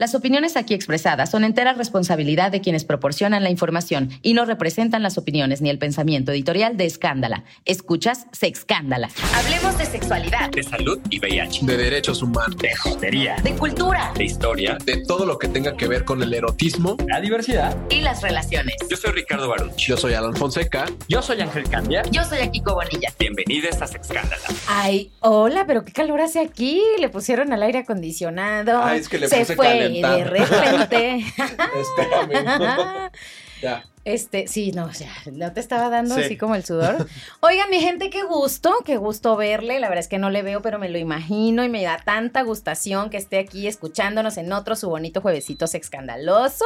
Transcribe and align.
Las 0.00 0.14
opiniones 0.14 0.56
aquí 0.56 0.72
expresadas 0.72 1.30
son 1.30 1.44
entera 1.44 1.74
responsabilidad 1.74 2.50
de 2.50 2.62
quienes 2.62 2.86
proporcionan 2.86 3.42
la 3.42 3.50
información 3.50 4.08
y 4.22 4.32
no 4.32 4.46
representan 4.46 5.02
las 5.02 5.18
opiniones 5.18 5.60
ni 5.60 5.68
el 5.68 5.76
pensamiento 5.76 6.32
editorial 6.32 6.78
de 6.78 6.86
Escándala. 6.86 7.44
Escuchas 7.66 8.26
Sexcándala. 8.32 9.10
Hablemos 9.34 9.76
de 9.76 9.84
sexualidad, 9.84 10.48
de 10.52 10.62
salud 10.62 10.98
y 11.10 11.18
VIH, 11.18 11.66
de 11.66 11.76
derechos 11.76 12.22
humanos, 12.22 12.56
de 12.56 12.74
jotería, 12.76 13.36
de 13.44 13.52
cultura, 13.52 14.10
de 14.16 14.24
historia, 14.24 14.78
de 14.82 15.04
todo 15.04 15.26
lo 15.26 15.38
que 15.38 15.48
tenga 15.48 15.76
que 15.76 15.86
ver 15.86 16.06
con 16.06 16.22
el 16.22 16.32
erotismo, 16.32 16.96
la 17.06 17.20
diversidad 17.20 17.76
y 17.90 18.00
las 18.00 18.22
relaciones. 18.22 18.76
Yo 18.88 18.96
soy 18.96 19.12
Ricardo 19.12 19.50
Baruch. 19.50 19.76
Yo 19.76 19.98
soy 19.98 20.14
Alan 20.14 20.34
Fonseca. 20.34 20.86
Yo 21.08 21.20
soy 21.20 21.42
Ángel 21.42 21.68
Candia. 21.68 22.04
Yo 22.10 22.24
soy 22.24 22.38
Akiko 22.38 22.72
Bonilla. 22.72 23.12
Bienvenidos 23.18 23.82
a 23.82 23.86
Sexcándala. 23.86 24.44
Ay, 24.66 25.10
hola, 25.20 25.66
pero 25.66 25.84
qué 25.84 25.92
calor 25.92 26.22
hace 26.22 26.40
aquí. 26.40 26.80
Le 26.98 27.10
pusieron 27.10 27.52
al 27.52 27.62
aire 27.62 27.80
acondicionado. 27.80 28.82
Ay, 28.82 29.00
es 29.00 29.08
que 29.10 29.18
le 29.18 29.28
Se 29.28 29.40
puse 29.40 29.56
fue 29.56 29.89
y 29.90 30.02
de 30.02 30.24
repente. 30.24 31.24
Espérame. 31.80 33.10
ya. 33.62 33.84
Este, 34.02 34.48
sí, 34.48 34.72
no, 34.72 34.90
ya, 34.92 35.12
no 35.30 35.52
te 35.52 35.60
estaba 35.60 35.90
dando 35.90 36.14
Sí. 36.14 36.22
así 36.22 36.36
como 36.38 36.54
el 36.54 36.64
sudor. 36.64 37.06
Oigan, 37.40 37.68
mi 37.68 37.80
gente, 37.80 38.08
qué 38.08 38.22
gusto, 38.22 38.74
qué 38.86 38.96
gusto 38.96 39.36
verle. 39.36 39.78
La 39.78 39.88
verdad 39.90 40.00
es 40.00 40.08
que 40.08 40.18
no 40.18 40.30
le 40.30 40.40
veo, 40.42 40.62
pero 40.62 40.78
me 40.78 40.88
lo 40.88 40.96
imagino 40.96 41.62
y 41.64 41.68
me 41.68 41.82
da 41.82 41.98
tanta 42.02 42.40
gustación 42.40 43.10
que 43.10 43.18
esté 43.18 43.38
aquí 43.38 43.66
escuchándonos 43.66 44.38
en 44.38 44.52
otro 44.54 44.74
su 44.74 44.88
bonito 44.88 45.20
juevesito 45.20 45.66
escandaloso. 45.66 46.64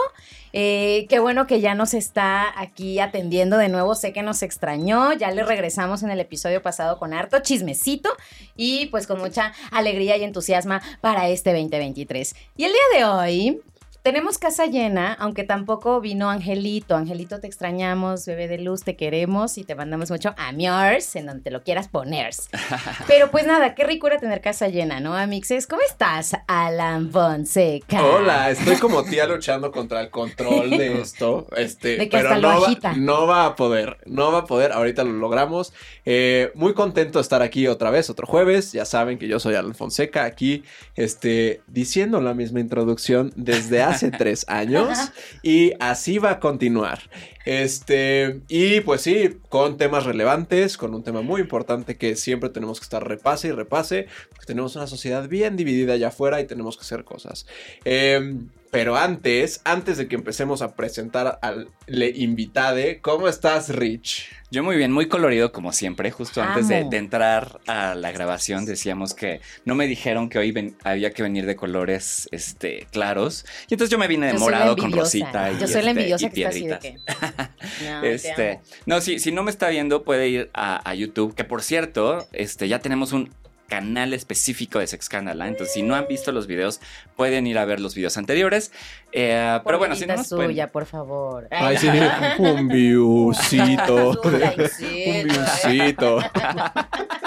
Eh, 0.52 1.06
qué 1.08 1.18
bueno 1.18 1.48
que 1.48 1.60
ya 1.60 1.74
nos 1.74 1.92
está 1.92 2.58
aquí 2.58 3.00
atendiendo 3.00 3.58
de 3.58 3.68
nuevo. 3.68 3.96
Sé 3.96 4.12
que 4.12 4.22
nos 4.22 4.42
extrañó. 4.44 5.12
Ya 5.12 5.32
le 5.32 5.42
regresamos 5.42 6.04
en 6.04 6.10
el 6.10 6.20
episodio 6.20 6.62
pasado 6.62 7.00
con 7.00 7.12
harto 7.12 7.40
chismecito 7.40 8.10
y 8.56 8.86
pues 8.86 9.08
con 9.08 9.18
mucha 9.18 9.52
alegría 9.72 10.16
y 10.16 10.22
entusiasmo 10.22 10.78
para 11.00 11.28
este 11.28 11.50
2023. 11.52 12.36
Y 12.56 12.64
el 12.64 12.70
día 12.72 12.98
de 13.00 13.04
hoy 13.06 13.60
tenemos 14.04 14.36
casa 14.36 14.66
llena, 14.66 15.14
aunque 15.14 15.44
tampoco 15.44 15.98
vino 15.98 16.28
Angelito. 16.28 16.94
Angelito, 16.94 17.40
te 17.40 17.46
extrañamos, 17.46 18.26
bebé 18.26 18.48
de 18.48 18.58
luz, 18.58 18.82
te 18.82 18.96
queremos 18.96 19.56
y 19.56 19.64
te 19.64 19.74
mandamos 19.74 20.10
mucho 20.10 20.34
amores 20.36 21.16
en 21.16 21.24
donde 21.24 21.42
te 21.42 21.50
lo 21.50 21.62
quieras 21.62 21.88
poner. 21.88 22.34
Pero 23.06 23.30
pues 23.30 23.46
nada, 23.46 23.74
qué 23.74 23.82
rico 23.84 24.06
era 24.06 24.18
tener 24.18 24.42
casa 24.42 24.68
llena, 24.68 25.00
¿no, 25.00 25.16
amixes? 25.16 25.66
¿Cómo 25.66 25.80
estás, 25.80 26.36
Alan 26.46 27.10
Fonseca? 27.10 28.04
Hola, 28.04 28.50
estoy 28.50 28.76
como 28.76 29.04
tía 29.04 29.26
luchando 29.26 29.72
contra 29.72 30.02
el 30.02 30.10
control 30.10 30.68
de 30.68 31.00
esto. 31.00 31.46
Este, 31.56 31.96
De 31.96 32.10
que 32.10 32.18
pero 32.18 32.36
no 32.36 32.60
va, 32.60 32.94
no 32.96 33.26
va 33.26 33.46
a 33.46 33.56
poder, 33.56 33.96
no 34.04 34.30
va 34.30 34.40
a 34.40 34.44
poder. 34.44 34.72
Ahorita 34.72 35.02
lo 35.02 35.12
logramos. 35.12 35.72
Eh, 36.04 36.52
muy 36.54 36.74
contento 36.74 37.20
de 37.20 37.22
estar 37.22 37.40
aquí 37.40 37.68
otra 37.68 37.88
vez, 37.88 38.10
otro 38.10 38.26
jueves. 38.26 38.72
Ya 38.72 38.84
saben 38.84 39.16
que 39.16 39.28
yo 39.28 39.40
soy 39.40 39.54
Alan 39.54 39.74
Fonseca, 39.74 40.24
aquí, 40.24 40.62
este, 40.94 41.62
diciendo 41.68 42.20
la 42.20 42.34
misma 42.34 42.60
introducción 42.60 43.32
desde 43.34 43.82
hace 43.82 43.93
tres 44.16 44.44
años 44.48 44.98
y 45.42 45.72
así 45.80 46.18
va 46.18 46.32
a 46.32 46.40
continuar. 46.40 47.00
Este, 47.44 48.40
y 48.48 48.80
pues 48.80 49.02
sí, 49.02 49.36
con 49.48 49.76
temas 49.76 50.04
relevantes, 50.04 50.76
con 50.76 50.94
un 50.94 51.02
tema 51.02 51.20
muy 51.20 51.42
importante 51.42 51.96
que 51.96 52.16
siempre 52.16 52.48
tenemos 52.48 52.80
que 52.80 52.84
estar 52.84 53.06
repase 53.06 53.48
y 53.48 53.52
repase, 53.52 54.06
porque 54.30 54.46
tenemos 54.46 54.76
una 54.76 54.86
sociedad 54.86 55.28
bien 55.28 55.56
dividida 55.56 55.94
allá 55.94 56.08
afuera 56.08 56.40
y 56.40 56.46
tenemos 56.46 56.76
que 56.76 56.82
hacer 56.82 57.04
cosas. 57.04 57.46
Eh, 57.84 58.38
pero 58.74 58.96
antes, 58.96 59.60
antes 59.64 59.98
de 59.98 60.08
que 60.08 60.16
empecemos 60.16 60.60
a 60.60 60.74
presentar 60.74 61.38
al 61.42 61.68
le 61.86 62.08
invitade, 62.10 63.00
¿cómo 63.00 63.28
estás, 63.28 63.68
Rich? 63.68 64.26
Yo 64.50 64.64
muy 64.64 64.76
bien, 64.76 64.90
muy 64.90 65.06
colorido 65.06 65.52
como 65.52 65.72
siempre. 65.72 66.10
Justo 66.10 66.42
antes 66.42 66.66
de, 66.68 66.78
entrar 66.96 67.60
a 67.68 67.94
la 67.94 68.10
grabación 68.10 68.64
decíamos 68.66 69.14
que 69.14 69.40
no 69.64 69.76
me 69.76 69.86
dijeron 69.86 70.28
que 70.28 70.38
hoy 70.38 70.50
ven- 70.50 70.76
había 70.82 71.12
que 71.12 71.22
venir 71.22 71.46
de 71.46 71.54
colores 71.54 72.28
este, 72.32 72.88
claros. 72.90 73.44
Y 73.68 73.74
entonces 73.74 73.90
yo 73.90 73.98
me 73.98 74.08
vine 74.08 74.26
de 74.26 74.32
Yo 74.32 74.38
la 74.38 74.44
morado 74.44 74.74
con 74.76 74.86
envidiosa. 74.86 75.04
rosita 75.04 75.52
y, 75.52 75.58
Yo 75.60 75.66
soy 75.68 75.82
la 75.82 75.90
este, 75.90 75.90
envidiosa 75.90 76.26
y 76.26 76.30
que 76.30 76.40
está 76.42 76.48
así 76.48 76.66
de 76.66 76.78
que. 76.80 76.98
No, 77.84 78.00
te 78.00 78.14
Este, 78.14 78.60
no, 78.86 79.00
si, 79.00 79.20
si 79.20 79.30
no 79.30 79.44
me 79.44 79.50
está 79.52 79.68
viendo, 79.68 80.02
puede 80.02 80.28
ir 80.28 80.50
a, 80.52 80.88
a 80.88 80.94
YouTube, 80.94 81.34
que 81.36 81.44
por 81.44 81.62
cierto, 81.62 82.26
este, 82.32 82.66
ya 82.68 82.80
tenemos 82.80 83.12
un 83.12 83.30
canal 83.68 84.12
específico 84.12 84.78
de 84.78 84.86
Sexcandala. 84.86 85.48
Entonces, 85.48 85.72
si 85.74 85.82
no 85.82 85.94
han 85.94 86.06
visto 86.06 86.32
los 86.32 86.46
videos, 86.46 86.80
pueden 87.16 87.46
ir 87.46 87.58
a 87.58 87.64
ver 87.64 87.80
los 87.80 87.94
videos 87.94 88.16
anteriores. 88.16 88.72
Eh, 89.12 89.60
pero 89.64 89.78
bueno, 89.78 89.94
si 89.96 90.06
no 90.06 90.14
pueden- 90.14 90.24
suya, 90.24 90.68
por 90.68 90.86
favor. 90.86 91.48
Ay, 91.50 91.76
sí, 91.78 91.88
un 92.38 92.68
viewcito. 92.68 94.20
Un 94.24 95.28
viewcito. 95.28 96.18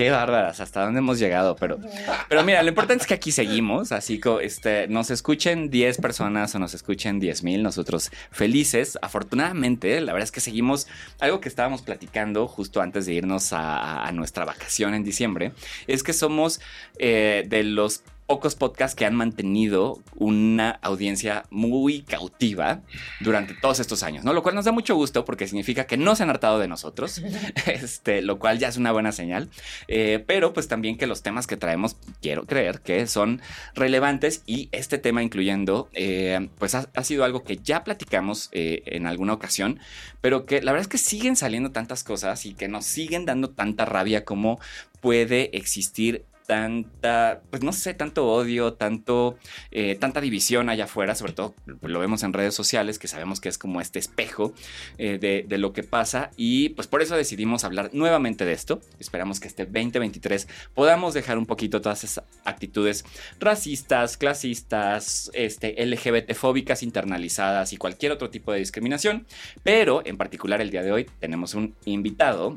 Qué 0.00 0.10
bárbaras, 0.10 0.60
hasta 0.60 0.82
dónde 0.82 1.00
hemos 1.00 1.18
llegado, 1.18 1.56
pero, 1.56 1.78
pero 2.26 2.42
mira, 2.42 2.62
lo 2.62 2.70
importante 2.70 3.02
es 3.02 3.06
que 3.06 3.12
aquí 3.12 3.32
seguimos, 3.32 3.92
así 3.92 4.18
que 4.18 4.38
este, 4.40 4.88
nos 4.88 5.10
escuchen 5.10 5.68
10 5.68 5.98
personas 5.98 6.54
o 6.54 6.58
nos 6.58 6.72
escuchen 6.72 7.20
10 7.20 7.42
mil, 7.42 7.62
nosotros 7.62 8.10
felices. 8.30 8.98
Afortunadamente, 9.02 10.00
la 10.00 10.14
verdad 10.14 10.24
es 10.24 10.32
que 10.32 10.40
seguimos 10.40 10.86
algo 11.18 11.42
que 11.42 11.50
estábamos 11.50 11.82
platicando 11.82 12.48
justo 12.48 12.80
antes 12.80 13.04
de 13.04 13.12
irnos 13.12 13.52
a, 13.52 14.10
nuestra 14.14 14.46
vacación 14.46 14.94
en 14.94 15.04
diciembre, 15.04 15.52
es 15.86 16.02
que 16.02 16.14
somos 16.14 16.62
eh, 16.98 17.44
de 17.46 17.62
los 17.62 18.02
pocos 18.30 18.54
podcasts 18.54 18.94
que 18.94 19.04
han 19.04 19.16
mantenido 19.16 19.98
una 20.14 20.70
audiencia 20.82 21.46
muy 21.50 22.02
cautiva 22.02 22.80
durante 23.18 23.54
todos 23.54 23.80
estos 23.80 24.04
años, 24.04 24.22
¿no? 24.24 24.32
Lo 24.32 24.44
cual 24.44 24.54
nos 24.54 24.66
da 24.66 24.70
mucho 24.70 24.94
gusto 24.94 25.24
porque 25.24 25.48
significa 25.48 25.88
que 25.88 25.96
no 25.96 26.14
se 26.14 26.22
han 26.22 26.30
hartado 26.30 26.60
de 26.60 26.68
nosotros, 26.68 27.20
este, 27.66 28.22
lo 28.22 28.38
cual 28.38 28.60
ya 28.60 28.68
es 28.68 28.76
una 28.76 28.92
buena 28.92 29.10
señal, 29.10 29.50
Eh, 29.88 30.22
pero 30.24 30.52
pues 30.52 30.68
también 30.68 30.96
que 30.96 31.08
los 31.08 31.22
temas 31.22 31.48
que 31.48 31.56
traemos, 31.56 31.96
quiero 32.22 32.46
creer 32.46 32.82
que 32.82 33.08
son 33.08 33.42
relevantes 33.74 34.44
y 34.46 34.68
este 34.70 34.98
tema 34.98 35.24
incluyendo, 35.24 35.88
eh, 35.92 36.50
pues 36.56 36.76
ha, 36.76 36.88
ha 36.94 37.02
sido 37.02 37.24
algo 37.24 37.42
que 37.42 37.56
ya 37.56 37.82
platicamos 37.82 38.48
eh, 38.52 38.84
en 38.86 39.08
alguna 39.08 39.32
ocasión, 39.32 39.80
pero 40.20 40.46
que 40.46 40.62
la 40.62 40.70
verdad 40.70 40.82
es 40.82 40.88
que 40.88 40.98
siguen 40.98 41.34
saliendo 41.34 41.72
tantas 41.72 42.04
cosas 42.04 42.46
y 42.46 42.54
que 42.54 42.68
nos 42.68 42.84
siguen 42.84 43.26
dando 43.26 43.50
tanta 43.50 43.86
rabia 43.86 44.24
como 44.24 44.60
puede 45.00 45.56
existir 45.56 46.26
tanta, 46.50 47.42
pues 47.48 47.62
no 47.62 47.72
sé, 47.72 47.94
tanto 47.94 48.26
odio, 48.26 48.72
tanto, 48.72 49.38
eh, 49.70 49.94
tanta 49.94 50.20
división 50.20 50.68
allá 50.68 50.86
afuera, 50.86 51.14
sobre 51.14 51.32
todo 51.32 51.54
lo 51.80 52.00
vemos 52.00 52.24
en 52.24 52.32
redes 52.32 52.56
sociales, 52.56 52.98
que 52.98 53.06
sabemos 53.06 53.38
que 53.40 53.48
es 53.48 53.56
como 53.56 53.80
este 53.80 54.00
espejo 54.00 54.52
eh, 54.98 55.44
de, 55.46 55.58
lo 55.58 55.72
que 55.72 55.84
pasa 55.84 56.32
y 56.36 56.70
pues 56.70 56.88
por 56.88 57.02
eso 57.02 57.14
decidimos 57.14 57.62
hablar 57.62 57.90
nuevamente 57.92 58.44
de 58.44 58.52
esto. 58.52 58.80
Esperamos 58.98 59.38
que 59.38 59.46
este 59.46 59.64
2023 59.64 60.48
podamos 60.74 61.14
dejar 61.14 61.38
un 61.38 61.46
poquito 61.46 61.80
todas 61.80 62.02
esas 62.02 62.24
actitudes 62.44 63.04
racistas, 63.38 64.16
clasistas, 64.16 65.30
este, 65.34 65.76
LGBT 65.86 66.34
fóbicas 66.34 66.82
internalizadas 66.82 67.72
y 67.72 67.76
cualquier 67.76 68.10
otro 68.10 68.28
tipo 68.28 68.50
de 68.50 68.58
discriminación, 68.58 69.24
pero 69.62 70.02
en 70.04 70.16
particular 70.16 70.60
el 70.60 70.72
día 70.72 70.82
de 70.82 70.90
hoy 70.90 71.06
tenemos 71.20 71.54
un 71.54 71.76
invitado 71.84 72.56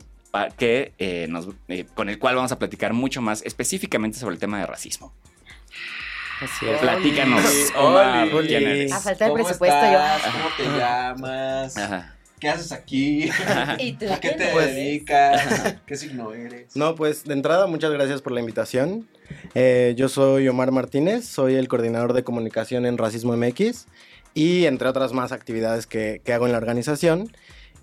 que, 0.57 0.93
eh, 0.97 1.27
nos- 1.29 1.47
eh, 1.67 1.85
con 1.93 2.09
el 2.09 2.17
cual 2.19 2.35
vamos 2.35 2.51
a 2.51 2.59
platicar 2.59 2.93
mucho 2.93 3.21
más 3.21 3.41
específicamente 3.43 4.17
sobre 4.17 4.33
el 4.35 4.39
tema 4.39 4.59
de 4.59 4.65
racismo. 4.65 5.13
Así 6.41 6.65
es. 6.67 6.79
Platícanos, 6.79 7.43
Omar, 7.77 8.27
Oli. 8.33 8.47
¿quién 8.47 8.67
eres? 8.67 8.91
A 8.91 8.99
falta 8.99 9.25
de 9.25 9.31
¿Cómo 9.31 9.43
presupuesto, 9.43 9.77
estás? 9.85 10.23
yo. 10.25 10.31
¿Cómo 10.31 10.49
te 10.57 10.77
llamas? 10.79 11.77
Ajá. 11.77 12.15
¿Qué 12.39 12.49
haces 12.49 12.71
aquí? 12.73 13.29
¿Y 13.79 13.93
tú 13.93 14.11
¿A 14.11 14.19
qué 14.19 14.31
te 14.31 14.43
dedicas? 14.53 15.75
¿Qué 15.85 15.95
signo 15.95 16.33
eres? 16.33 16.75
No, 16.75 16.95
pues 16.95 17.23
de 17.23 17.33
entrada, 17.33 17.67
muchas 17.67 17.91
gracias 17.91 18.21
por 18.21 18.33
la 18.33 18.41
invitación. 18.41 19.07
Eh, 19.55 19.93
yo 19.95 20.09
soy 20.09 20.47
Omar 20.49 20.71
Martínez, 20.71 21.25
soy 21.25 21.55
el 21.55 21.69
coordinador 21.69 22.11
de 22.11 22.23
comunicación 22.25 22.85
en 22.85 22.97
Racismo 22.97 23.37
MX 23.37 23.85
y 24.33 24.65
entre 24.65 24.89
otras 24.89 25.13
más 25.13 25.31
actividades 25.31 25.87
que, 25.87 26.21
que 26.25 26.33
hago 26.33 26.45
en 26.47 26.51
la 26.51 26.57
organización. 26.57 27.31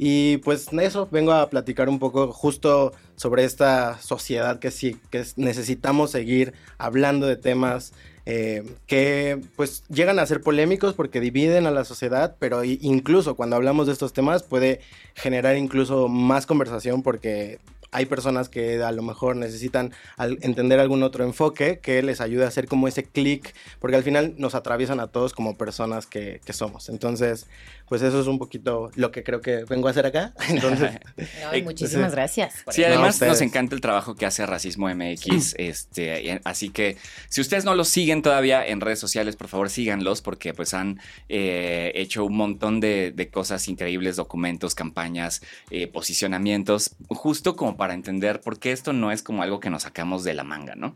Y 0.03 0.39
pues 0.39 0.69
eso, 0.73 1.09
vengo 1.11 1.33
a 1.33 1.51
platicar 1.51 1.91
un 1.91 1.99
poco 1.99 2.33
justo 2.33 2.93
sobre 3.17 3.45
esta 3.45 4.01
sociedad 4.01 4.59
que 4.59 4.71
sí, 4.71 4.97
que 5.11 5.19
es- 5.19 5.37
necesitamos 5.37 6.11
seguir 6.11 6.55
hablando 6.79 7.27
de 7.27 7.37
temas 7.37 7.93
eh, 8.25 8.63
que 8.87 9.41
pues 9.57 9.83
llegan 9.89 10.19
a 10.19 10.25
ser 10.25 10.41
polémicos 10.41 10.95
porque 10.95 11.21
dividen 11.21 11.67
a 11.67 11.71
la 11.71 11.85
sociedad, 11.85 12.35
pero 12.39 12.65
incluso 12.65 13.35
cuando 13.37 13.57
hablamos 13.57 13.89
de 13.89 13.93
estos 13.93 14.15
temas 14.15 14.43
puede 14.43 14.81
generar 15.15 15.59
incluso 15.59 16.09
más 16.09 16.47
conversación 16.47 17.03
porque 17.03 17.59
hay 17.93 18.07
personas 18.07 18.49
que 18.49 18.83
a 18.83 18.93
lo 18.93 19.03
mejor 19.03 19.37
necesitan 19.37 19.93
entender 20.19 20.81
algún 20.81 21.03
otro 21.03 21.25
enfoque 21.25 21.81
que 21.81 22.03
les 22.03 22.21
ayude 22.21 22.45
a 22.45 22.49
hacer 22.49 22.67
como 22.67 22.89
ese 22.89 23.05
clic, 23.05 23.55
porque 23.79 23.97
al 23.97 24.03
final 24.03 24.35
nos 24.39 24.55
atraviesan 24.55 25.01
a 25.01 25.09
todos 25.09 25.33
como 25.33 25.57
personas 25.57 26.07
que, 26.07 26.41
que 26.45 26.53
somos. 26.53 26.89
Entonces, 26.89 27.47
pues 27.91 28.03
eso 28.03 28.21
es 28.21 28.29
un 28.29 28.39
poquito 28.39 28.93
lo 28.95 29.11
que 29.11 29.25
creo 29.25 29.41
que 29.41 29.65
vengo 29.69 29.89
a 29.89 29.91
hacer 29.91 30.07
acá. 30.07 30.33
Entonces, 30.49 30.93
muchísimas 31.65 32.13
gracias. 32.15 32.65
Sí, 32.71 32.85
además 32.85 33.21
nos 33.21 33.41
encanta 33.41 33.75
el 33.75 33.81
trabajo 33.81 34.15
que 34.15 34.27
hace 34.27 34.47
Racismo 34.47 34.89
MX. 34.89 35.57
Este, 35.59 36.41
así 36.45 36.71
que 36.71 36.97
si 37.29 37.41
ustedes 37.41 37.65
no 37.65 37.75
los 37.75 37.89
siguen 37.89 38.23
todavía 38.23 38.65
en 38.65 38.81
redes 38.81 39.01
sociales, 39.01 39.35
por 39.35 39.49
favor 39.49 39.71
síganlos 39.71 40.23
porque 40.23 40.55
pues 40.55 40.73
han 40.73 41.01
eh, 41.29 41.91
hecho 41.97 42.25
un 42.25 42.37
montón 42.37 42.79
de, 42.79 43.29
cosas 43.33 43.67
increíbles, 43.67 44.15
documentos, 44.15 44.77
campañas, 44.77 45.43
eh, 45.73 45.89
posicionamientos, 45.89 46.93
justo 47.09 47.57
como 47.57 47.77
para 47.81 47.95
entender 47.95 48.43
por 48.43 48.59
qué 48.59 48.73
esto 48.73 48.93
no 48.93 49.11
es 49.11 49.23
como 49.23 49.43
algo 49.43 49.59
que 49.59 49.71
nos 49.71 49.85
sacamos 49.85 50.23
de 50.23 50.35
la 50.35 50.45
manga, 50.45 50.75
¿no? 50.75 50.95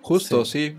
Justo, 0.00 0.44
sí. 0.44 0.76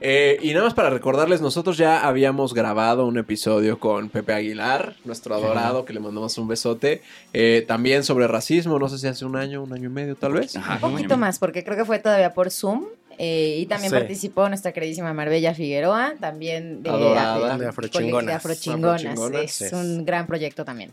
Eh, 0.00 0.38
y 0.42 0.52
nada 0.52 0.66
más 0.66 0.74
para 0.74 0.90
recordarles, 0.90 1.40
nosotros 1.40 1.76
ya 1.76 2.06
habíamos 2.06 2.54
grabado 2.54 3.04
un 3.04 3.18
episodio 3.18 3.80
con 3.80 4.10
Pepe 4.10 4.32
Aguilar, 4.32 4.94
nuestro 5.04 5.34
adorado, 5.34 5.84
que 5.84 5.92
le 5.92 5.98
mandamos 5.98 6.38
un 6.38 6.46
besote, 6.46 7.02
eh, 7.32 7.64
también 7.66 8.04
sobre 8.04 8.28
racismo, 8.28 8.78
no 8.78 8.88
sé 8.88 8.98
si 8.98 9.08
hace 9.08 9.24
un 9.24 9.34
año, 9.34 9.60
un 9.60 9.72
año 9.72 9.86
y 9.88 9.92
medio 9.92 10.14
tal 10.14 10.34
vez. 10.34 10.54
un 10.54 10.78
poquito 10.78 11.16
más, 11.16 11.40
porque 11.40 11.64
creo 11.64 11.76
que 11.76 11.84
fue 11.84 11.98
todavía 11.98 12.32
por 12.32 12.52
Zoom. 12.52 12.84
Eh, 13.18 13.58
y 13.58 13.66
también 13.66 13.90
participó 13.92 14.48
nuestra 14.48 14.70
queridísima 14.70 15.12
Marbella 15.12 15.52
Figueroa, 15.52 16.14
también 16.20 16.84
de, 16.84 16.90
Adorada. 16.90 17.58
de, 17.58 17.66
Afrochingonas. 17.66 19.60
Es 19.60 19.72
un 19.72 20.04
gran 20.04 20.28
proyecto 20.28 20.64
también. 20.64 20.92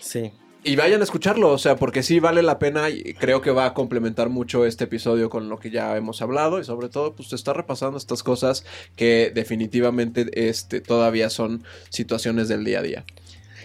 Sí. 0.00 0.30
Y 0.66 0.76
vayan 0.76 1.02
a 1.02 1.04
escucharlo, 1.04 1.50
o 1.50 1.58
sea, 1.58 1.76
porque 1.76 2.02
sí 2.02 2.20
vale 2.20 2.42
la 2.42 2.58
pena 2.58 2.88
y 2.88 3.12
creo 3.12 3.42
que 3.42 3.50
va 3.50 3.66
a 3.66 3.74
complementar 3.74 4.30
mucho 4.30 4.64
este 4.64 4.84
episodio 4.84 5.28
con 5.28 5.50
lo 5.50 5.58
que 5.58 5.70
ya 5.70 5.94
hemos 5.94 6.22
hablado 6.22 6.58
y 6.58 6.64
sobre 6.64 6.88
todo 6.88 7.14
pues 7.14 7.28
te 7.28 7.36
está 7.36 7.52
repasando 7.52 7.98
estas 7.98 8.22
cosas 8.22 8.64
que 8.96 9.30
definitivamente 9.34 10.26
este, 10.48 10.80
todavía 10.80 11.28
son 11.28 11.64
situaciones 11.90 12.48
del 12.48 12.64
día 12.64 12.78
a 12.78 12.82
día. 12.82 13.04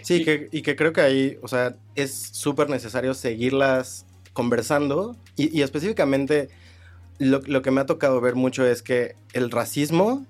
Sí, 0.01 0.15
y 0.15 0.25
que, 0.25 0.49
y 0.51 0.61
que 0.61 0.75
creo 0.75 0.91
que 0.91 0.99
ahí, 0.99 1.37
o 1.41 1.47
sea, 1.47 1.77
es 1.95 2.11
súper 2.13 2.69
necesario 2.69 3.13
seguirlas 3.13 4.05
conversando 4.33 5.15
y, 5.37 5.57
y 5.57 5.61
específicamente 5.61 6.49
lo, 7.17 7.39
lo, 7.45 7.61
que 7.61 7.71
me 7.71 7.79
ha 7.79 7.85
tocado 7.85 8.19
ver 8.19 8.35
mucho 8.35 8.65
es 8.65 8.81
que 8.81 9.15
el 9.31 9.51
racismo 9.51 10.25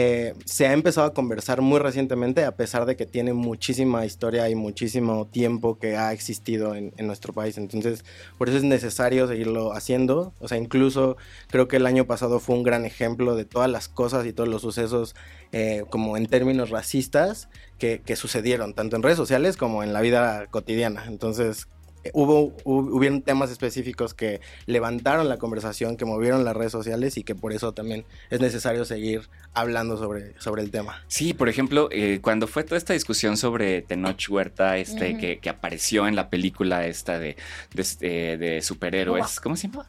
eh, 0.00 0.34
se 0.44 0.64
ha 0.68 0.72
empezado 0.74 1.08
a 1.08 1.12
conversar 1.12 1.60
muy 1.60 1.80
recientemente, 1.80 2.44
a 2.44 2.54
pesar 2.54 2.86
de 2.86 2.94
que 2.94 3.04
tiene 3.04 3.32
muchísima 3.32 4.06
historia 4.06 4.48
y 4.48 4.54
muchísimo 4.54 5.26
tiempo 5.26 5.80
que 5.80 5.96
ha 5.96 6.12
existido 6.12 6.76
en, 6.76 6.92
nuestro 7.00 7.32
país. 7.32 7.58
Entonces, 7.58 8.04
por 8.38 8.48
eso 8.48 8.58
es 8.58 8.62
necesario 8.62 9.26
seguirlo 9.26 9.72
haciendo. 9.72 10.34
O 10.38 10.46
sea, 10.46 10.56
incluso 10.56 11.16
creo 11.48 11.66
que 11.66 11.78
el 11.78 11.86
año 11.86 12.04
pasado 12.06 12.38
fue 12.38 12.54
un 12.54 12.62
gran 12.62 12.84
ejemplo 12.84 13.34
de 13.34 13.44
todas 13.44 13.68
las 13.68 13.88
cosas 13.88 14.24
y 14.24 14.32
todos 14.32 14.48
los 14.48 14.62
sucesos, 14.62 15.16
eh, 15.50 15.82
como 15.90 16.16
en 16.16 16.26
términos 16.26 16.70
racistas, 16.70 17.48
que, 17.80 18.00
que 18.00 18.14
sucedieron, 18.14 18.74
tanto 18.74 18.94
en 18.94 19.02
redes 19.02 19.16
sociales 19.16 19.56
como 19.56 19.82
en 19.82 19.92
la 19.92 20.00
vida 20.00 20.46
cotidiana. 20.46 21.06
Entonces, 21.08 21.66
hubo, 22.12 22.54
hubieron 22.64 23.22
temas 23.22 23.50
específicos 23.50 24.14
que 24.14 24.40
levantaron 24.66 25.28
la 25.28 25.38
conversación, 25.38 25.96
que 25.96 26.04
movieron 26.04 26.44
las 26.44 26.56
redes 26.56 26.72
sociales 26.72 27.16
y 27.16 27.24
que 27.24 27.34
por 27.34 27.52
eso 27.52 27.72
también 27.72 28.04
es 28.30 28.40
necesario 28.40 28.84
seguir 28.84 29.28
hablando 29.54 29.96
sobre, 29.96 30.38
sobre 30.40 30.62
el 30.62 30.70
tema. 30.70 31.02
Sí, 31.08 31.34
por 31.34 31.48
ejemplo, 31.48 31.88
eh, 31.90 32.20
cuando 32.22 32.46
fue 32.46 32.64
toda 32.64 32.78
esta 32.78 32.92
discusión 32.92 33.36
sobre 33.36 33.82
Tenoch 33.82 34.28
Huerta, 34.28 34.78
este, 34.78 35.16
que, 35.16 35.48
apareció 35.48 36.06
en 36.06 36.14
la 36.14 36.28
película 36.28 36.86
esta 36.86 37.18
de, 37.18 37.36
de, 37.74 37.82
este, 37.82 38.62
superhéroes, 38.62 39.40
¿cómo 39.40 39.56
se 39.56 39.68
llama? 39.68 39.86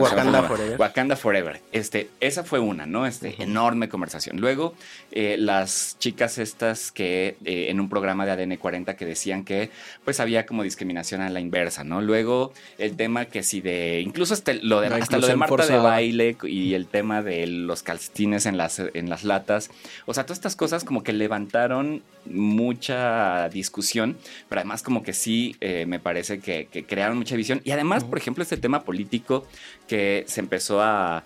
Wakanda 0.00 0.42
Forever. 0.42 0.80
Wakanda 0.80 1.16
Forever. 1.16 1.62
Este, 1.72 2.10
esa 2.20 2.44
fue 2.44 2.58
una, 2.58 2.86
¿no? 2.86 3.06
Este, 3.06 3.40
enorme 3.42 3.88
conversación. 3.88 4.40
Luego, 4.40 4.74
eh, 5.12 5.36
las 5.38 5.96
chicas 5.98 6.38
estas 6.38 6.90
que 6.90 7.36
eh, 7.44 7.66
en 7.70 7.80
un 7.80 7.88
programa 7.88 8.26
de 8.26 8.32
ADN 8.32 8.56
40 8.56 8.96
que 8.96 9.06
decían 9.06 9.44
que 9.44 9.70
pues 10.04 10.20
había 10.20 10.46
como 10.46 10.62
discriminación 10.62 11.20
a 11.20 11.30
la 11.30 11.40
inversa, 11.46 11.84
¿no? 11.84 12.00
Luego 12.00 12.52
el 12.78 12.96
tema 12.96 13.24
que 13.24 13.42
si 13.42 13.60
de, 13.60 14.00
incluso 14.00 14.34
hasta 14.34 14.52
lo 14.52 14.80
de, 14.80 14.88
hasta 14.88 15.18
lo 15.18 15.26
de 15.26 15.36
Marta 15.36 15.66
de 15.66 15.78
baile 15.78 16.36
y 16.44 16.74
el 16.74 16.86
tema 16.86 17.22
de 17.22 17.46
los 17.46 17.82
calcetines 17.82 18.46
en 18.46 18.56
las, 18.56 18.78
en 18.78 19.08
las 19.08 19.24
latas, 19.24 19.70
o 20.04 20.14
sea, 20.14 20.24
todas 20.24 20.38
estas 20.38 20.56
cosas 20.56 20.84
como 20.84 21.02
que 21.02 21.12
levantaron 21.12 22.02
mucha 22.26 23.48
discusión, 23.48 24.16
pero 24.48 24.60
además 24.60 24.82
como 24.82 25.02
que 25.02 25.12
sí 25.12 25.56
eh, 25.60 25.86
me 25.86 26.00
parece 26.00 26.40
que, 26.40 26.66
crearon 26.86 27.16
mucha 27.16 27.36
visión 27.36 27.60
y 27.64 27.70
además, 27.70 28.04
por 28.04 28.18
ejemplo, 28.18 28.42
este 28.42 28.56
tema 28.56 28.84
político 28.84 29.46
que 29.88 30.24
se 30.26 30.40
empezó 30.40 30.82
a, 30.82 31.24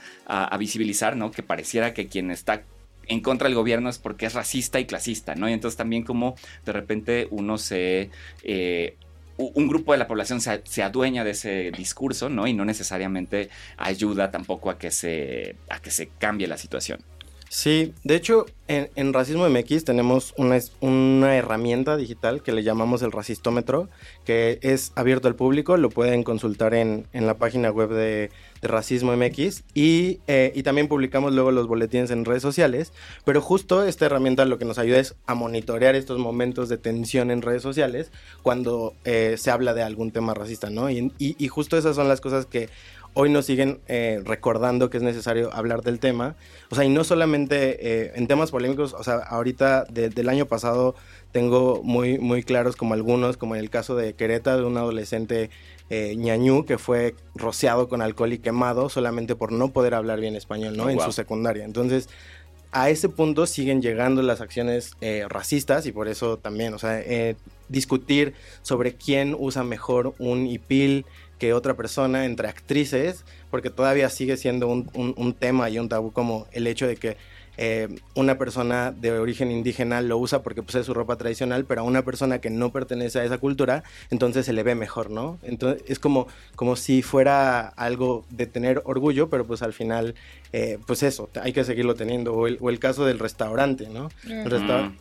visibilizar, 0.58 1.16
¿no? 1.16 1.30
Que 1.30 1.42
pareciera 1.42 1.94
que 1.94 2.06
quien 2.06 2.30
está 2.30 2.62
en 3.06 3.20
contra 3.20 3.48
del 3.48 3.56
gobierno 3.56 3.88
es 3.88 3.98
porque 3.98 4.26
es 4.26 4.34
racista 4.34 4.78
y 4.78 4.84
clasista, 4.84 5.34
¿no? 5.34 5.48
Y 5.48 5.52
entonces 5.52 5.76
también 5.76 6.04
como 6.04 6.36
de 6.64 6.72
repente 6.72 7.28
uno 7.30 7.58
se 7.58 8.10
eh, 8.42 8.96
un 9.40 9.68
grupo 9.68 9.92
de 9.92 9.98
la 9.98 10.06
población 10.06 10.40
se, 10.40 10.82
adueña 10.82 11.24
de 11.24 11.30
ese 11.30 11.72
discurso, 11.76 12.28
¿no? 12.28 12.46
Y 12.46 12.52
no 12.52 12.64
necesariamente 12.64 13.48
ayuda 13.76 14.30
tampoco 14.30 14.70
a 14.70 14.78
que 14.78 14.90
se, 14.90 15.56
a 15.68 15.80
que 15.80 15.90
se 15.90 16.08
cambie 16.18 16.46
la 16.46 16.56
situación. 16.56 17.00
Sí, 17.48 17.94
de 18.04 18.14
hecho, 18.14 18.46
en, 18.68 19.12
Racismo 19.12 19.48
MX 19.48 19.84
tenemos 19.84 20.34
una, 20.36 20.56
una, 20.78 21.34
herramienta 21.34 21.96
digital 21.96 22.44
que 22.44 22.52
le 22.52 22.62
llamamos 22.62 23.02
el 23.02 23.10
racistómetro, 23.10 23.88
que 24.24 24.60
es 24.62 24.92
abierto 24.94 25.26
al 25.26 25.34
público, 25.34 25.76
lo 25.76 25.90
pueden 25.90 26.22
consultar 26.22 26.74
en, 26.74 27.08
en 27.12 27.26
la 27.26 27.38
página 27.38 27.72
web 27.72 27.90
de, 27.90 28.30
de 28.60 28.68
Racismo 28.68 29.16
MX 29.16 29.64
y, 29.74 30.20
eh, 30.26 30.52
y, 30.54 30.62
también 30.62 30.88
publicamos 30.88 31.32
luego 31.32 31.50
los 31.50 31.66
boletines 31.66 32.10
en 32.10 32.24
redes 32.24 32.42
sociales, 32.42 32.92
pero 33.24 33.40
justo 33.40 33.84
esta 33.84 34.06
herramienta 34.06 34.44
lo 34.44 34.58
que 34.58 34.64
nos 34.64 34.78
ayuda 34.78 34.98
es 34.98 35.14
a 35.26 35.34
monitorear 35.34 35.94
estos 35.94 36.18
momentos 36.18 36.68
de 36.68 36.78
tensión 36.78 37.30
en 37.30 37.42
redes 37.42 37.62
sociales 37.62 38.10
cuando 38.42 38.94
eh, 39.04 39.36
se 39.38 39.50
habla 39.50 39.74
de 39.74 39.82
algún 39.82 40.10
tema 40.10 40.34
racista, 40.34 40.70
¿no? 40.70 40.90
y, 40.90 41.12
y 41.18 41.48
justo 41.48 41.76
esas 41.76 41.96
son 41.96 42.08
las 42.08 42.20
cosas 42.20 42.46
que 42.46 42.68
hoy 43.14 43.30
nos 43.30 43.46
siguen 43.46 43.80
eh, 43.88 44.20
recordando 44.24 44.90
que 44.90 44.98
es 44.98 45.02
necesario 45.02 45.52
hablar 45.52 45.82
del 45.82 45.98
tema. 45.98 46.36
O 46.70 46.74
sea, 46.74 46.84
y 46.84 46.88
no 46.88 47.04
solamente 47.04 48.04
eh, 48.04 48.12
en 48.14 48.26
temas 48.26 48.50
polémicos, 48.50 48.94
o 48.94 49.02
sea, 49.02 49.16
ahorita 49.16 49.84
del 49.84 50.28
año 50.28 50.46
pasado 50.46 50.94
tengo 51.32 51.82
muy, 51.82 52.18
muy 52.18 52.42
claros 52.42 52.76
como 52.76 52.94
algunos, 52.94 53.36
como 53.36 53.54
en 53.54 53.60
el 53.60 53.70
caso 53.70 53.96
de 53.96 54.14
Querétaro, 54.14 54.58
de 54.58 54.66
un 54.66 54.76
adolescente 54.76 55.50
eh, 55.88 56.14
ñañú 56.16 56.64
que 56.64 56.78
fue 56.78 57.14
rociado 57.34 57.88
con 57.88 58.02
alcohol 58.02 58.32
y 58.32 58.38
quemado 58.38 58.88
solamente 58.88 59.34
por 59.34 59.52
no 59.52 59.72
poder 59.72 59.94
hablar 59.94 60.20
bien 60.20 60.36
español, 60.36 60.76
¿no? 60.76 60.84
Oh, 60.84 60.90
en 60.90 61.00
su 61.00 61.12
secundaria. 61.12 61.64
Entonces, 61.64 62.08
a 62.72 62.90
ese 62.90 63.08
punto 63.08 63.46
siguen 63.46 63.82
llegando 63.82 64.22
las 64.22 64.40
acciones 64.40 64.92
eh, 65.00 65.24
racistas 65.28 65.86
y 65.86 65.92
por 65.92 66.06
eso 66.06 66.36
también, 66.36 66.74
o 66.74 66.78
sea, 66.78 67.02
discutir 67.68 68.34
sobre 68.62 68.94
quién 68.94 69.34
usa 69.36 69.64
mejor 69.64 70.14
un 70.18 70.46
IPIL, 70.46 71.04
que 71.40 71.54
otra 71.54 71.74
persona 71.74 72.26
entre 72.26 72.48
actrices, 72.48 73.24
porque 73.50 73.70
todavía 73.70 74.10
sigue 74.10 74.36
siendo 74.36 74.68
un, 74.68 75.34
tema 75.38 75.70
y 75.70 75.78
un 75.78 75.88
tabú 75.88 76.12
como 76.12 76.46
el 76.52 76.66
hecho 76.66 76.86
de 76.86 76.96
que 76.96 77.16
eh, 77.56 77.88
una 78.14 78.36
persona 78.36 78.92
de 78.92 79.12
origen 79.12 79.50
indígena 79.50 80.02
lo 80.02 80.18
usa 80.18 80.42
porque 80.42 80.62
pues, 80.62 80.74
es 80.76 80.86
su 80.86 80.92
ropa 80.92 81.16
tradicional, 81.16 81.64
pero 81.64 81.80
a 81.80 81.84
una 81.84 82.02
persona 82.04 82.42
que 82.42 82.50
no 82.50 82.72
pertenece 82.72 83.20
a 83.20 83.24
esa 83.24 83.38
cultura, 83.38 83.82
entonces 84.10 84.44
se 84.44 84.52
le 84.52 84.62
ve 84.62 84.74
mejor, 84.74 85.10
¿no? 85.10 85.38
Entonces 85.42 85.82
es 85.88 85.98
como, 85.98 86.28
como 86.56 86.76
si 86.76 87.00
fuera 87.00 87.68
algo 87.68 88.26
de 88.28 88.46
tener 88.46 88.82
orgullo, 88.84 89.30
pero 89.30 89.46
pues 89.46 89.62
al 89.62 89.72
final, 89.72 90.14
eh, 90.52 90.78
pues 90.86 91.02
eso, 91.02 91.28
hay 91.40 91.52
que 91.52 91.64
seguirlo 91.64 91.94
teniendo. 91.94 92.34
O 92.34 92.46
el, 92.46 92.78
caso 92.78 93.04
del 93.04 93.18
restaurante, 93.18 93.88
¿no? 93.88 94.08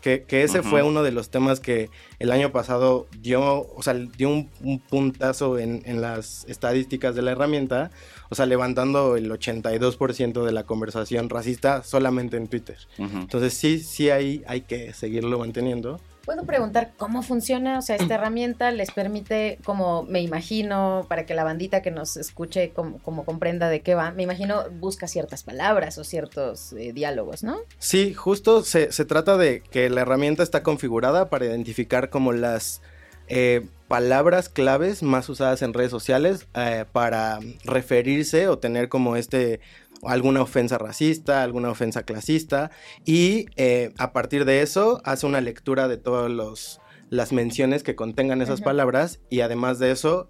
que, 0.01 0.25
ese 0.29 0.62
fue 0.62 0.84
uno 0.84 1.01
de 1.01 1.12
los 1.12 1.29
temas 1.29 1.60
que 1.60 1.89
el 2.20 2.32
año 2.32 2.51
pasado 2.51 3.08
dio, 3.20 3.68
o 3.75 3.82
sea, 3.82 3.94
dio 3.94 4.29
un, 4.29 4.79
puntazo 4.89 5.58
en, 5.58 5.82
en 5.86 6.01
las 6.01 6.46
estadísticas 6.48 7.15
de 7.15 7.22
la 7.22 7.32
herramienta, 7.32 7.91
o 8.29 8.36
sea, 8.36 8.46
levantando 8.46 9.15
el 9.15 9.29
82% 9.32 10.44
de 10.44 10.51
la 10.51 10.63
conversación 10.63 11.29
racista 11.29 11.84
solamente 11.84 12.38
en 12.38 12.48
Twitter. 12.48 12.77
Entonces 12.98 13.53
sí, 13.53 13.79
sí 13.79 14.10
hay, 14.10 14.44
hay 14.48 14.62
que 14.62 14.94
seguirlo 14.94 15.39
manteniendo. 15.39 16.00
¿Puedo 16.29 16.43
preguntar 16.43 16.91
cómo 16.95 17.24
funciona? 17.24 17.79
O 17.79 17.81
sea, 17.81 17.95
esta 17.95 18.13
herramienta 18.13 18.69
les 18.69 18.91
permite, 18.91 19.57
como 19.63 20.03
me 20.03 20.21
imagino, 20.21 21.07
para 21.09 21.25
que 21.25 21.33
la 21.33 21.43
bandita 21.43 21.81
que 21.81 21.89
nos 21.89 22.17
escuche 22.17 22.69
como, 22.69 23.25
comprenda 23.25 23.67
de 23.67 23.81
qué 23.81 23.95
va, 23.95 24.12
me 24.12 24.21
imagino 24.21 24.69
busca 24.79 25.07
ciertas 25.07 25.41
palabras 25.41 25.98
o 25.98 26.03
ciertos 26.03 26.71
eh, 26.74 26.93
diálogos, 26.93 27.41
¿no? 27.41 27.57
Sí, 27.79 28.13
justo 28.13 28.62
se, 28.63 28.91
se 28.91 29.05
trata 29.05 29.38
de 29.38 29.62
que 29.62 29.89
la 29.89 30.01
herramienta 30.01 30.43
está 30.43 30.62
configurada 30.62 31.31
para 31.31 31.45
identificar 31.45 32.12
como 32.12 32.31
las 32.31 32.83
eh, 33.27 33.65
palabras 33.88 34.50
claves 34.50 35.01
más 35.01 35.29
usadas 35.29 35.63
en 35.63 35.74
redes 35.74 35.89
sociales 35.89 36.48
eh, 36.53 36.86
para 36.91 37.39
referirse 37.63 38.48
o 38.48 38.59
tener 38.59 38.88
como 38.88 39.15
este 39.15 39.62
alguna 40.03 40.41
ofensa 40.41 40.77
racista, 40.77 41.44
alguna 41.44 41.70
ofensa 41.70 42.03
clasista 42.03 42.72
y 43.06 43.48
eh, 43.56 43.94
a 43.98 44.13
partir 44.13 44.46
de 44.46 44.62
eso 44.62 45.01
hace 45.03 45.25
una 45.25 45.41
lectura 45.41 45.88
de 45.88 45.98
todas 45.98 46.79
las 47.10 47.32
menciones 47.32 47.84
que 47.84 47.96
contengan 47.96 48.41
esas 48.41 48.62
palabras 48.62 49.20
y 49.29 49.41
además 49.41 49.79
de 49.79 49.91
eso 49.91 50.29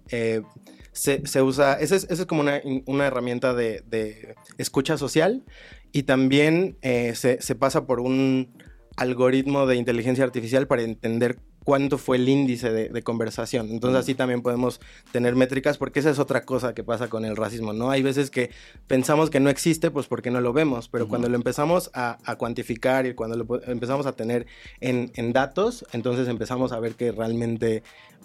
se, 0.92 1.26
se 1.26 1.42
usa, 1.42 1.74
esa 1.74 1.96
es, 1.96 2.04
es 2.10 2.26
como 2.26 2.40
una, 2.40 2.60
una 2.86 3.06
herramienta 3.06 3.54
de, 3.54 3.82
de 3.86 4.34
escucha 4.58 4.98
social 4.98 5.44
y 5.92 6.04
también 6.04 6.76
eh, 6.82 7.14
se, 7.14 7.40
se 7.40 7.54
pasa 7.54 7.86
por 7.86 8.00
un 8.00 8.52
algoritmo 8.96 9.66
de 9.66 9.76
inteligencia 9.76 10.24
artificial 10.24 10.66
para 10.66 10.82
entender 10.82 11.38
cuánto 11.64 11.98
fue 11.98 12.16
el 12.16 12.28
índice 12.28 12.72
de, 12.72 12.88
de, 12.88 13.02
conversación. 13.02 13.70
Entonces 13.70 14.00
así 14.00 14.14
también 14.14 14.42
podemos 14.42 14.80
tener 15.12 15.36
métricas 15.36 15.78
porque 15.78 16.00
esa 16.00 16.10
es 16.10 16.18
otra 16.18 16.44
cosa 16.44 16.74
que 16.74 16.82
pasa 16.82 17.08
con 17.08 17.24
el 17.24 17.36
racismo, 17.36 17.72
¿no? 17.72 17.90
Hay 17.90 18.02
veces 18.02 18.30
que 18.30 18.50
pensamos 18.86 19.30
que 19.30 19.40
no 19.40 19.50
existe 19.50 19.90
pues 19.90 20.06
porque 20.06 20.30
no 20.30 20.40
lo 20.40 20.52
vemos, 20.52 20.88
pero 20.88 21.04
uh 21.04 21.06
-huh. 21.06 21.10
cuando 21.10 21.28
lo 21.28 21.36
empezamos 21.36 21.90
a, 21.94 22.18
a, 22.24 22.36
cuantificar 22.36 23.06
y 23.06 23.14
cuando 23.14 23.36
lo 23.36 23.62
empezamos 23.66 24.06
a 24.06 24.12
tener 24.12 24.46
en, 24.80 25.12
en, 25.14 25.32
datos, 25.32 25.84
entonces 25.92 26.28
empezamos 26.28 26.72
a 26.72 26.80
ver 26.80 26.94
que 26.94 27.12
realmente 27.12 27.82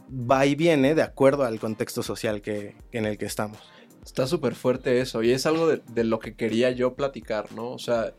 va 0.09 0.45
y 0.45 0.55
viene 0.55 0.95
de 0.95 1.01
acuerdo 1.01 1.43
al 1.43 1.59
contexto 1.59 2.03
social 2.03 2.41
que, 2.41 2.75
en 2.91 3.05
el 3.05 3.17
que 3.17 3.25
estamos. 3.25 3.59
Está 4.03 4.27
súper 4.27 4.53
fuerte 4.53 5.01
eso 5.01 5.23
y 5.23 5.31
es 5.31 5.45
algo 5.45 5.67
de, 5.67 5.81
de 5.93 6.03
lo 6.03 6.19
que 6.19 6.35
quería 6.35 6.71
yo 6.71 6.93
platicar, 6.93 7.51
¿no? 7.53 7.71
O 7.71 7.79
sea, 7.79 8.13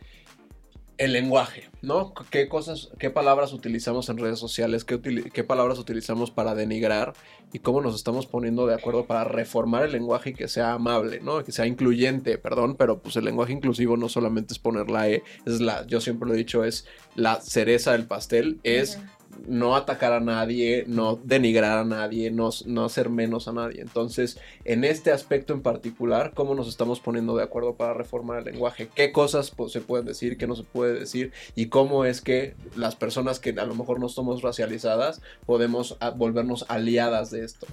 el 0.98 1.12
lenguaje, 1.12 1.68
¿no? 1.82 2.14
¿Qué 2.30 2.48
cosas, 2.48 2.90
qué 2.98 3.10
palabras 3.10 3.52
utilizamos 3.52 4.08
en 4.08 4.18
redes 4.18 4.38
sociales? 4.38 4.84
¿Qué, 4.84 5.44
palabras 5.44 5.78
utilizamos 5.78 6.30
para 6.30 6.54
denigrar? 6.54 7.14
Y 7.52 7.58
cómo 7.58 7.80
nos 7.80 7.94
estamos 7.94 8.26
poniendo 8.26 8.66
de 8.66 8.74
acuerdo 8.74 9.06
para 9.06 9.24
reformar 9.24 9.84
el 9.84 9.92
lenguaje 9.92 10.30
y 10.30 10.34
que 10.34 10.48
sea 10.48 10.72
amable, 10.72 11.20
¿no? 11.20 11.44
Que 11.44 11.52
sea 11.52 11.66
incluyente, 11.66 12.38
perdón, 12.38 12.76
pero 12.76 13.00
pues 13.00 13.16
el 13.16 13.24
lenguaje 13.24 13.52
inclusivo 13.52 13.96
no 13.96 14.08
solamente 14.08 14.54
es 14.54 14.58
poner 14.58 14.90
la 14.90 15.08
E, 15.08 15.22
es 15.44 15.60
la, 15.60 15.86
yo 15.86 16.00
siempre 16.00 16.28
lo 16.28 16.34
he 16.34 16.38
dicho, 16.38 16.64
es 16.64 16.86
la 17.14 17.40
cereza 17.40 17.92
del 17.92 18.06
pastel, 18.06 18.60
es... 18.62 18.98
no 19.46 19.76
atacar 19.76 20.12
a 20.12 20.20
nadie, 20.20 20.84
no 20.86 21.16
denigrar 21.22 21.78
a 21.78 21.84
nadie, 21.84 22.30
no, 22.30 22.50
no, 22.66 22.84
hacer 22.84 23.08
menos 23.10 23.48
a 23.48 23.52
nadie. 23.52 23.80
Entonces, 23.80 24.38
en 24.64 24.84
este 24.84 25.12
aspecto 25.12 25.52
en 25.52 25.62
particular, 25.62 26.32
¿cómo 26.34 26.54
nos 26.54 26.68
estamos 26.68 27.00
poniendo 27.00 27.36
de 27.36 27.44
acuerdo 27.44 27.74
para 27.74 27.94
reformar 27.94 28.38
el 28.38 28.44
lenguaje? 28.44 28.88
¿Qué 28.94 29.12
cosas 29.12 29.50
pues, 29.50 29.72
se 29.72 29.80
pueden 29.80 30.06
decir, 30.06 30.36
qué 30.36 30.46
no 30.46 30.56
se 30.56 30.64
puede 30.64 30.98
decir? 30.98 31.32
Y 31.54 31.66
cómo 31.66 32.04
es 32.04 32.20
que 32.20 32.54
las 32.76 32.96
personas 32.96 33.38
que 33.38 33.50
a 33.50 33.66
lo 33.66 33.74
mejor 33.74 34.00
no 34.00 34.08
somos 34.08 34.42
racializadas 34.42 35.20
podemos 35.44 35.96
volvernos 36.16 36.64
aliadas 36.68 37.30
de 37.30 37.44
esto. 37.44 37.66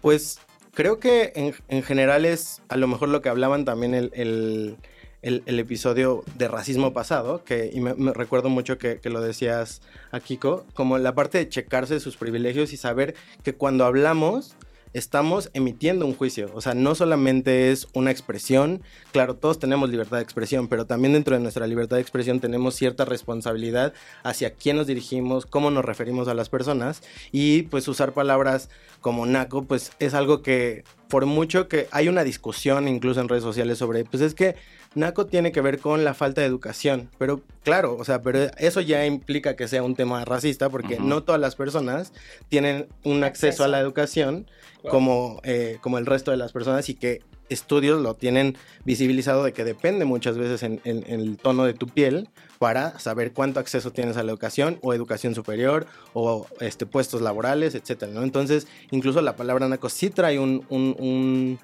Pues 0.00 0.38
creo 0.72 0.98
que 0.98 1.32
en, 1.34 1.54
en 1.68 1.82
general 1.82 2.24
es 2.24 2.62
a 2.68 2.76
lo 2.76 2.88
mejor 2.88 3.08
lo 3.08 3.20
que 3.20 3.28
hablaban 3.28 3.64
también 3.64 3.94
el 3.94 4.76
el, 5.22 5.58
episodio 5.58 6.24
de 6.36 6.48
racismo 6.48 6.92
pasado, 6.92 7.44
que 7.44 7.70
y 7.72 7.80
me, 7.80 7.94
me 7.94 8.12
recuerdo 8.12 8.48
mucho 8.48 8.78
que, 8.78 8.98
que, 9.00 9.10
lo 9.10 9.20
decías 9.20 9.82
a 10.12 10.20
Kiko, 10.20 10.64
como 10.74 10.98
la 10.98 11.14
parte 11.14 11.38
de 11.38 11.48
checarse 11.48 12.00
sus 12.00 12.16
privilegios 12.16 12.72
y 12.72 12.76
saber 12.76 13.14
que 13.42 13.54
cuando 13.54 13.84
hablamos 13.84 14.56
estamos 14.92 15.50
emitiendo 15.54 16.04
un 16.04 16.14
juicio, 16.14 16.50
o 16.54 16.60
sea, 16.60 16.74
no 16.74 16.94
solamente 16.94 17.70
es 17.70 17.86
una 17.92 18.10
expresión, 18.10 18.82
claro, 19.12 19.36
todos 19.36 19.58
tenemos 19.58 19.88
libertad 19.88 20.16
de 20.16 20.22
expresión, 20.22 20.68
pero 20.68 20.86
también 20.86 21.12
dentro 21.12 21.36
de 21.36 21.42
nuestra 21.42 21.66
libertad 21.66 21.96
de 21.96 22.02
expresión 22.02 22.40
tenemos 22.40 22.74
cierta 22.74 23.04
responsabilidad 23.04 23.92
hacia 24.24 24.54
quién 24.54 24.76
nos 24.76 24.86
dirigimos, 24.86 25.46
cómo 25.46 25.70
nos 25.70 25.84
referimos 25.84 26.28
a 26.28 26.34
las 26.34 26.48
personas 26.48 27.02
y 27.30 27.62
pues 27.62 27.86
usar 27.88 28.12
palabras 28.12 28.68
como 29.00 29.26
naco, 29.26 29.62
pues 29.64 29.92
es 30.00 30.14
algo 30.14 30.42
que 30.42 30.84
por 31.10 31.26
mucho 31.26 31.68
que 31.68 31.88
hay 31.90 32.08
una 32.08 32.24
discusión 32.24 32.88
incluso 32.88 33.20
en 33.20 33.28
redes 33.28 33.42
sociales 33.42 33.76
sobre, 33.76 34.04
pues 34.04 34.22
es 34.22 34.34
que 34.34 34.54
Naco 34.94 35.26
tiene 35.26 35.52
que 35.52 35.60
ver 35.60 35.78
con 35.78 36.04
la 36.04 36.14
falta 36.14 36.40
de 36.40 36.46
educación, 36.46 37.10
pero 37.18 37.42
claro, 37.62 37.96
o 37.98 38.04
sea, 38.04 38.22
pero 38.22 38.50
eso 38.56 38.80
ya 38.80 39.04
implica 39.04 39.56
que 39.56 39.68
sea 39.68 39.82
un 39.82 39.94
tema 39.94 40.24
racista 40.24 40.70
porque 40.70 40.94
uh 40.94 40.98
-huh. 40.98 41.04
no 41.04 41.22
todas 41.22 41.40
las 41.40 41.56
personas 41.56 42.12
tienen 42.48 42.88
un 43.04 43.22
acceso, 43.24 43.48
acceso 43.48 43.64
a 43.64 43.68
la 43.68 43.80
educación 43.80 44.46
claro. 44.80 44.90
como, 44.90 45.40
eh, 45.44 45.78
como 45.82 45.98
el 45.98 46.06
resto 46.06 46.30
de 46.30 46.38
las 46.38 46.52
personas 46.52 46.88
y 46.88 46.94
que 46.94 47.22
estudios 47.50 48.00
lo 48.00 48.14
tienen 48.14 48.56
visibilizado 48.84 49.44
de 49.44 49.52
que 49.52 49.64
depende 49.64 50.04
muchas 50.04 50.38
veces 50.38 50.62
en, 50.62 50.80
en, 50.84 51.04
en, 51.06 51.20
el 51.20 51.36
tono 51.36 51.64
de 51.64 51.74
tu 51.74 51.86
piel 51.86 52.28
para 52.58 52.98
saber 52.98 53.32
cuánto 53.32 53.60
acceso 53.60 53.90
tienes 53.90 54.16
a 54.16 54.22
la 54.22 54.32
educación 54.32 54.78
o 54.82 54.94
educación 54.94 55.34
superior 55.34 55.86
o 56.14 56.46
este, 56.60 56.86
puestos 56.86 57.20
laborales, 57.20 57.74
etcétera, 57.74 58.12
¿no? 58.12 58.22
Entonces, 58.22 58.66
incluso 58.90 59.20
la 59.20 59.36
palabra 59.36 59.68
naco 59.68 59.88
sí 59.88 60.10
trae 60.10 60.38
un, 60.38 60.64
un, 60.68 60.96
un 60.98 61.58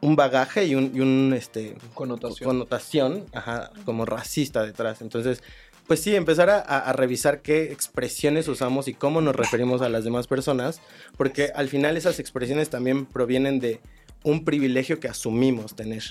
un 0.00 0.16
bagaje 0.16 0.66
y 0.66 0.74
un, 0.74 0.92
y 0.94 1.00
un 1.00 1.32
este, 1.36 1.76
connotación, 1.94 2.48
connotación 2.48 3.26
ajá, 3.32 3.70
como 3.84 4.06
racista 4.06 4.64
detrás. 4.64 5.02
Entonces, 5.02 5.42
pues 5.86 6.00
sí, 6.00 6.14
empezar 6.14 6.50
a, 6.50 6.60
a, 6.60 6.92
revisar 6.92 7.42
qué 7.42 7.72
expresiones 7.72 8.46
usamos 8.48 8.86
y 8.86 8.94
cómo 8.94 9.20
nos 9.20 9.34
referimos 9.34 9.82
a 9.82 9.88
las 9.88 10.04
demás 10.04 10.26
personas, 10.26 10.80
porque 11.16 11.50
al 11.54 11.68
final 11.68 11.96
esas 11.96 12.20
expresiones 12.20 12.70
también 12.70 13.06
provienen 13.06 13.58
de 13.58 13.80
un 14.24 14.44
privilegio 14.44 15.00
que 15.00 15.08
asumimos 15.08 15.74
tener. 15.74 16.02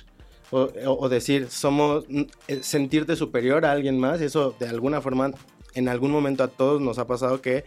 O, 0.52 0.70
o, 0.86 1.10
decir, 1.10 1.48
somos, 1.50 2.06
eh, 2.48 2.60
sentirte 2.64 3.16
superior 3.16 3.66
a 3.66 3.72
alguien 3.72 4.00
más, 4.00 4.20
eso 4.20 4.56
de 4.60 4.68
alguna 4.68 5.00
forma, 5.00 5.32
en 5.76 5.88
algún 5.90 6.10
momento 6.10 6.44
a 6.44 6.48
todos 6.48 6.82
nos 6.82 6.98
ha 6.98 7.06
pasado 7.06 7.40
que 7.40 7.66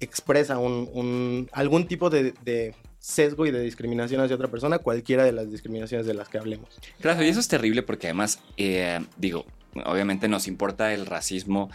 expresa 0.00 0.58
un, 0.58 0.88
un 0.94 1.50
algún 1.52 1.86
tipo 1.86 2.08
de, 2.08 2.32
de 2.42 2.74
sesgo 3.02 3.46
y 3.46 3.50
de 3.50 3.60
discriminación 3.60 4.20
hacia 4.20 4.36
otra 4.36 4.48
persona, 4.48 4.78
cualquiera 4.78 5.24
de 5.24 5.32
las 5.32 5.50
discriminaciones 5.50 6.06
de 6.06 6.14
las 6.14 6.28
que 6.28 6.38
hablemos. 6.38 6.68
Claro, 7.00 7.22
y 7.22 7.28
eso 7.28 7.40
es 7.40 7.48
terrible 7.48 7.82
porque 7.82 8.06
además, 8.06 8.38
eh, 8.56 9.00
digo, 9.18 9.44
obviamente 9.84 10.28
nos 10.28 10.46
importa 10.46 10.94
el 10.94 11.04
racismo 11.06 11.68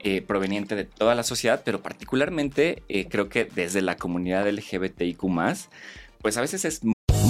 eh, 0.00 0.22
proveniente 0.22 0.74
de 0.74 0.84
toda 0.84 1.14
la 1.14 1.22
sociedad, 1.22 1.62
pero 1.64 1.82
particularmente 1.82 2.82
eh, 2.88 3.08
creo 3.08 3.28
que 3.28 3.44
desde 3.44 3.82
la 3.82 3.96
comunidad 3.96 4.48
LGBTIQ, 4.48 5.22
pues 6.20 6.36
a 6.36 6.40
veces 6.40 6.64
es. 6.64 6.80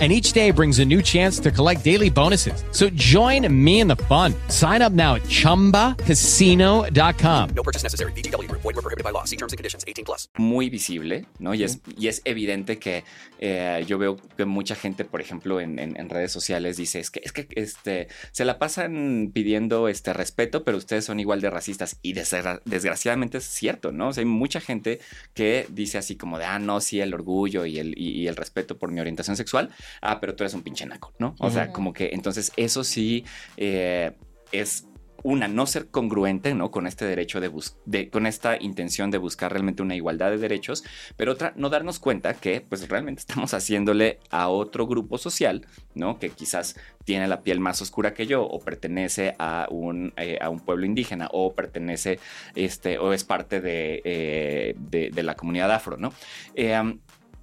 and 0.00 0.10
each 0.10 0.32
day 0.32 0.50
brings 0.50 0.78
a 0.78 0.84
new 0.84 1.02
chance 1.02 1.38
to 1.40 1.50
collect 1.50 1.84
daily 1.84 2.08
bonuses. 2.08 2.64
So 2.70 2.88
join 2.90 3.52
me 3.52 3.80
in 3.80 3.88
the 3.88 3.96
fun. 3.96 4.32
Sign 4.48 4.80
up 4.80 4.94
now 4.94 5.16
at 5.16 5.24
ChumbaCasino.com. 5.24 7.50
No 7.54 7.62
purchase 7.62 7.82
necessary. 7.82 8.12
BGW. 8.12 8.50
Void 8.50 8.64
were 8.64 8.72
prohibited 8.80 9.04
by 9.04 9.10
law. 9.10 9.24
See 9.24 9.36
terms 9.36 9.52
and 9.52 9.58
conditions. 9.58 9.84
18 9.86 10.06
plus. 10.06 10.30
Muy 10.38 10.70
visible, 10.70 11.26
¿no? 11.38 11.52
Y 11.52 11.64
es, 11.64 11.80
y 11.98 12.08
es 12.08 12.22
evidente 12.24 12.78
que 12.78 13.04
eh, 13.38 13.84
yo 13.86 13.98
veo 13.98 14.16
que 14.36 14.46
mucha 14.46 14.74
gente, 14.74 15.04
por 15.04 15.20
ejemplo, 15.20 15.60
en, 15.60 15.78
en, 15.78 16.00
en, 16.00 16.08
redes 16.08 16.32
sociales 16.32 16.78
dice, 16.78 17.00
es 17.00 17.10
que, 17.10 17.20
es 17.22 17.32
que 17.32 17.46
este, 17.56 18.08
se 18.32 18.46
la 18.46 18.58
pasan 18.58 19.32
pidiendo 19.34 19.88
este 19.88 20.14
respeto, 20.14 20.64
pero 20.64 20.78
ustedes 20.78 21.04
son 21.04 21.20
igual 21.20 21.42
de 21.42 21.50
racistas. 21.50 21.98
Y 22.00 22.14
desgra 22.14 22.62
desgraciadamente 22.64 23.36
es 23.38 23.44
cierto, 23.44 23.92
¿no? 23.92 24.08
O 24.08 24.12
sea, 24.12 24.22
hay 24.22 24.26
mucha 24.26 24.60
gente 24.60 25.00
que 25.34 25.66
dice 25.68 25.98
así 25.98 26.16
como 26.16 26.38
de, 26.38 26.46
ah, 26.46 26.58
no, 26.58 26.80
sí, 26.80 27.00
el 27.00 27.12
orgullo 27.12 27.66
y 27.66 27.78
el, 27.78 27.92
y, 27.98 28.12
y 28.12 28.28
el 28.28 28.36
respeto 28.36 28.78
por 28.78 28.90
mi 28.90 29.00
orientación 29.00 29.36
sexual 29.36 29.68
ah, 30.00 30.20
pero 30.20 30.34
tú 30.34 30.44
eres 30.44 30.54
un 30.54 30.62
pinche 30.62 30.86
naco, 30.86 31.12
¿no? 31.18 31.34
O 31.38 31.46
uh 31.46 31.50
-huh. 31.50 31.52
sea, 31.52 31.72
como 31.72 31.92
que 31.92 32.10
entonces 32.12 32.52
eso 32.56 32.84
sí 32.84 33.24
eh, 33.56 34.12
es 34.52 34.86
una, 35.22 35.48
no 35.48 35.66
ser 35.66 35.88
congruente, 35.88 36.54
¿no? 36.54 36.70
Con 36.70 36.86
este 36.86 37.04
derecho 37.04 37.40
de, 37.40 37.50
de, 37.84 38.10
con 38.10 38.26
esta 38.26 38.60
intención 38.60 39.10
de 39.10 39.18
buscar 39.18 39.52
realmente 39.52 39.82
una 39.82 39.94
igualdad 39.94 40.30
de 40.30 40.38
derechos, 40.38 40.84
pero 41.16 41.32
otra, 41.32 41.52
no 41.56 41.68
darnos 41.68 41.98
cuenta 41.98 42.34
que, 42.34 42.60
pues, 42.60 42.88
realmente 42.88 43.20
estamos 43.28 43.54
haciéndole 43.54 44.18
a 44.30 44.48
otro 44.48 44.86
grupo 44.86 45.18
social, 45.18 45.66
¿no? 45.94 46.18
Que 46.18 46.30
quizás 46.30 46.76
tiene 47.04 47.28
la 47.28 47.42
piel 47.42 47.60
más 47.60 47.82
oscura 47.82 48.14
que 48.14 48.26
yo, 48.26 48.42
o 48.44 48.60
pertenece 48.60 49.34
a 49.38 49.66
un, 49.70 50.12
eh, 50.16 50.38
a 50.40 50.48
un 50.50 50.60
pueblo 50.60 50.86
indígena, 50.86 51.28
o 51.32 51.54
pertenece, 51.54 52.18
este, 52.54 52.98
o 52.98 53.12
es 53.12 53.24
parte 53.24 53.60
de, 53.60 54.02
eh, 54.04 54.74
de, 54.78 55.10
de 55.10 55.22
la 55.22 55.34
comunidad 55.34 55.70
afro, 55.72 55.96
¿no? 55.96 56.12
Eh, 56.54 56.70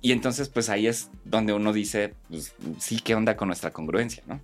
y 0.01 0.11
entonces, 0.11 0.49
pues 0.49 0.69
ahí 0.69 0.87
es 0.87 1.09
donde 1.25 1.53
uno 1.53 1.73
dice, 1.73 2.13
pues 2.29 2.53
sí, 2.79 2.99
¿qué 3.03 3.15
onda 3.15 3.35
con 3.35 3.47
nuestra 3.47 3.71
congruencia, 3.71 4.23
no? 4.27 4.39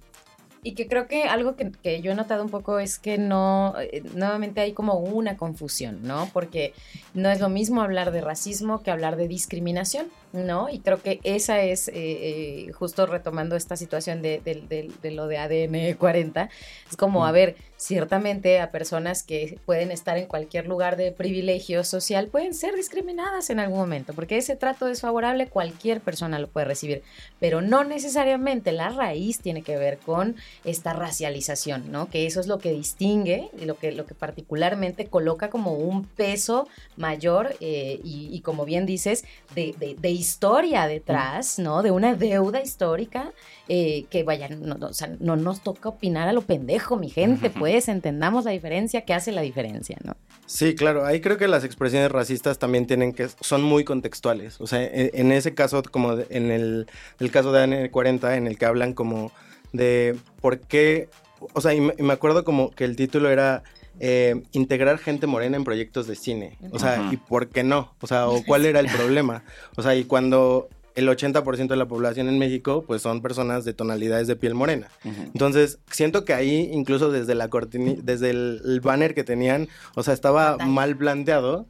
Y 0.66 0.76
que 0.76 0.88
creo 0.88 1.08
que 1.10 1.26
algo 1.26 1.58
que, 1.58 1.74
que 1.84 2.02
yo 2.02 2.14
he 2.14 2.16
notado 2.16 2.42
un 2.42 2.50
poco 2.50 2.80
es 2.80 2.98
que 2.98 3.18
no, 3.18 3.74
eh, 3.82 4.02
nuevamente 4.16 4.62
hay 4.62 4.72
como 4.72 4.94
una 4.98 5.36
confusión, 5.36 6.00
¿no? 6.04 6.30
Porque 6.32 6.74
no 7.14 7.30
es 7.30 7.42
lo 7.42 7.50
mismo 7.50 7.82
hablar 7.82 8.12
de 8.14 8.22
racismo 8.22 8.82
que 8.82 8.90
hablar 8.90 9.18
de 9.18 9.28
discriminación, 9.28 10.08
¿no? 10.32 10.70
Y 10.70 10.80
creo 10.80 11.02
que 11.02 11.20
esa 11.26 11.62
es, 11.62 11.90
eh, 11.90 11.94
eh, 11.96 12.72
justo 12.72 13.06
retomando 13.06 13.58
esta 13.58 13.76
situación 13.76 14.22
de, 14.22 14.40
de- 14.40 14.62
de- 14.62 14.90
de 15.02 15.12
lo 15.12 15.28
de 15.28 15.38
ADN 15.38 15.98
40, 15.98 16.50
es 16.90 16.96
como, 16.96 17.26
a 17.26 17.34
ver, 17.34 17.58
ciertamente 17.84 18.60
a 18.60 18.72
personas 18.72 19.24
que 19.24 19.60
pueden 19.66 19.92
estar 19.92 20.18
en 20.18 20.26
cualquier 20.28 20.68
lugar 20.68 20.96
de 20.96 21.12
privilegio 21.12 21.84
social 21.84 22.28
pueden 22.28 22.54
ser 22.54 22.76
discriminadas 22.76 23.50
en 23.50 23.60
algún 23.60 23.80
momento, 23.80 24.14
porque 24.14 24.38
ese 24.38 24.56
trato 24.56 24.86
desfavorable 24.86 25.48
cualquier 25.48 26.00
persona 26.00 26.40
lo 26.40 26.48
puede 26.48 26.66
recibir, 26.66 27.04
pero 27.40 27.62
no 27.62 27.84
necesariamente 27.84 28.72
la 28.72 28.90
raíz 28.90 29.40
tiene 29.40 29.62
que 29.64 29.78
ver 29.78 29.98
con 29.98 30.36
esta 30.64 30.94
racialización, 30.94 31.92
¿no? 31.92 32.10
Que 32.10 32.26
eso 32.26 32.40
es 32.40 32.48
lo 32.48 32.58
que 32.60 32.72
distingue 32.72 33.50
y 33.62 33.66
lo 33.66 33.76
que, 33.78 33.92
lo 33.92 34.06
que 34.06 34.16
particularmente 34.16 35.08
coloca 35.08 35.50
como 35.50 35.74
un 35.74 36.06
peso 36.06 36.68
mayor 36.96 37.56
eh, 37.60 38.00
y, 38.04 38.30
y 38.32 38.40
como 38.42 38.64
bien 38.66 38.86
dices, 38.86 39.26
de, 39.56 39.76
de- 39.78 39.96
de 39.96 40.10
historia 40.10 40.88
detrás, 40.88 41.60
¿no? 41.60 41.84
De 41.84 41.92
una 41.92 42.16
deuda 42.16 42.62
histórica 42.62 43.32
eh, 43.68 44.06
que 44.10 44.24
vaya, 44.24 44.48
no, 44.50 44.76
no, 44.76 44.88
o 44.88 44.94
sea, 44.94 45.10
no 45.20 45.36
nos 45.36 45.62
toca 45.62 45.90
opinar 45.90 46.28
a 46.28 46.34
lo 46.34 46.42
pendejo, 46.42 46.96
mi 46.98 47.10
gente, 47.10 47.50
pues 47.50 47.73
entendamos 47.88 48.46
la 48.46 48.52
diferencia, 48.52 49.06
que 49.06 49.14
hace 49.14 49.32
la 49.32 49.42
diferencia, 49.42 49.98
¿no? 50.04 50.16
Sí, 50.46 50.76
claro, 50.76 51.06
ahí 51.06 51.22
creo 51.22 51.38
que 51.38 51.48
las 51.48 51.64
expresiones 51.64 52.12
racistas 52.12 52.60
también 52.60 52.86
tienen 52.86 53.14
que, 53.14 53.28
son 53.42 53.64
muy 53.64 53.84
contextuales. 53.84 54.60
O 54.60 54.68
sea, 54.68 54.84
en, 54.84 55.12
en 55.14 55.32
ese 55.32 55.54
caso, 55.54 55.82
como 55.84 56.18
en 56.30 56.52
el, 56.52 56.88
el 57.20 57.32
caso 57.32 57.52
de 57.52 57.64
AN40, 57.64 58.38
en 58.38 58.48
el 58.48 58.58
que 58.58 58.66
hablan 58.66 58.94
como 58.94 59.32
de 59.72 60.16
por 60.42 60.60
qué, 60.60 61.10
o 61.54 61.62
sea, 61.62 61.74
y 61.74 61.82
me, 61.82 61.94
y 61.98 62.04
me 62.04 62.14
acuerdo 62.14 62.44
como 62.44 62.72
que 62.72 62.84
el 62.84 62.96
título 62.96 63.30
era 63.30 63.64
eh, 64.00 64.42
integrar 64.54 64.98
gente 64.98 65.28
morena 65.28 65.56
en 65.56 65.64
proyectos 65.64 66.08
de 66.08 66.16
cine. 66.16 66.58
O 66.72 66.80
sea. 66.80 67.10
¿y 67.12 67.18
por 67.18 67.50
qué 67.50 67.64
no? 67.64 67.94
O 68.02 68.08
sea, 68.08 68.28
o 68.28 68.44
cuál 68.48 68.66
era 68.66 68.80
el 68.80 68.88
problema. 68.88 69.44
O 69.76 69.84
sea, 69.84 69.96
y 69.96 70.04
cuando 70.06 70.70
el 70.96 71.08
80% 71.10 71.68
de 71.68 71.76
la 71.76 71.88
población 71.88 72.30
en 72.30 72.38
México, 72.38 72.84
pues 72.86 73.02
son 73.02 73.22
personas 73.22 73.66
de 73.66 73.74
tonalidades 73.74 74.28
de 74.28 74.36
piel 74.36 74.54
morena. 74.54 74.90
Entonces, 75.04 75.80
siento 75.92 76.24
que 76.26 76.34
ahí, 76.34 76.70
incluso 76.72 77.12
desde 77.12 77.36
la 77.36 77.50
cortina, 77.50 77.94
desde 78.04 78.30
el, 78.30 78.62
el 78.64 78.80
banner 78.82 79.16
que 79.16 79.24
tenían, 79.24 79.68
o 79.96 80.04
sea, 80.04 80.14
estaba 80.14 80.58
mal 80.58 80.96
planteado. 80.98 81.66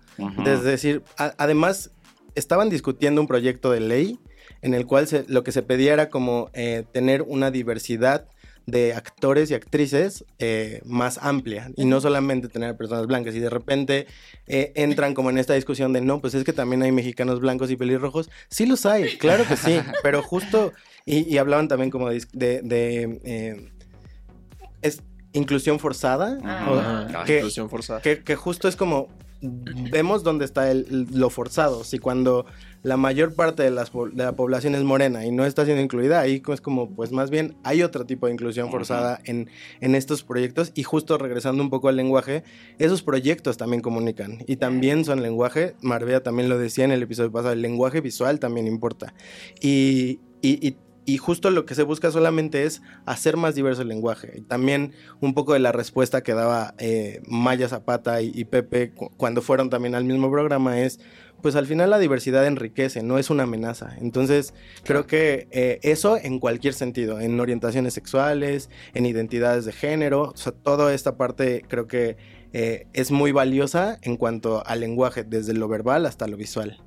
Es 0.46 0.64
decir, 0.64 1.04
a- 1.18 1.34
además, 1.38 1.92
estaban 2.36 2.70
discutiendo 2.70 3.22
un 3.22 3.28
proyecto 3.28 3.72
de 3.72 3.80
ley 3.80 4.20
en 4.62 4.74
el 4.74 4.86
cual 4.86 5.08
se- 5.08 5.26
lo 5.28 5.44
que 5.44 5.52
se 5.52 5.62
pedía 5.64 5.94
era 5.94 6.10
como 6.10 6.50
eh, 6.54 6.84
tener 6.92 7.22
una 7.22 7.52
diversidad 7.52 8.26
de 8.66 8.94
actores 8.94 9.52
y 9.52 9.54
actrices 9.56 10.24
eh, 10.40 10.82
más 10.86 11.18
amplia. 11.22 11.72
Y 11.76 11.86
no 11.86 12.00
solamente 12.00 12.48
tener 12.48 12.78
personas 12.78 13.08
blancas. 13.08 13.36
Y 13.36 13.40
de 13.40 13.50
repente 13.50 14.08
eh, 14.48 14.72
entran 14.76 15.14
como 15.14 15.30
en 15.30 15.38
esta 15.38 15.54
discusión 15.54 15.92
de 15.94 16.02
no, 16.02 16.22
pues 16.22 16.34
es 16.34 16.44
que 16.44 16.54
también 16.54 16.82
hay 16.84 16.92
mexicanos 16.92 17.40
blancos 17.40 17.70
y 17.72 17.76
pelirrojos, 17.76 18.30
sí 18.50 18.66
los 18.66 18.86
hay, 18.86 19.18
claro 19.18 19.46
que 19.48 19.58
sí, 19.58 19.80
pero 20.04 20.22
justo 20.24 20.72
y, 21.06 21.30
y 21.34 21.38
hablaban 21.38 21.68
también 21.68 21.90
como 21.92 22.10
de, 22.10 22.24
de- 22.34 22.62
de, 22.62 23.20
eh, 23.26 23.72
es 24.82 25.02
inclusión 25.34 25.80
forzada, 25.80 26.38
o- 26.68 26.80
Ah, 27.16 27.24
que, 27.26 27.38
inclusión 27.38 27.70
forzada. 27.70 28.02
que, 28.02 28.24
que 28.24 28.36
justo 28.36 28.68
es 28.68 28.76
como 28.76 29.08
vemos 29.44 30.24
dónde 30.24 30.46
está 30.46 30.72
el- 30.72 31.08
lo 31.12 31.30
forzado. 31.30 31.84
Si 31.84 32.00
cuando 32.00 32.46
la 32.82 32.98
mayor 32.98 33.34
parte 33.36 33.64
de, 33.64 33.72
las 33.72 33.90
po- 33.90 34.10
de 34.10 34.24
la 34.24 34.36
población 34.36 34.76
es 34.76 34.84
morena 34.84 35.26
y 35.26 35.32
no 35.32 35.46
está 35.46 35.66
siendo 35.66 35.82
incluida, 35.82 36.20
ahí 36.22 36.42
es 36.52 36.62
como, 36.62 36.90
pues 36.96 37.12
más 37.12 37.30
bien 37.30 37.56
hay 37.64 37.82
otro 37.84 38.06
tipo 38.06 38.28
de 38.28 38.34
inclusión 38.34 38.70
forzada 38.72 39.20
en, 39.26 39.50
en 39.82 39.96
estos 39.96 40.24
proyectos. 40.24 40.72
Y 40.76 40.84
justo 40.84 41.18
regresando 41.18 41.62
un 41.64 41.70
poco 41.70 41.88
al 41.90 41.96
lenguaje, 41.96 42.44
esos 42.80 43.04
proyectos 43.04 43.58
también 43.58 43.82
comunican 43.82 44.40
y 44.48 44.56
también 44.58 45.06
son 45.06 45.22
lenguaje. 45.22 45.76
Marbella 45.82 46.22
también 46.24 46.50
lo 46.50 46.58
decía 46.58 46.86
en 46.86 46.92
el 46.92 47.04
episodio 47.04 47.32
pasado, 47.32 47.54
el 47.54 47.62
lenguaje 47.62 48.02
visual 48.02 48.40
también 48.40 48.68
importa. 48.68 49.14
Y, 49.62 50.20
y- 50.42 50.68
y- 50.68 50.78
y 51.06 51.18
justo 51.18 51.50
lo 51.50 51.66
que 51.66 51.76
se 51.76 51.84
busca 51.84 52.12
solamente 52.12 52.64
es 52.64 52.82
hacer 53.06 53.38
más 53.38 53.56
diverso 53.56 53.82
el 53.82 53.88
lenguaje. 53.90 54.34
Y 54.38 54.42
también 54.42 54.94
un 55.20 55.34
poco 55.34 55.54
de 55.54 55.60
la 55.60 55.72
respuesta 55.72 56.22
que 56.22 56.34
daba 56.34 56.74
eh, 56.78 57.22
Maya 57.28 57.68
Zapata 57.68 58.22
y, 58.22 58.32
y 58.34 58.46
Pepe 58.46 58.92
cu- 58.92 59.12
cuando 59.18 59.42
fueron 59.42 59.70
también 59.70 59.96
al 59.96 60.06
mismo 60.06 60.32
programa 60.32 60.80
es, 60.80 61.00
pues 61.42 61.58
al 61.58 61.66
final 61.66 61.90
la 61.90 62.00
diversidad 62.00 62.48
enriquece, 62.48 63.04
no 63.04 63.18
es 63.18 63.30
una 63.30 63.44
amenaza. 63.44 63.98
Entonces 64.00 64.54
creo 64.86 65.06
que 65.06 65.48
eh, 65.52 65.80
eso 65.84 66.18
en 66.18 66.40
cualquier 66.40 66.74
sentido, 66.74 67.20
en 67.20 67.38
orientaciones 67.40 67.94
sexuales, 67.94 68.70
en 68.94 69.06
identidades 69.06 69.66
de 69.66 69.74
género, 69.74 70.32
o 70.34 70.38
sea, 70.38 70.54
toda 70.54 70.94
esta 70.94 71.18
parte 71.18 71.66
creo 71.68 71.86
que 71.86 72.16
eh, 72.54 72.88
es 72.94 73.12
muy 73.12 73.34
valiosa 73.34 73.98
en 74.04 74.16
cuanto 74.16 74.66
al 74.66 74.80
lenguaje, 74.80 75.24
desde 75.24 75.54
lo 75.54 75.68
verbal 75.68 76.06
hasta 76.06 76.28
lo 76.28 76.38
visual. 76.38 76.82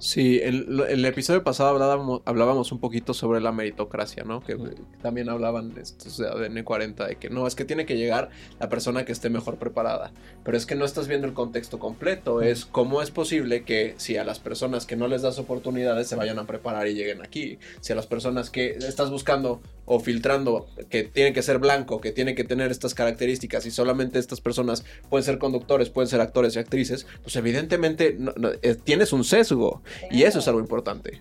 Sí, 0.00 0.40
el, 0.42 0.80
el 0.88 1.04
episodio 1.04 1.44
pasado 1.44 1.68
hablábamos, 1.70 2.22
hablábamos 2.24 2.72
un 2.72 2.80
poquito 2.80 3.12
sobre 3.12 3.38
la 3.40 3.52
meritocracia, 3.52 4.24
¿no? 4.24 4.40
Que 4.40 4.56
que 4.56 4.74
también 5.02 5.28
hablaban 5.28 5.74
estos 5.76 6.16
de 6.16 6.26
ADN 6.26 6.64
40 6.64 7.06
de 7.06 7.16
que 7.16 7.28
no, 7.28 7.46
es 7.46 7.54
que 7.54 7.66
tiene 7.66 7.84
que 7.84 7.98
llegar 7.98 8.30
la 8.58 8.70
persona 8.70 9.04
que 9.04 9.12
esté 9.12 9.28
mejor 9.28 9.56
preparada. 9.56 10.12
Pero 10.42 10.56
es 10.56 10.64
que 10.64 10.74
no 10.74 10.86
estás 10.86 11.06
viendo 11.06 11.26
el 11.26 11.34
contexto 11.34 11.78
completo. 11.78 12.40
Es 12.40 12.64
cómo 12.64 13.02
es 13.02 13.10
posible 13.10 13.64
que 13.64 13.94
si 13.98 14.16
a 14.16 14.24
las 14.24 14.38
personas 14.38 14.86
que 14.86 14.96
no 14.96 15.06
les 15.06 15.20
das 15.20 15.38
oportunidades 15.38 16.08
se 16.08 16.16
vayan 16.16 16.38
a 16.38 16.46
preparar 16.46 16.88
y 16.88 16.94
lleguen 16.94 17.20
aquí. 17.22 17.58
Si 17.80 17.92
a 17.92 17.96
las 17.96 18.06
personas 18.06 18.48
que 18.48 18.70
estás 18.70 19.10
buscando 19.10 19.60
o 19.92 19.98
filtrando 19.98 20.68
que 20.88 21.02
tiene 21.02 21.32
que 21.32 21.42
ser 21.42 21.58
blanco, 21.58 22.00
que 22.00 22.12
tiene 22.12 22.36
que 22.36 22.44
tener 22.44 22.70
estas 22.70 22.94
características 22.94 23.66
y 23.66 23.72
solamente 23.72 24.20
estas 24.20 24.40
personas 24.40 24.84
pueden 25.08 25.24
ser 25.24 25.38
conductores, 25.38 25.90
pueden 25.90 26.08
ser 26.08 26.20
actores 26.20 26.54
y 26.54 26.60
actrices, 26.60 27.06
pues 27.24 27.34
evidentemente 27.34 28.14
no- 28.16 28.32
no, 28.36 28.50
eh, 28.62 28.76
tienes 28.82 29.12
un 29.12 29.24
sesgo. 29.24 29.82
Y 30.12 30.22
eso 30.22 30.38
es 30.38 30.46
algo 30.46 30.60
importante. 30.60 31.20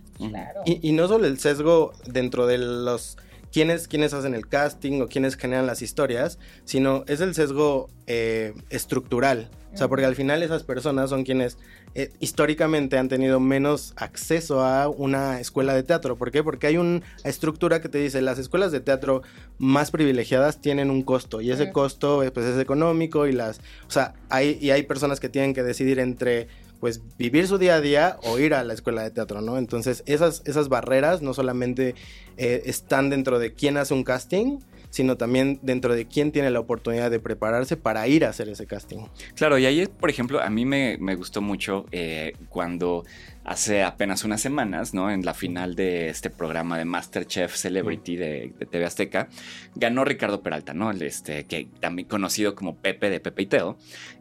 Y, 0.65 0.87
y 0.87 0.91
no 0.91 1.07
solo 1.07 1.25
el 1.25 1.39
sesgo 1.39 1.93
dentro 2.05 2.45
de 2.45 2.59
los 2.59 3.17
quienes, 3.51 3.87
quienes 3.87 4.13
hacen 4.13 4.33
el 4.33 4.47
casting 4.47 5.01
o 5.01 5.07
quienes 5.07 5.35
generan 5.35 5.65
las 5.65 5.81
historias, 5.81 6.39
sino 6.65 7.03
es 7.07 7.21
el 7.21 7.33
sesgo 7.35 7.89
eh, 8.07 8.53
estructural. 8.69 9.49
O 9.73 9.77
sea, 9.77 9.87
porque 9.87 10.05
al 10.05 10.15
final 10.15 10.41
esas 10.41 10.63
personas 10.63 11.11
son 11.11 11.23
quienes 11.23 11.57
eh, 11.95 12.11
históricamente 12.19 12.97
han 12.97 13.07
tenido 13.07 13.39
menos 13.39 13.93
acceso 13.97 14.63
a 14.63 14.89
una 14.89 15.39
escuela 15.39 15.75
de 15.75 15.83
teatro. 15.83 16.17
¿Por 16.17 16.31
qué? 16.31 16.43
Porque 16.43 16.67
hay 16.67 16.77
una 16.77 17.01
estructura 17.23 17.81
que 17.81 17.89
te 17.89 17.99
dice 17.99 18.21
las 18.21 18.39
escuelas 18.39 18.71
de 18.71 18.79
teatro 18.79 19.21
más 19.59 19.91
privilegiadas 19.91 20.59
tienen 20.59 20.89
un 20.89 21.03
costo 21.03 21.41
y 21.41 21.51
ese 21.51 21.71
costo 21.71 22.23
eh, 22.23 22.31
pues 22.31 22.45
es 22.47 22.59
económico 22.59 23.27
y 23.27 23.31
las, 23.31 23.59
o 23.87 23.91
sea, 23.91 24.13
hay 24.29 24.57
y 24.61 24.71
hay 24.71 24.83
personas 24.83 25.19
que 25.19 25.29
tienen 25.29 25.53
que 25.53 25.63
decidir 25.63 25.99
entre 25.99 26.47
pues 26.79 27.01
vivir 27.17 27.47
su 27.47 27.57
día 27.57 27.75
a 27.75 27.81
día 27.81 28.17
o 28.23 28.39
ir 28.39 28.53
a 28.53 28.63
la 28.63 28.73
escuela 28.73 29.03
de 29.03 29.11
teatro, 29.11 29.41
¿no? 29.41 29.57
Entonces 29.57 30.03
esas, 30.05 30.41
esas 30.45 30.69
barreras 30.69 31.21
no 31.21 31.33
solamente 31.33 31.95
eh, 32.37 32.63
están 32.65 33.09
dentro 33.09 33.39
de 33.39 33.53
quién 33.53 33.77
hace 33.77 33.93
un 33.93 34.03
casting, 34.03 34.59
sino 34.89 35.17
también 35.17 35.59
dentro 35.61 35.93
de 35.93 36.07
quién 36.07 36.31
tiene 36.31 36.49
la 36.49 36.59
oportunidad 36.59 37.11
de 37.11 37.19
prepararse 37.19 37.77
para 37.77 38.07
ir 38.07 38.25
a 38.25 38.29
hacer 38.29 38.49
ese 38.49 38.65
casting. 38.65 39.05
Claro, 39.35 39.57
y 39.57 39.65
ahí, 39.65 39.85
por 39.87 40.09
ejemplo, 40.09 40.41
a 40.41 40.49
mí 40.49 40.65
me, 40.65 40.97
me 40.99 41.15
gustó 41.15 41.41
mucho 41.41 41.85
eh, 41.91 42.33
cuando 42.49 43.05
hace 43.43 43.83
apenas 43.83 44.23
unas 44.23 44.41
semanas, 44.41 44.93
¿no? 44.93 45.11
En 45.11 45.25
la 45.25 45.33
final 45.33 45.75
de 45.75 46.09
este 46.09 46.29
programa 46.29 46.77
de 46.77 46.85
Masterchef 46.85 47.55
Celebrity 47.55 48.15
de, 48.15 48.53
de 48.57 48.65
TV 48.65 48.85
Azteca, 48.85 49.27
ganó 49.75 50.05
Ricardo 50.05 50.41
Peralta, 50.41 50.73
¿no? 50.73 50.91
Este, 50.91 51.45
que 51.45 51.67
también 51.79 52.07
conocido 52.07 52.55
como 52.55 52.75
Pepe 52.75 53.09
de 53.09 53.19
Pepe 53.19 53.43
y 53.43 53.45
Teo, 53.45 53.77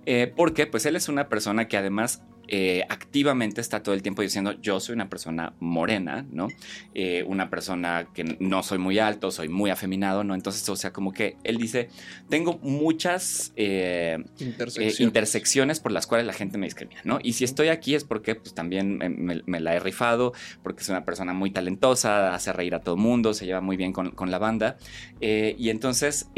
eh, 0.07 0.33
porque 0.35 0.67
pues 0.67 0.87
él 0.87 0.97
es 0.97 1.09
una 1.09 1.29
persona 1.29 1.69
que 1.69 1.77
además 1.77 2.23
eh, 2.49 2.83
activamente 2.89 3.61
está 3.61 3.83
todo 3.83 3.95
el 3.95 4.03
tiempo 4.03 4.23
diciendo 4.23 4.53
yo 4.61 4.81
soy 4.81 4.95
una 4.95 5.09
persona 5.09 5.53
morena, 5.61 6.27
¿no? 6.31 6.49
Eh, 6.95 7.23
una 7.27 7.51
persona 7.51 8.09
que 8.15 8.25
no 8.41 8.63
soy 8.63 8.79
muy 8.79 8.99
alto, 8.99 9.31
soy 9.31 9.49
muy 9.49 9.71
afeminado, 9.71 10.25
¿no? 10.25 10.35
Entonces, 10.35 10.69
o 10.69 10.77
sea, 10.77 10.93
como 10.93 11.13
que 11.13 11.37
él 11.45 11.59
dice, 11.59 11.89
tengo 12.29 12.59
muchas 12.63 13.53
eh, 13.57 14.19
Intersecciones. 14.39 15.01
intersecciones 15.01 15.81
por 15.81 15.93
las 15.93 16.07
cuales 16.07 16.27
la 16.27 16.33
gente 16.33 16.59
me 16.59 16.67
discrimina, 16.67 17.01
¿no? 17.05 17.19
Y 17.23 17.35
si 17.35 17.45
estoy 17.45 17.69
aquí 17.69 17.95
es 17.95 18.05
porque 18.05 18.35
pues 18.35 18.55
también 18.55 18.99
me, 18.99 19.09
me- 19.09 19.43
me 19.47 19.61
la 19.61 19.75
he 19.75 19.81
rifado, 19.81 20.33
porque 20.63 20.83
es 20.83 20.89
una 20.89 21.05
persona 21.05 21.33
muy 21.33 21.51
talentosa, 21.51 22.35
hace 22.35 22.53
reír 22.53 22.75
a 22.75 22.81
todo 22.81 22.97
mundo, 22.97 23.35
se 23.35 23.47
lleva 23.47 23.61
muy 23.61 23.77
bien 23.77 23.93
con, 23.93 24.11
con 24.13 24.31
la 24.31 24.39
banda. 24.39 24.77
Y 25.21 25.71
entonces, 25.71 26.29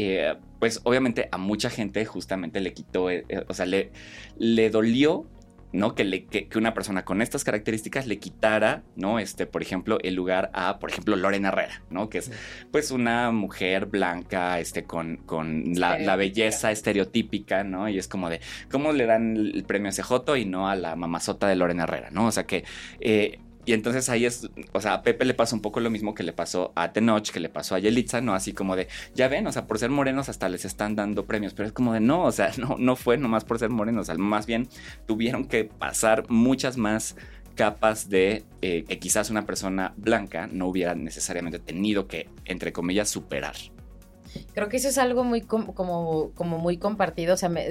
pues 0.58 0.80
obviamente 0.84 1.28
a 1.32 1.38
mucha 1.38 1.70
gente 1.70 2.04
justamente 2.04 2.60
le 2.60 2.72
quitó, 2.74 3.10
eh, 3.10 3.24
o 3.48 3.54
sea, 3.54 3.66
le, 3.66 3.90
le 4.38 4.70
dolió 4.70 5.26
¿no? 5.72 5.94
Que, 5.94 6.04
le, 6.04 6.24
que, 6.24 6.48
que 6.48 6.58
una 6.58 6.74
persona 6.74 7.04
con 7.04 7.22
estas 7.22 7.44
características 7.44 8.06
le 8.06 8.18
quitara, 8.18 8.82
¿no? 8.96 9.18
Este, 9.18 9.46
por 9.46 9.62
ejemplo, 9.62 9.98
el 10.02 10.14
lugar 10.14 10.50
a, 10.52 10.78
por 10.78 10.90
ejemplo, 10.90 11.16
Lorena 11.16 11.48
Herrera, 11.48 11.82
¿no? 11.90 12.08
Que 12.08 12.18
es, 12.18 12.30
pues, 12.70 12.90
una 12.90 13.30
mujer 13.30 13.86
blanca, 13.86 14.58
este, 14.60 14.84
con, 14.84 15.18
con 15.18 15.72
la, 15.76 15.98
la 15.98 16.16
belleza 16.16 16.70
estereotípica, 16.72 17.64
¿no? 17.64 17.88
Y 17.88 17.98
es 17.98 18.08
como 18.08 18.30
de, 18.30 18.40
¿cómo 18.70 18.92
le 18.92 19.06
dan 19.06 19.36
el 19.36 19.64
premio 19.64 19.88
a 19.88 19.90
ese 19.90 20.02
joto 20.02 20.36
y 20.36 20.44
no 20.44 20.68
a 20.68 20.74
la 20.76 20.96
mamazota 20.96 21.46
de 21.48 21.56
Lorena 21.56 21.84
Herrera, 21.84 22.10
¿no? 22.10 22.26
O 22.26 22.32
sea 22.32 22.46
que... 22.46 22.64
eh, 23.00 23.38
Y 23.70 23.72
entonces 23.72 24.08
ahí 24.08 24.26
es, 24.26 24.50
o 24.72 24.80
sea, 24.80 24.94
a 24.94 25.02
Pepe 25.04 25.24
le 25.24 25.32
pasó 25.32 25.54
un 25.54 25.62
poco 25.62 25.78
lo 25.78 25.90
mismo 25.90 26.12
que 26.12 26.24
le 26.24 26.32
pasó 26.32 26.72
a 26.74 26.92
Tenoch, 26.92 27.30
que 27.30 27.38
le 27.38 27.48
pasó 27.48 27.76
a 27.76 27.78
Yelitza, 27.78 28.20
¿no? 28.20 28.34
Así 28.34 28.52
como 28.52 28.74
de, 28.74 28.88
ya 29.14 29.28
ven, 29.28 29.46
o 29.46 29.52
sea, 29.52 29.68
por 29.68 29.78
ser 29.78 29.90
morenos 29.90 30.28
hasta 30.28 30.48
les 30.48 30.64
están 30.64 30.96
dando 30.96 31.24
premios, 31.24 31.54
pero 31.54 31.68
es 31.68 31.72
como 31.72 31.92
de, 31.92 32.00
no, 32.00 32.24
o 32.24 32.32
sea, 32.32 32.50
no, 32.58 32.74
no 32.80 32.96
fue 32.96 33.16
nomás 33.16 33.44
por 33.44 33.60
ser 33.60 33.70
morenos, 33.70 34.08
más 34.18 34.46
bien 34.46 34.68
tuvieron 35.06 35.44
que 35.44 35.66
pasar 35.66 36.28
muchas 36.28 36.78
más 36.78 37.14
capas 37.54 38.08
de 38.08 38.42
eh, 38.60 38.82
que 38.88 38.98
quizás 38.98 39.30
una 39.30 39.46
persona 39.46 39.94
blanca 39.96 40.48
no 40.50 40.66
hubiera 40.66 40.96
necesariamente 40.96 41.60
tenido 41.60 42.08
que, 42.08 42.28
entre 42.46 42.72
comillas, 42.72 43.08
superar. 43.08 43.54
Creo 44.54 44.68
que 44.68 44.76
eso 44.78 44.88
es 44.88 44.98
algo 44.98 45.24
muy 45.24 45.42
com- 45.42 45.72
como, 45.72 46.30
como 46.34 46.58
muy 46.58 46.76
compartido, 46.78 47.34
o 47.34 47.36
sea, 47.36 47.48
me 47.48 47.66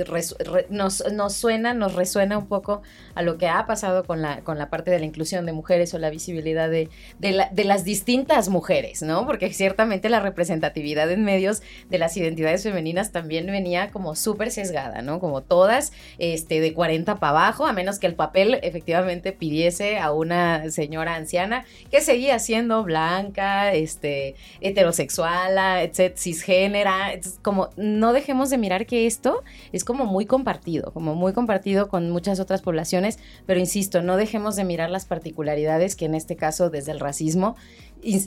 nos, 0.70 1.04
nos 1.12 1.34
suena, 1.34 1.74
nos 1.74 1.96
resuena 1.96 2.38
un 2.38 2.48
poco 2.48 2.82
a 3.16 3.22
lo 3.22 3.38
que 3.38 3.48
ha 3.48 3.66
pasado 3.68 4.04
con 4.06 4.22
la, 4.22 4.42
con 4.44 4.58
la 4.58 4.70
parte 4.70 4.92
de 4.92 5.00
la 5.00 5.06
inclusión 5.06 5.46
de 5.46 5.54
mujeres 5.54 5.94
o 5.94 6.00
la 6.00 6.10
visibilidad 6.10 6.70
de, 6.70 6.90
de, 7.20 7.32
la- 7.32 7.50
de 7.52 7.64
las 7.66 7.84
distintas 7.84 8.50
mujeres, 8.50 9.02
¿no? 9.02 9.26
Porque 9.26 9.52
ciertamente 9.54 10.10
la 10.10 10.20
representatividad 10.20 11.12
en 11.12 11.24
medios 11.24 11.62
de 11.90 11.98
las 11.98 12.16
identidades 12.18 12.64
femeninas 12.64 13.12
también 13.12 13.46
venía 13.48 13.92
como 13.92 14.16
súper 14.16 14.52
sesgada, 14.52 15.02
¿no? 15.02 15.20
Como 15.20 15.42
todas 15.42 15.92
este, 16.18 16.60
de 16.62 16.74
40 16.74 17.16
para 17.20 17.32
abajo, 17.32 17.66
a 17.66 17.74
menos 17.74 18.00
que 18.00 18.08
el 18.08 18.16
papel 18.16 18.60
efectivamente 18.64 19.32
pidiese 19.32 19.98
a 20.00 20.12
una 20.12 20.70
señora 20.72 21.16
anciana 21.16 21.66
que 21.92 22.02
seguía 22.02 22.40
siendo 22.40 22.84
blanca, 22.84 23.74
este, 23.74 24.36
heterosexual, 24.62 25.58
etc- 25.58 26.14
cisgénera. 26.50 27.14
Entonces, 27.14 27.40
como 27.42 27.70
no 27.78 28.14
dejemos 28.14 28.50
de 28.50 28.58
mirar 28.58 28.86
que 28.86 29.06
esto 29.06 29.44
es 29.72 29.84
como 29.84 30.06
muy 30.06 30.26
compartido, 30.26 30.92
como 30.94 31.16
muy 31.16 31.34
compartido 31.34 31.88
con 31.88 32.10
muchas 32.10 32.40
otras 32.40 32.62
poblaciones, 32.62 33.20
pero 33.46 33.60
insisto, 33.60 34.02
no 34.02 34.18
dejemos 34.18 34.56
de 34.56 34.64
mirar 34.64 34.90
las 34.90 35.06
particularidades 35.06 35.96
que 35.96 36.06
en 36.06 36.16
este 36.16 36.36
caso 36.36 36.70
desde 36.70 36.92
el 36.92 37.00
racismo 37.00 37.56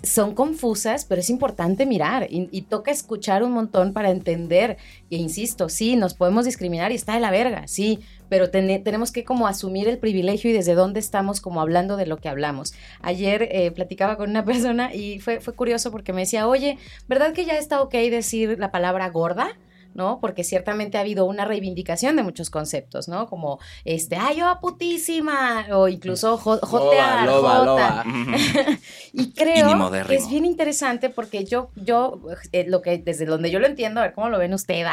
son 0.03 0.35
confusas, 0.35 1.05
pero 1.05 1.21
es 1.21 1.31
importante 1.31 1.87
mirar 1.87 2.27
y, 2.31 2.63
toca 2.63 2.91
escuchar 2.91 3.43
un 3.43 3.53
montón 3.53 3.93
para 3.93 4.11
entender. 4.11 4.77
E 5.11 5.17
insisto, 5.17 5.69
sí, 5.69 5.97
nos 5.97 6.15
podemos 6.15 6.45
discriminar 6.45 6.93
y 6.93 6.95
está 6.95 7.15
de 7.15 7.21
la 7.21 7.31
verga, 7.31 7.67
sí, 7.69 8.01
pero 8.29 8.51
tene- 8.51 8.79
tenemos 8.79 9.13
que 9.13 9.25
como 9.25 9.47
asumir 9.47 9.89
el 9.89 9.99
privilegio 9.99 10.51
y 10.51 10.55
desde 10.55 10.75
dónde 10.75 11.01
estamos 11.01 11.41
como 11.41 11.61
hablando 11.61 11.97
de 11.97 12.07
lo 12.07 12.17
que 12.19 12.29
hablamos. 12.29 12.75
Ayer 13.01 13.49
eh, 13.51 13.71
platicaba 13.73 14.17
con 14.17 14.31
una 14.31 14.45
persona 14.45 14.95
y 14.95 15.19
fue, 15.21 15.41
fue 15.41 15.55
curioso 15.55 15.91
porque 15.91 16.13
me 16.13 16.23
decía, 16.23 16.49
oye, 16.49 16.79
¿verdad 17.09 17.33
que 17.33 17.45
ya 17.45 17.59
está 17.59 17.83
ok 17.83 17.93
decir 17.95 18.59
la 18.59 18.71
palabra 18.71 19.09
gorda? 19.11 19.59
¿No? 19.95 20.19
Porque 20.21 20.45
ciertamente 20.45 20.99
ha 20.99 21.01
habido 21.03 21.25
una 21.25 21.45
reivindicación 21.45 22.17
de 22.17 22.23
muchos 22.23 22.51
conceptos, 22.51 23.09
¿no? 23.09 23.29
Como, 23.29 23.59
este, 23.85 24.17
ay, 24.17 24.37
yo 24.39 24.59
putísima, 24.61 25.67
o 25.73 25.89
incluso 25.89 26.37
jo- 26.39 26.59
jotear, 26.63 27.27
loba, 27.27 27.51
jota. 27.59 27.65
loba. 28.05 28.05
Y 29.15 29.33
creo 29.35 29.91
que 30.07 30.15
es 30.15 30.29
bien 30.29 30.45
interesante 30.47 31.11
porque 31.11 31.45
yo, 31.45 31.71
yo, 31.77 32.21
eh, 32.53 32.65
lo 32.67 32.81
que, 32.83 32.99
desde 32.99 33.27
donde 33.27 33.51
yo 33.51 33.59
lo 33.59 33.67
entiendo, 33.67 34.01
a 34.01 34.05
ver 34.05 34.15
cómo 34.15 34.29
lo 34.31 34.39
ven 34.39 34.55
ustedes, 34.55 34.87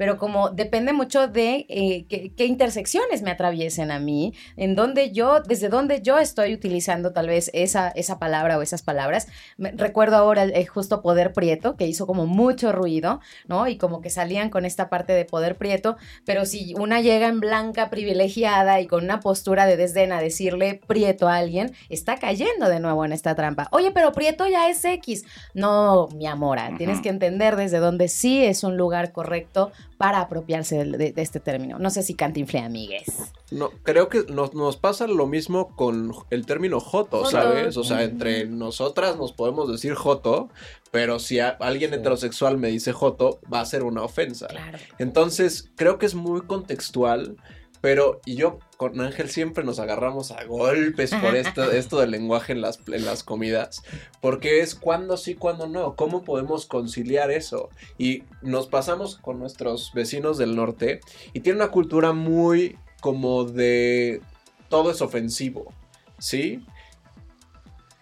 pero 0.00 0.16
como 0.16 0.48
depende 0.48 0.94
mucho 0.94 1.28
de 1.28 1.66
eh, 1.68 2.06
qué, 2.08 2.32
qué 2.34 2.46
intersecciones 2.46 3.20
me 3.20 3.30
atraviesen 3.30 3.90
a 3.90 3.98
mí, 3.98 4.32
en 4.56 4.74
donde 4.74 5.12
yo, 5.12 5.40
desde 5.40 5.68
donde 5.68 6.00
yo 6.00 6.18
estoy 6.18 6.54
utilizando 6.54 7.12
tal 7.12 7.26
vez 7.28 7.50
esa, 7.52 7.90
esa 7.90 8.18
palabra 8.18 8.56
o 8.56 8.62
esas 8.62 8.80
palabras. 8.80 9.28
Me- 9.58 9.72
recuerdo 9.72 10.16
ahora 10.16 10.44
el, 10.44 10.54
el 10.54 10.66
justo 10.66 11.02
Poder 11.02 11.34
Prieto, 11.34 11.76
que 11.76 11.86
hizo 11.86 12.06
como 12.06 12.26
mucho 12.26 12.72
ruido, 12.72 13.20
¿no? 13.46 13.68
Y 13.68 13.76
como 13.76 14.00
que 14.00 14.08
salían 14.08 14.48
con 14.48 14.64
esta 14.64 14.88
parte 14.88 15.12
de 15.12 15.26
Poder 15.26 15.58
Prieto, 15.58 15.98
pero 16.24 16.46
si 16.46 16.72
una 16.78 17.02
llega 17.02 17.28
en 17.28 17.40
blanca, 17.40 17.90
privilegiada 17.90 18.80
y 18.80 18.86
con 18.86 19.04
una 19.04 19.20
postura 19.20 19.66
de 19.66 19.76
desdén 19.76 20.12
a 20.12 20.22
decirle 20.22 20.80
Prieto 20.86 21.28
a 21.28 21.36
alguien, 21.36 21.74
está 21.90 22.16
cayendo 22.16 22.70
de 22.70 22.80
nuevo 22.80 23.04
en 23.04 23.12
esta 23.12 23.34
trampa. 23.34 23.68
Oye, 23.70 23.90
pero 23.90 24.12
Prieto 24.12 24.48
ya 24.48 24.70
es 24.70 24.82
X. 24.82 25.26
No, 25.52 26.08
mi 26.16 26.26
amora, 26.26 26.70
tienes 26.78 27.02
que 27.02 27.10
entender 27.10 27.56
desde 27.56 27.80
dónde 27.80 28.08
sí 28.08 28.42
es 28.42 28.64
un 28.64 28.78
lugar 28.78 29.12
correcto 29.12 29.72
para 30.00 30.22
apropiarse 30.22 30.82
de, 30.82 30.96
de- 30.96 31.12
de 31.12 31.20
este 31.22 31.40
término. 31.40 31.78
No 31.78 31.90
sé 31.90 32.02
si 32.02 32.14
cantinflé, 32.14 32.60
amigues. 32.60 33.04
No, 33.50 33.68
creo 33.82 34.08
que 34.08 34.24
nos, 34.32 34.54
nos 34.54 34.78
pasa 34.78 35.06
lo 35.06 35.26
mismo 35.26 35.76
con 35.76 36.12
el 36.30 36.46
término 36.46 36.80
joto. 36.80 37.26
¿sabes? 37.26 37.76
O 37.76 37.84
sea, 37.84 38.02
entre 38.02 38.46
nosotras 38.46 39.18
nos 39.18 39.32
podemos 39.32 39.70
decir 39.70 39.92
joto, 39.94 40.48
pero 40.90 41.18
si 41.18 41.38
a- 41.38 41.50
alguien 41.60 41.92
heterosexual 41.92 42.56
me 42.56 42.68
dice 42.68 42.94
joto, 42.94 43.40
va 43.52 43.60
a 43.60 43.66
ser 43.66 43.82
una 43.82 44.02
ofensa. 44.02 44.46
Claro. 44.46 44.78
Entonces, 44.98 45.70
creo 45.76 45.98
que 45.98 46.06
es 46.06 46.14
muy 46.14 46.40
contextual, 46.46 47.36
pero 47.80 48.20
y 48.24 48.36
yo 48.36 48.58
con 48.76 49.00
Ángel 49.00 49.30
siempre 49.30 49.64
nos 49.64 49.78
agarramos 49.78 50.30
a 50.30 50.44
golpes 50.44 51.14
por 51.14 51.36
esto, 51.36 51.62
esto 51.72 52.00
del 52.00 52.10
lenguaje 52.10 52.52
en 52.52 52.60
las, 52.60 52.80
en 52.88 53.04
las 53.04 53.22
comidas, 53.22 53.82
porque 54.20 54.60
es 54.60 54.74
cuándo 54.74 55.16
sí, 55.16 55.34
cuándo 55.34 55.66
no, 55.66 55.96
cómo 55.96 56.24
podemos 56.24 56.66
conciliar 56.66 57.30
eso. 57.30 57.70
Y 57.98 58.24
nos 58.42 58.66
pasamos 58.66 59.16
con 59.16 59.38
nuestros 59.38 59.92
vecinos 59.94 60.38
del 60.38 60.56
norte 60.56 61.00
y 61.32 61.40
tienen 61.40 61.62
una 61.62 61.70
cultura 61.70 62.12
muy 62.12 62.78
como 63.00 63.44
de 63.44 64.20
todo 64.68 64.90
es 64.90 65.02
ofensivo, 65.02 65.72
¿sí? 66.18 66.64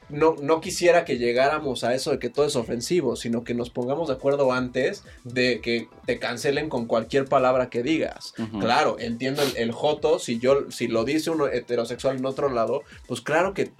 No, 0.09 0.37
no 0.41 0.61
quisiera 0.61 1.05
que 1.05 1.19
llegáramos 1.19 1.85
a 1.85 1.95
eso 1.95 2.11
de 2.11 2.19
que 2.19 2.31
todo 2.31 2.47
es 2.47 2.57
ofensivo, 2.57 3.15
sino 3.17 3.45
que 3.45 3.55
nos 3.55 3.71
pongamos 3.71 4.09
de 4.09 4.15
acuerdo 4.15 4.53
antes 4.53 5.05
de 5.25 5.61
que 5.61 5.89
te 6.07 6.19
cancelen 6.19 6.69
con 6.69 6.87
cualquier 6.87 7.27
palabra 7.27 7.69
que 7.71 7.83
digas. 7.83 8.35
Claro, 8.61 8.97
entiendo 8.99 9.43
el, 9.43 9.57
el 9.57 9.73
joto, 9.73 10.19
si 10.19 10.39
yo, 10.39 10.71
si 10.71 10.89
lo 10.89 11.05
dice 11.05 11.31
uno 11.31 11.47
heterosexual 11.49 12.17
en 12.17 12.27
otro 12.27 12.49
lado, 12.51 12.83
pues 13.07 13.21
claro 13.21 13.53
que 13.55 13.71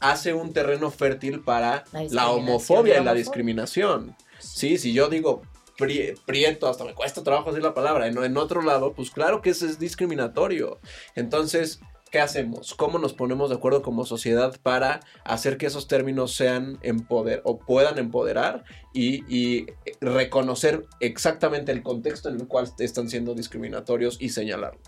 hace 0.00 0.32
un 0.32 0.52
terreno 0.52 0.90
fértil 0.90 1.40
para 1.40 1.84
La 2.14 2.30
homofobia 2.30 2.94
y 3.00 3.04
la 3.04 3.12
discriminación. 3.18 4.16
Sí, 4.38 4.78
si 4.78 4.92
yo 4.94 5.08
digo 5.08 5.42
pri- 5.76 6.14
prieto, 6.26 6.68
hasta 6.68 6.84
me 6.84 6.94
cuesta 6.94 7.22
trabajo 7.22 7.50
decir 7.50 7.62
la 7.62 7.74
palabra, 7.74 8.06
en, 8.06 8.16
en 8.22 8.36
otro 8.38 8.62
lado, 8.62 8.92
pues 8.94 9.10
claro 9.10 9.42
que 9.42 9.50
eso 9.50 9.66
es 9.66 9.78
discriminatorio. 9.78 10.78
Entonces, 11.14 11.80
¿qué 12.10 12.20
hacemos? 12.20 12.74
¿Cómo 12.74 12.98
nos 12.98 13.12
ponemos 13.12 13.50
de 13.50 13.56
acuerdo 13.56 13.82
como 13.82 14.04
sociedad 14.04 14.58
para 14.62 15.00
hacer 15.24 15.56
que 15.56 15.66
esos 15.66 15.88
términos 15.88 16.34
sean 16.34 16.78
empoder 16.82 17.40
o 17.44 17.58
puedan 17.58 17.98
empoderar 17.98 18.64
y, 18.92 19.24
y 19.34 19.66
reconocer 20.00 20.86
exactamente 21.00 21.72
el 21.72 21.82
contexto 21.82 22.28
en 22.28 22.40
el 22.40 22.46
cual 22.46 22.68
están 22.78 23.08
siendo 23.08 23.34
discriminatorios 23.34 24.16
y 24.20 24.30
señalarlo? 24.30 24.80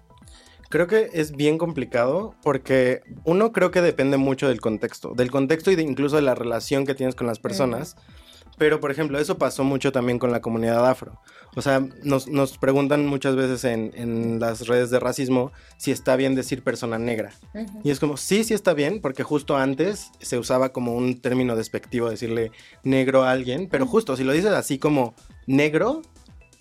Creo 0.68 0.86
que 0.86 1.10
es 1.12 1.32
bien 1.32 1.58
complicado 1.58 2.34
porque 2.42 3.02
uno 3.24 3.52
creo 3.52 3.70
que 3.70 3.82
depende 3.82 4.16
mucho 4.16 4.48
del 4.48 4.60
contexto, 4.60 5.12
del 5.14 5.30
contexto 5.30 5.70
y 5.70 5.76
de 5.76 5.82
incluso 5.82 6.16
de 6.16 6.22
la 6.22 6.34
relación 6.34 6.86
que 6.86 6.94
tienes 6.94 7.14
con 7.14 7.26
las 7.26 7.38
personas. 7.38 7.96
Pero, 8.62 8.78
por 8.78 8.92
ejemplo, 8.92 9.18
eso 9.18 9.38
pasó 9.38 9.64
mucho 9.64 9.90
también 9.90 10.20
con 10.20 10.30
la 10.30 10.40
comunidad 10.40 10.88
afro. 10.88 11.20
O 11.56 11.62
sea, 11.62 11.84
nos, 12.04 12.28
nos 12.28 12.58
preguntan 12.58 13.04
muchas 13.06 13.34
veces 13.34 13.64
en, 13.64 13.90
en 13.96 14.38
las 14.38 14.68
redes 14.68 14.88
de 14.90 15.00
racismo 15.00 15.50
si 15.78 15.90
está 15.90 16.14
bien 16.14 16.36
decir 16.36 16.62
persona 16.62 16.96
negra. 16.96 17.32
Y 17.82 17.90
es 17.90 17.98
como, 17.98 18.16
sí, 18.16 18.44
sí 18.44 18.54
está 18.54 18.72
bien, 18.72 19.00
porque 19.00 19.24
justo 19.24 19.56
antes 19.56 20.12
se 20.20 20.38
usaba 20.38 20.68
como 20.68 20.94
un 20.94 21.20
término 21.20 21.56
despectivo 21.56 22.08
decirle 22.08 22.52
negro 22.84 23.24
a 23.24 23.32
alguien, 23.32 23.66
pero 23.68 23.84
justo 23.84 24.14
si 24.16 24.22
lo 24.22 24.30
dices 24.32 24.52
así 24.52 24.78
como 24.78 25.16
negro, 25.48 26.02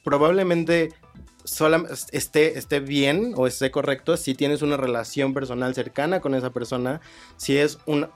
probablemente 0.03 0.89
sola- 1.43 1.85
esté, 2.11 2.57
esté 2.57 2.79
bien 2.79 3.33
o 3.35 3.45
esté 3.45 3.69
correcto 3.69 4.17
si 4.17 4.33
tienes 4.33 4.63
una 4.63 4.75
relación 4.75 5.35
personal 5.35 5.75
cercana 5.75 6.19
con 6.19 6.33
esa 6.33 6.49
persona, 6.49 6.99
si 7.37 7.57
es 7.57 7.77
un 7.85 8.07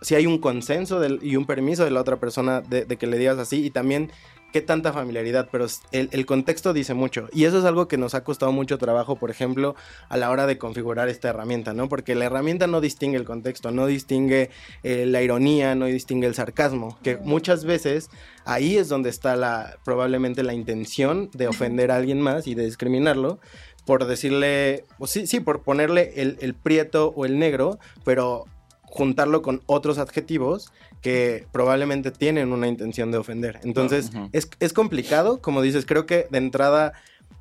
si 0.00 0.14
hay 0.14 0.26
un 0.26 0.38
consenso 0.38 1.00
del- 1.00 1.20
y 1.22 1.36
un 1.36 1.46
permiso 1.46 1.84
de 1.84 1.90
la 1.90 2.00
otra 2.00 2.18
persona 2.20 2.60
de, 2.60 2.84
de 2.84 2.96
que 2.96 3.06
le 3.06 3.18
digas 3.18 3.38
así 3.38 3.64
y 3.64 3.70
también 3.70 4.10
qué 4.52 4.60
tanta 4.60 4.92
familiaridad, 4.92 5.48
pero 5.50 5.64
el, 5.92 6.10
el 6.12 6.26
contexto 6.26 6.74
dice 6.74 6.92
mucho. 6.92 7.26
Y 7.32 7.44
eso 7.44 7.58
es 7.58 7.64
algo 7.64 7.88
que 7.88 7.96
nos 7.96 8.14
ha 8.14 8.22
costado 8.22 8.52
mucho 8.52 8.76
trabajo, 8.76 9.16
por 9.16 9.30
ejemplo, 9.30 9.74
a 10.10 10.18
la 10.18 10.28
hora 10.30 10.46
de 10.46 10.58
configurar 10.58 11.08
esta 11.08 11.30
herramienta, 11.30 11.72
¿no? 11.72 11.88
Porque 11.88 12.14
la 12.14 12.26
herramienta 12.26 12.66
no 12.66 12.82
distingue 12.82 13.16
el 13.16 13.24
contexto, 13.24 13.70
no 13.70 13.86
distingue 13.86 14.50
eh, 14.82 15.06
la 15.06 15.22
ironía, 15.22 15.74
no 15.74 15.86
distingue 15.86 16.26
el 16.26 16.34
sarcasmo, 16.34 16.98
que 17.02 17.16
muchas 17.16 17.64
veces 17.64 18.10
ahí 18.44 18.76
es 18.76 18.90
donde 18.90 19.08
está 19.08 19.36
la 19.36 19.78
probablemente 19.86 20.42
la 20.42 20.52
intención 20.52 21.30
de 21.32 21.48
ofender 21.48 21.90
a 21.90 21.96
alguien 21.96 22.20
más 22.20 22.46
y 22.46 22.54
de 22.54 22.66
discriminarlo 22.66 23.40
por 23.86 24.04
decirle, 24.04 24.84
o 24.98 25.06
sí, 25.06 25.26
sí, 25.26 25.40
por 25.40 25.62
ponerle 25.62 26.12
el, 26.16 26.36
el 26.40 26.54
prieto 26.54 27.12
o 27.16 27.24
el 27.24 27.38
negro, 27.38 27.78
pero 28.04 28.44
juntarlo 28.92 29.40
con 29.40 29.62
otros 29.64 29.96
adjetivos 29.96 30.70
que 31.00 31.46
probablemente 31.50 32.10
tienen 32.10 32.52
una 32.52 32.68
intención 32.68 33.10
de 33.10 33.16
ofender. 33.16 33.58
Entonces, 33.64 34.10
es, 34.32 34.50
es 34.60 34.74
complicado, 34.74 35.40
como 35.40 35.62
dices, 35.62 35.86
creo 35.86 36.04
que 36.04 36.26
de 36.30 36.36
entrada 36.36 36.92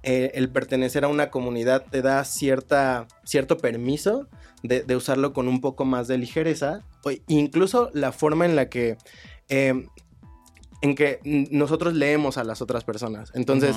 eh, 0.01 0.31
el 0.35 0.47
pertenecer 0.49 1.03
a 1.03 1.09
una 1.09 1.29
comunidad 1.29 1.83
te 1.91 2.01
da 2.01 2.23
cierta, 2.23 3.05
cierto 3.25 3.57
permiso 3.57 4.29
de, 4.63 4.83
de 4.83 4.95
usarlo 4.95 5.33
con 5.33 5.49
un 5.49 5.59
poco 5.59 5.83
más 5.83 6.07
de 6.07 6.17
ligereza, 6.17 6.83
o 7.03 7.11
incluso 7.27 7.89
la 7.93 8.13
forma 8.13 8.45
en 8.45 8.55
la 8.55 8.69
que... 8.69 8.97
eh, 9.49 9.87
en 10.83 10.95
que 10.95 11.19
nosotros 11.51 11.93
leemos 11.93 12.37
a 12.37 12.43
las 12.43 12.61
otras 12.61 12.83
personas. 12.85 13.31
Entonces. 13.35 13.75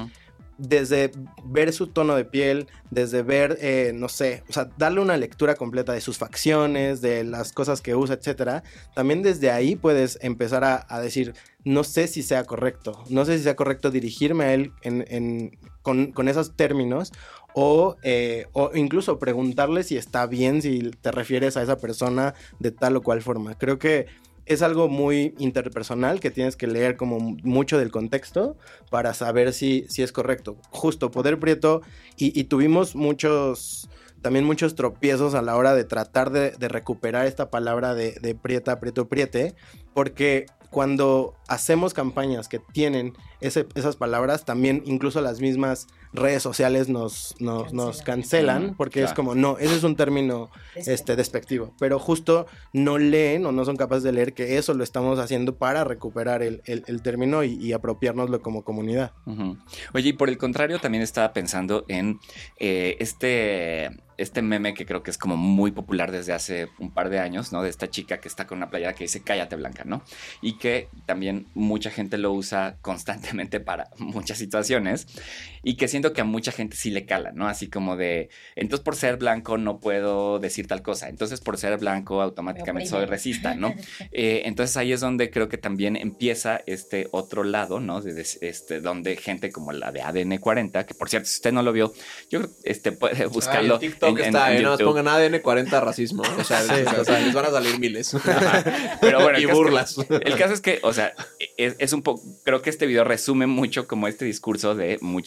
Desde 0.58 1.10
ver 1.44 1.72
su 1.72 1.88
tono 1.88 2.14
de 2.14 2.24
piel, 2.24 2.68
desde 2.90 3.22
ver, 3.22 3.58
eh, 3.60 3.92
no 3.94 4.08
sé, 4.08 4.42
o 4.48 4.52
sea, 4.52 4.68
darle 4.76 5.00
una 5.00 5.16
lectura 5.16 5.54
completa 5.56 5.92
de 5.92 6.00
sus 6.00 6.18
facciones, 6.18 7.00
de 7.00 7.24
las 7.24 7.52
cosas 7.52 7.80
que 7.80 7.94
usa, 7.94 8.14
etcétera, 8.14 8.62
también 8.94 9.22
desde 9.22 9.50
ahí 9.50 9.76
puedes 9.76 10.18
empezar 10.22 10.64
a, 10.64 11.00
decir, 11.00 11.34
no 11.64 11.84
sé 11.84 12.06
si 12.06 12.22
sea 12.22 12.44
correcto, 12.44 13.04
no 13.08 13.24
sé 13.24 13.38
si 13.38 13.44
sea 13.44 13.56
correcto 13.56 13.90
dirigirme 13.90 14.44
a 14.44 14.54
él 14.54 14.72
en- 14.82 15.58
con, 15.82 16.12
con 16.12 16.28
esos 16.28 16.56
términos 16.56 17.12
o, 17.54 17.96
eh, 18.02 18.46
o 18.52 18.70
incluso 18.74 19.18
preguntarle 19.18 19.84
si 19.84 19.96
está 19.96 20.26
bien, 20.26 20.62
si 20.62 20.90
te 21.00 21.12
refieres 21.12 21.56
a 21.56 21.62
esa 21.62 21.76
persona 21.76 22.34
de 22.58 22.72
tal 22.72 22.96
o 22.96 23.02
cual 23.02 23.22
forma. 23.22 23.54
Creo 23.56 23.78
que 23.78 24.06
es 24.46 24.62
algo 24.62 24.88
muy 24.88 25.34
interpersonal 25.38 26.20
que 26.20 26.30
tienes 26.30 26.56
que 26.56 26.66
leer 26.66 26.96
como 26.96 27.18
mucho 27.42 27.78
del 27.78 27.90
contexto 27.90 28.56
para 28.90 29.14
saber 29.14 29.52
si, 29.52 29.86
si 29.88 30.02
es 30.02 30.12
correcto. 30.12 30.56
Justo, 30.70 31.10
Poder 31.10 31.38
Prieto, 31.38 31.82
y, 32.16 32.44
tuvimos 32.44 32.94
muchos, 32.94 33.88
también 34.20 34.44
muchos 34.44 34.74
tropiezos 34.74 35.34
a 35.34 35.42
la 35.42 35.56
hora 35.56 35.74
de 35.74 35.84
tratar 35.84 36.30
de, 36.30 36.50
de 36.52 36.68
recuperar 36.68 37.26
esta 37.26 37.50
palabra 37.50 37.94
de, 37.94 38.12
de 38.20 38.34
prieta, 38.34 38.80
prieto, 38.80 39.08
priete, 39.08 39.54
porque 39.94 40.46
cuando 40.70 41.34
hacemos 41.48 41.94
campañas 41.94 42.48
que 42.48 42.58
tienen 42.58 43.14
ese- 43.46 43.66
esas 43.74 43.96
palabras, 43.96 44.44
también 44.44 44.82
incluso 44.86 45.20
las 45.20 45.40
mismas 45.40 45.86
redes 46.12 46.42
sociales 46.42 46.88
nos, 46.88 47.34
nos, 47.40 47.72
nos 47.72 48.02
cancelan, 48.02 48.74
porque 48.76 49.00
es 49.02 49.12
como, 49.14 49.34
no, 49.34 49.58
ese 49.58 49.74
es 49.76 49.82
un 49.84 49.96
término 49.96 50.50
este, 50.76 51.16
despectivo, 51.16 51.74
pero 51.78 51.98
justo 51.98 52.46
no 52.72 52.98
leen 52.98 53.46
o 53.46 53.52
no 53.52 53.64
son 53.64 53.76
capaces 53.76 54.02
de 54.04 54.12
leer 54.12 54.32
que 54.34 54.56
eso 54.58 54.74
lo 54.74 54.84
estamos 54.84 55.18
haciendo 55.18 55.56
para 55.56 55.84
recuperar 55.84 56.42
el, 56.42 56.62
el- 56.66 56.84
el 56.86 57.02
término 57.02 57.42
y, 57.44 57.54
y 57.54 57.72
apropiárnoslo 57.72 58.40
como 58.42 58.62
comunidad. 58.64 59.12
Oye, 59.92 60.10
y 60.10 60.12
por 60.12 60.28
el 60.28 60.38
contrario, 60.38 60.78
también 60.78 61.02
estaba 61.02 61.32
pensando 61.32 61.84
en 61.88 62.18
eh, 62.58 62.96
este, 63.00 63.90
este 64.16 64.42
meme 64.42 64.74
que 64.74 64.86
creo 64.86 65.02
que 65.02 65.10
es 65.10 65.18
como 65.18 65.36
muy 65.36 65.72
popular 65.72 66.12
desde 66.12 66.32
hace 66.32 66.68
un 66.78 66.92
par 66.92 67.10
de 67.10 67.18
años, 67.18 67.52
¿no? 67.52 67.62
De 67.62 67.68
esta 67.70 67.90
chica 67.90 68.18
que 68.20 68.28
está 68.28 68.46
con 68.46 68.58
una 68.58 68.70
playera 68.70 68.94
que 68.94 69.04
dice 69.04 69.22
cállate 69.22 69.56
blanca, 69.56 69.82
¿no? 69.84 70.02
Y 70.40 70.58
que 70.58 70.88
también 71.06 71.46
mucha 71.54 71.90
gente 71.90 72.18
lo 72.18 72.32
usa 72.32 72.76
constantemente 72.82 73.33
para 73.60 73.90
muchas 73.98 74.38
situaciones 74.38 75.06
y 75.64 75.76
que 75.76 75.88
siento 75.88 76.12
que 76.12 76.20
a 76.20 76.24
mucha 76.24 76.52
gente 76.52 76.76
sí 76.76 76.90
le 76.90 77.06
cala, 77.06 77.32
¿no? 77.32 77.48
Así 77.48 77.68
como 77.68 77.96
de, 77.96 78.28
entonces 78.54 78.84
por 78.84 78.96
ser 78.96 79.16
blanco 79.16 79.58
no 79.58 79.80
puedo 79.80 80.38
decir 80.38 80.66
tal 80.66 80.82
cosa, 80.82 81.08
entonces 81.08 81.40
por 81.40 81.58
ser 81.58 81.78
blanco 81.78 82.22
automáticamente 82.22 82.88
soy 82.90 83.04
racista, 83.06 83.54
¿no? 83.54 83.74
Eh, 84.12 84.42
entonces 84.44 84.76
ahí 84.76 84.92
es 84.92 85.00
donde 85.00 85.30
creo 85.30 85.48
que 85.48 85.58
también 85.58 85.96
empieza 85.96 86.60
este 86.66 87.08
otro 87.10 87.42
lado, 87.42 87.80
¿no? 87.80 88.00
De, 88.00 88.12
des- 88.14 88.38
este, 88.42 88.80
donde 88.80 89.16
gente 89.16 89.50
como 89.50 89.72
la 89.72 89.90
de 89.92 90.02
ADN 90.02 90.38
40, 90.38 90.86
que 90.86 90.94
por 90.94 91.08
cierto, 91.08 91.28
si 91.28 91.36
usted 91.36 91.52
no 91.52 91.62
lo 91.62 91.72
vio, 91.72 91.92
yo 92.30 92.40
creo 92.40 92.50
que 92.62 92.70
este, 92.70 92.92
puede 92.92 93.26
buscarlo. 93.26 93.78
Ay, 93.80 93.86
en 93.86 93.90
TikTok 93.92 94.18
está, 94.20 94.54
eh, 94.54 94.62
nada 94.62 94.76
más 94.76 94.82
pongan 94.84 95.08
ADN 95.08 95.40
40 95.40 95.80
racismo. 95.80 96.22
O 96.38 96.44
sea, 96.44 96.60
o 97.00 97.04
sea, 97.04 97.18
les 97.20 97.32
van 97.34 97.46
a 97.46 97.50
salir 97.50 97.78
miles. 97.80 98.14
Pero 99.00 99.22
bueno, 99.22 99.38
y 99.38 99.46
que- 99.46 99.52
burlas. 99.52 99.96
el 100.08 100.36
caso 100.36 100.52
es 100.54 100.60
que, 100.60 100.78
o 100.82 100.92
sea, 100.92 101.14
es, 101.56 101.74
es 101.78 101.92
un 101.92 102.02
poco, 102.02 102.22
creo 102.44 102.62
que 102.62 102.70
este 102.70 102.86
video 102.86 103.04
resume 103.04 103.46
mucho 103.46 103.86
como 103.88 104.06
este 104.08 104.24
discurso 104.24 104.74
de 104.74 104.98
mucho. 105.00 105.26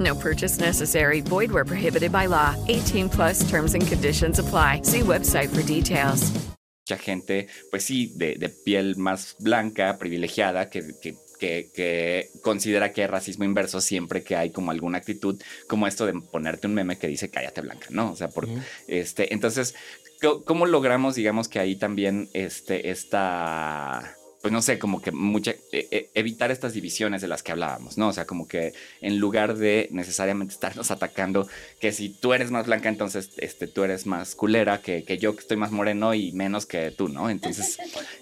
No 0.00 0.14
purchase 0.16 0.58
necessary. 0.58 1.20
Void 1.20 1.52
where 1.52 1.64
prohibited 1.64 2.10
by 2.10 2.26
law. 2.26 2.56
18 2.68 3.08
plus 3.10 3.48
terms 3.48 3.74
and 3.74 3.86
conditions 3.86 4.38
apply. 4.40 4.80
See 4.82 5.02
website 5.02 5.48
for 5.50 5.62
details. 5.62 6.32
mucha 6.88 6.96
gente, 7.04 7.46
pues 7.70 7.84
sí, 7.84 8.12
de, 8.16 8.34
de 8.34 8.48
piel 8.48 8.96
más 8.96 9.36
blanca, 9.38 9.96
privilegiada, 9.96 10.68
que, 10.70 10.82
que- 11.00 11.14
que- 11.38 11.70
que 11.72 12.28
considera 12.42 12.92
que 12.92 13.02
hay 13.02 13.06
racismo 13.06 13.44
inverso 13.44 13.80
siempre 13.80 14.24
que 14.24 14.34
hay 14.34 14.50
como 14.50 14.72
alguna 14.72 14.98
actitud 14.98 15.40
como 15.68 15.86
esto 15.86 16.04
de 16.04 16.14
ponerte 16.14 16.66
un 16.66 16.74
meme 16.74 16.98
que 16.98 17.06
dice 17.06 17.30
cállate 17.30 17.60
blanca, 17.60 17.86
¿no? 17.90 18.10
O 18.10 18.16
sea, 18.16 18.28
por, 18.28 18.48
este, 18.88 19.32
entonces, 19.32 19.74
¿cómo- 20.20 20.42
¿cómo 20.44 20.66
logramos, 20.66 21.14
digamos, 21.14 21.46
que 21.48 21.60
ahí 21.60 21.76
también 21.76 22.28
este, 22.34 22.90
esta 22.90 24.16
pues 24.40 24.52
no 24.52 24.62
sé, 24.62 24.78
como 24.78 25.02
que 25.02 25.12
mucha, 25.12 25.50
e- 25.72 25.88
e- 25.90 26.10
evitar 26.14 26.50
estas 26.50 26.72
divisiones 26.72 27.20
de 27.20 27.28
las 27.28 27.42
que 27.42 27.52
hablábamos, 27.52 27.98
¿no? 27.98 28.08
O 28.08 28.12
sea, 28.12 28.24
como 28.26 28.48
que 28.48 28.72
en 29.00 29.18
lugar 29.18 29.56
de 29.56 29.88
necesariamente 29.90 30.54
estarnos 30.54 30.90
atacando, 30.90 31.46
que 31.80 31.92
si 31.92 32.10
tú 32.10 32.34
eres 32.34 32.50
más 32.50 32.66
blanca, 32.66 32.90
entonces 32.90 33.30
este, 33.38 33.66
tú 33.66 33.82
eres 33.84 34.06
más 34.06 34.34
culera 34.34 34.82
que, 34.82 35.02
que 35.02 35.16
yo 35.16 35.34
que 35.34 35.40
estoy 35.40 35.56
más 35.56 35.70
moreno 35.70 36.12
y 36.12 36.30
menos 36.32 36.66
que 36.66 36.90
tú, 36.90 37.08
¿no? 37.08 37.30
Entonces, 37.30 37.78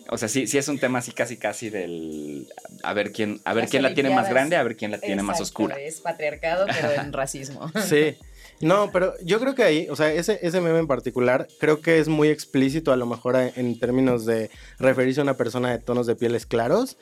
o 0.09 0.17
sea, 0.17 0.29
sí, 0.29 0.47
sí 0.47 0.59
es 0.59 0.69
un 0.69 0.79
tema 0.79 1.01
así 1.01 1.11
casi 1.11 1.37
casi 1.37 1.69
del 1.69 2.47
a 2.85 2.93
ver 2.95 3.11
quién, 3.11 3.41
a 3.45 3.55
ver 3.55 3.65
Las 3.65 3.71
quién 3.71 3.83
la 3.83 3.95
tiene 3.95 4.11
más 4.11 4.31
grande, 4.31 4.55
a 4.55 4.63
ver 4.63 4.77
quién 4.77 4.93
la 4.93 4.99
tiene 4.99 5.25
más 5.25 5.41
oscura. 5.41 5.79
Es 5.79 6.01
patriarcado, 6.01 6.67
pero 6.67 7.03
en 7.03 7.13
racismo. 7.13 7.71
Sí. 7.89 8.17
No, 8.61 8.91
pero 8.93 9.15
yo 9.23 9.39
creo 9.39 9.55
que 9.55 9.63
ahí, 9.63 9.87
o 9.89 9.95
sea, 9.95 10.13
ese, 10.13 10.41
ese 10.43 10.61
meme 10.61 10.81
en 10.81 10.89
particular, 10.89 11.47
creo 11.61 11.81
que 11.81 12.01
es 12.01 12.09
muy 12.09 12.29
explícito 12.29 12.93
a 12.93 12.97
lo 12.97 13.07
mejor 13.07 13.37
en 13.37 13.79
términos 13.79 14.27
de 14.27 14.51
referirse 14.79 15.21
a 15.21 15.23
una 15.23 15.37
persona 15.37 15.71
de 15.71 15.79
tonos 15.79 16.07
de 16.07 16.17
pieles 16.17 16.45
claros, 16.45 16.97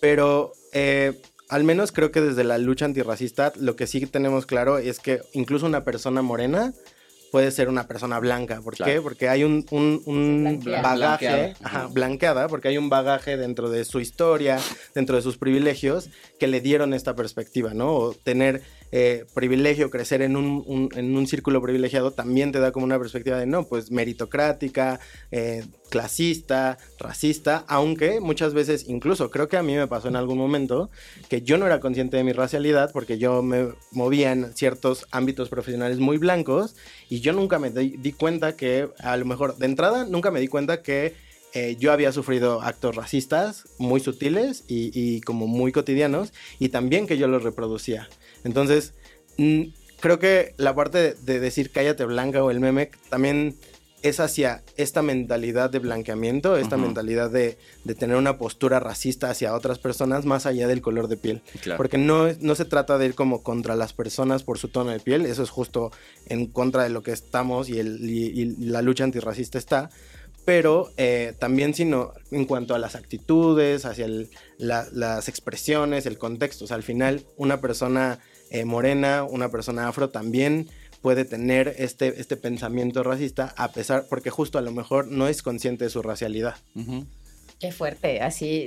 pero 0.00 0.52
eh, 0.72 1.20
al 1.48 1.64
menos 1.64 1.92
creo 1.92 2.10
que 2.10 2.20
desde 2.20 2.44
la 2.44 2.58
lucha 2.58 2.84
antirracista 2.84 3.52
lo 3.58 3.76
que 3.76 3.86
sí 3.86 4.04
tenemos 4.06 4.46
claro 4.46 4.78
es 4.78 4.98
que 4.98 5.20
incluso 5.32 5.66
una 5.66 5.84
persona 5.84 6.22
morena 6.22 6.72
puede 7.32 7.50
ser 7.50 7.68
una 7.68 7.86
persona 7.88 8.18
blanca. 8.20 8.60
¿Por 8.62 8.76
Claro. 8.76 8.92
qué? 8.92 9.00
Porque 9.02 9.28
hay 9.28 9.44
un, 9.44 9.66
un- 9.70 10.00
un 10.06 10.42
Blanqueada. 10.62 10.82
bagaje, 10.82 11.26
Blanqueada. 11.26 11.56
ajá, 11.62 11.86
blanqueada, 11.88 12.48
porque 12.48 12.68
hay 12.68 12.78
un 12.78 12.88
bagaje 12.88 13.36
dentro 13.36 13.68
de 13.68 13.84
su 13.84 14.00
historia, 14.00 14.58
dentro 14.94 15.16
de 15.16 15.22
sus 15.22 15.36
privilegios, 15.36 16.08
que 16.38 16.46
le 16.46 16.60
dieron 16.60 16.94
esta 16.94 17.14
perspectiva, 17.16 17.74
¿no? 17.74 17.92
O 17.94 18.14
tener 18.14 18.62
eh, 18.98 19.26
privilegio, 19.34 19.90
crecer 19.90 20.22
en 20.22 20.36
un, 20.36 20.88
en 20.96 21.14
un 21.18 21.26
círculo 21.26 21.60
privilegiado, 21.60 22.12
también 22.12 22.50
te 22.50 22.60
da 22.60 22.72
como 22.72 22.86
una 22.86 22.98
perspectiva 22.98 23.38
de, 23.38 23.44
no, 23.44 23.64
pues 23.64 23.90
meritocrática, 23.90 25.00
eh, 25.30 25.66
clasista, 25.90 26.78
racista, 26.98 27.66
aunque 27.68 28.20
muchas 28.20 28.54
veces, 28.54 28.86
incluso 28.88 29.30
creo 29.30 29.48
que 29.48 29.58
a 29.58 29.62
mí 29.62 29.74
me 29.74 29.86
pasó 29.86 30.08
en 30.08 30.16
algún 30.16 30.38
momento, 30.38 30.88
que 31.28 31.42
yo 31.42 31.58
no 31.58 31.66
era 31.66 31.78
consciente 31.78 32.16
de 32.16 32.24
mi 32.24 32.32
racialidad 32.32 32.90
porque 32.90 33.18
yo 33.18 33.42
me 33.42 33.68
movía 33.90 34.32
en 34.32 34.56
ciertos 34.56 35.06
ámbitos 35.10 35.50
profesionales 35.50 35.98
muy 35.98 36.16
blancos 36.16 36.74
y 37.10 37.20
yo 37.20 37.34
nunca 37.34 37.58
me 37.58 37.68
di, 37.68 37.98
di 37.98 38.12
cuenta 38.12 38.56
que, 38.56 38.88
a 39.00 39.18
lo 39.18 39.26
mejor, 39.26 39.58
de 39.58 39.66
entrada, 39.66 40.06
nunca 40.06 40.30
me 40.30 40.40
di 40.40 40.48
cuenta 40.48 40.80
que 40.80 41.12
eh, 41.52 41.76
yo 41.78 41.92
había 41.92 42.12
sufrido 42.12 42.62
actos 42.62 42.96
racistas 42.96 43.64
muy 43.76 44.00
sutiles 44.00 44.64
y 44.68 45.20
como 45.20 45.46
muy 45.46 45.70
cotidianos 45.70 46.32
y 46.58 46.70
también 46.70 47.06
que 47.06 47.18
yo 47.18 47.28
los 47.28 47.42
reproducía. 47.42 48.08
Entonces, 48.46 48.94
mm, 49.36 49.62
creo 50.00 50.18
que 50.18 50.54
la 50.56 50.74
parte 50.74 50.98
de, 50.98 51.14
de 51.14 51.40
decir 51.40 51.70
cállate 51.70 52.04
blanca 52.04 52.42
o 52.42 52.50
el 52.50 52.60
meme 52.60 52.90
también 53.10 53.56
es 54.02 54.20
hacia 54.20 54.62
esta 54.76 55.02
mentalidad 55.02 55.68
de 55.70 55.80
blanqueamiento, 55.80 56.56
esta 56.56 56.76
Ujú. 56.76 56.84
mentalidad 56.84 57.28
de, 57.30 57.58
de 57.82 57.94
tener 57.96 58.16
una 58.16 58.38
postura 58.38 58.78
racista 58.78 59.30
hacia 59.30 59.52
otras 59.54 59.78
personas 59.80 60.24
más 60.26 60.46
allá 60.46 60.68
del 60.68 60.80
color 60.80 61.08
de 61.08 61.16
piel. 61.16 61.42
Claro. 61.62 61.76
Porque 61.76 61.98
no, 61.98 62.28
no 62.40 62.54
se 62.54 62.66
trata 62.66 62.98
de 62.98 63.06
ir 63.06 63.14
como 63.14 63.42
contra 63.42 63.74
las 63.74 63.92
personas 63.94 64.44
por 64.44 64.58
su 64.58 64.68
tono 64.68 64.90
de 64.92 65.00
piel, 65.00 65.26
eso 65.26 65.42
es 65.42 65.50
justo 65.50 65.90
en 66.26 66.46
contra 66.46 66.84
de 66.84 66.90
lo 66.90 67.02
que 67.02 67.10
estamos 67.12 67.68
y, 67.68 67.80
el, 67.80 67.98
y- 68.08 68.26
y 68.42 68.44
la 68.66 68.80
lucha 68.82 69.02
antirracista 69.02 69.58
está, 69.58 69.90
pero 70.44 70.92
eh, 70.98 71.34
también 71.40 71.74
sino 71.74 72.12
en 72.30 72.44
cuanto 72.44 72.76
a 72.76 72.78
las 72.78 72.94
actitudes, 72.94 73.84
hacia 73.86 74.04
el- 74.04 74.28
la- 74.58 74.86
las 74.92 75.28
expresiones, 75.28 76.06
el 76.06 76.18
contexto. 76.18 76.64
O 76.64 76.68
sea, 76.68 76.76
al 76.76 76.84
final 76.84 77.24
una 77.36 77.60
persona 77.60 78.20
eh, 78.50 78.64
morena, 78.64 79.24
una 79.24 79.50
persona 79.50 79.88
afro 79.88 80.10
también 80.10 80.68
puede 81.02 81.24
tener 81.24 81.74
este, 81.78 82.20
este 82.20 82.36
pensamiento 82.36 83.02
racista 83.02 83.54
a 83.56 83.72
pesar, 83.72 84.06
porque 84.08 84.30
justo 84.30 84.58
a 84.58 84.62
lo 84.62 84.72
mejor 84.72 85.06
no 85.06 85.28
es 85.28 85.42
consciente 85.42 85.84
de 85.84 85.90
su 85.90 86.02
racialidad. 86.02 86.56
Qué 87.58 87.72
fuerte, 87.72 88.20
así 88.20 88.66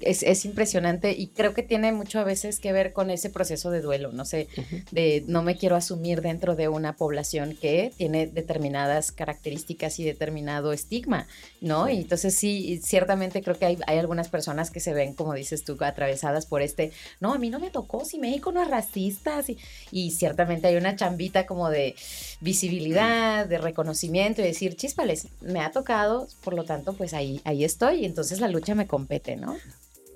es, 0.00 0.22
es, 0.22 0.44
impresionante 0.44 1.10
y 1.10 1.26
creo 1.26 1.54
que 1.54 1.64
tiene 1.64 1.90
mucho 1.90 2.20
a 2.20 2.24
veces 2.24 2.60
que 2.60 2.72
ver 2.72 2.92
con 2.92 3.10
ese 3.10 3.30
proceso 3.30 3.72
de 3.72 3.80
duelo, 3.80 4.12
no 4.12 4.24
sé, 4.24 4.46
de 4.92 5.24
no 5.26 5.42
me 5.42 5.56
quiero 5.56 5.74
asumir 5.74 6.22
dentro 6.22 6.54
de 6.54 6.68
una 6.68 6.94
población 6.94 7.58
que 7.60 7.92
tiene 7.96 8.28
determinadas 8.28 9.10
características 9.10 9.98
y 9.98 10.04
determinado 10.04 10.72
estigma, 10.72 11.26
¿no? 11.60 11.88
Y 11.88 11.96
entonces 11.96 12.32
sí, 12.32 12.80
ciertamente 12.80 13.42
creo 13.42 13.58
que 13.58 13.66
hay, 13.66 13.78
hay, 13.88 13.98
algunas 13.98 14.28
personas 14.28 14.70
que 14.70 14.78
se 14.78 14.94
ven, 14.94 15.14
como 15.14 15.34
dices 15.34 15.64
tú, 15.64 15.76
atravesadas 15.80 16.46
por 16.46 16.62
este, 16.62 16.92
no, 17.18 17.34
a 17.34 17.38
mí 17.38 17.50
no 17.50 17.58
me 17.58 17.70
tocó, 17.70 18.04
si 18.04 18.20
México 18.20 18.52
no 18.52 18.62
es 18.62 18.68
racista, 18.68 19.42
y, 19.48 19.58
y 19.90 20.12
ciertamente 20.12 20.68
hay 20.68 20.76
una 20.76 20.94
chambita 20.94 21.44
como 21.44 21.70
de 21.70 21.96
visibilidad, 22.40 23.46
de 23.46 23.58
reconocimiento 23.58 24.42
y 24.42 24.44
decir, 24.44 24.76
chispales, 24.76 25.26
me 25.40 25.58
ha 25.58 25.72
tocado, 25.72 26.28
por 26.44 26.54
lo 26.54 26.62
tanto, 26.62 26.92
pues 26.92 27.14
ahí, 27.14 27.40
ahí 27.44 27.64
estoy, 27.64 28.04
entonces 28.04 28.27
la 28.40 28.48
lucha 28.48 28.74
me 28.74 28.86
compete, 28.86 29.36
¿no? 29.36 29.56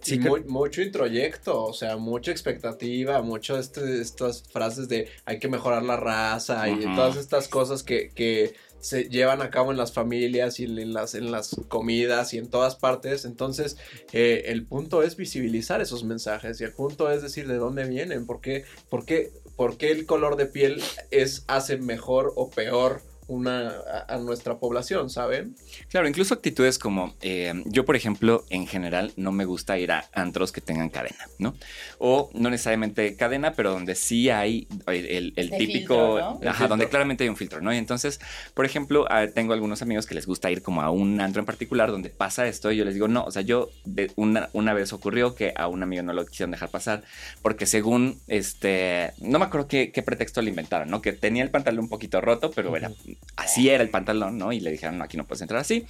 Sí, 0.02 0.18
mucho 0.48 0.82
introyecto, 0.82 1.64
o 1.64 1.72
sea, 1.72 1.96
mucha 1.96 2.32
expectativa, 2.32 3.22
mucho 3.22 3.56
este, 3.56 4.00
estas 4.00 4.42
frases 4.42 4.88
de 4.88 5.08
hay 5.24 5.38
que 5.38 5.48
mejorar 5.48 5.84
la 5.84 5.96
raza 5.96 6.68
y 6.68 6.80
todas 6.96 7.16
estas 7.16 7.46
cosas 7.46 7.84
que, 7.84 8.10
que, 8.10 8.54
se 8.80 9.04
llevan 9.04 9.42
a 9.42 9.50
cabo 9.50 9.70
en 9.70 9.76
las 9.76 9.92
familias 9.92 10.58
y 10.58 10.64
en 10.64 10.92
las, 10.92 11.14
en 11.14 11.30
las 11.30 11.54
comidas 11.68 12.34
y 12.34 12.38
en 12.38 12.50
todas 12.50 12.74
partes. 12.74 13.24
Entonces, 13.24 13.76
eh, 14.12 14.42
el 14.46 14.66
punto 14.66 15.04
es 15.04 15.14
visibilizar 15.14 15.80
esos 15.80 16.02
mensajes 16.02 16.60
y 16.60 16.64
el 16.64 16.72
punto 16.72 17.08
es 17.08 17.22
decir 17.22 17.46
de 17.46 17.58
dónde 17.58 17.84
vienen, 17.84 18.26
por 18.26 18.40
qué, 18.40 18.64
por 18.90 19.04
qué, 19.04 19.30
por 19.54 19.76
qué 19.76 19.92
el 19.92 20.04
color 20.04 20.34
de 20.34 20.46
piel 20.46 20.82
es, 21.12 21.44
hace 21.46 21.76
mejor 21.76 22.32
o 22.34 22.50
peor 22.50 23.02
una, 23.32 23.72
a, 24.08 24.18
nuestra 24.18 24.58
población, 24.58 25.08
¿saben? 25.08 25.56
Claro, 25.88 26.06
incluso 26.06 26.34
actitudes 26.34 26.78
como 26.78 27.14
eh, 27.22 27.62
yo, 27.66 27.84
por 27.84 27.96
ejemplo, 27.96 28.44
en 28.50 28.66
general 28.66 29.12
no 29.16 29.32
me 29.32 29.44
gusta 29.44 29.78
ir 29.78 29.90
a 29.92 30.04
antros 30.12 30.52
que 30.52 30.60
tengan 30.60 30.90
cadena, 30.90 31.26
¿no? 31.38 31.54
O 31.98 32.30
no 32.34 32.50
necesariamente 32.50 33.16
cadena, 33.16 33.54
pero 33.54 33.72
donde 33.72 33.94
sí 33.94 34.28
hay 34.28 34.68
el, 34.86 35.32
típico, 35.56 36.38
ajá, 36.46 36.68
donde 36.68 36.88
claramente 36.88 37.24
hay 37.24 37.30
un 37.30 37.36
filtro, 37.36 37.60
¿no? 37.60 37.72
Y 37.72 37.78
entonces, 37.78 38.20
por 38.54 38.66
ejemplo, 38.66 39.06
ah, 39.08 39.26
tengo 39.34 39.54
algunos 39.54 39.80
amigos 39.80 40.06
que 40.06 40.14
les 40.14 40.26
gusta 40.26 40.50
ir 40.50 40.62
como 40.62 40.82
a 40.82 40.90
un 40.90 41.20
antro 41.20 41.40
en 41.40 41.46
particular 41.46 41.90
donde 41.90 42.10
pasa 42.10 42.46
esto 42.46 42.70
y 42.70 42.76
yo 42.76 42.84
les 42.84 42.94
digo, 42.94 43.08
no, 43.08 43.24
o 43.24 43.30
sea, 43.30 43.42
yo 43.42 43.70
una, 44.16 44.50
una 44.52 44.74
vez 44.74 44.92
ocurrió 44.92 45.34
que 45.34 45.52
a 45.56 45.68
un 45.68 45.82
amigo 45.82 46.02
no 46.02 46.12
lo 46.12 46.26
quisieron 46.26 46.50
dejar 46.50 46.68
pasar 46.68 47.02
porque 47.40 47.66
según, 47.66 48.20
este, 48.28 49.12
no 49.18 49.38
me 49.38 49.46
acuerdo 49.46 49.68
qué, 49.68 49.90
qué 49.90 50.02
pretexto 50.02 50.42
le 50.42 50.50
inventaron, 50.50 50.90
¿no? 50.90 51.00
Que 51.00 51.12
tenía 51.12 51.42
el 51.42 51.50
pantalón 51.50 51.84
un 51.84 51.88
poquito 51.88 52.20
roto, 52.20 52.50
pero 52.50 52.76
era 52.76 52.90
así 53.36 53.68
era 53.68 53.82
el 53.82 53.90
pantalón, 53.90 54.38
¿no? 54.38 54.52
Y 54.52 54.60
le 54.60 54.70
dijeron, 54.70 54.98
no, 54.98 55.04
aquí 55.04 55.16
no 55.16 55.24
puedes 55.24 55.42
entrar 55.42 55.60
así. 55.60 55.86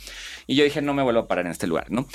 Y 0.46 0.56
yo 0.56 0.64
dije, 0.64 0.82
no 0.82 0.94
me 0.94 1.02
vuelvo 1.02 1.20
a 1.20 1.28
parar 1.28 1.46
en 1.46 1.52
este 1.52 1.66
lugar, 1.66 1.90
¿no? 1.90 2.06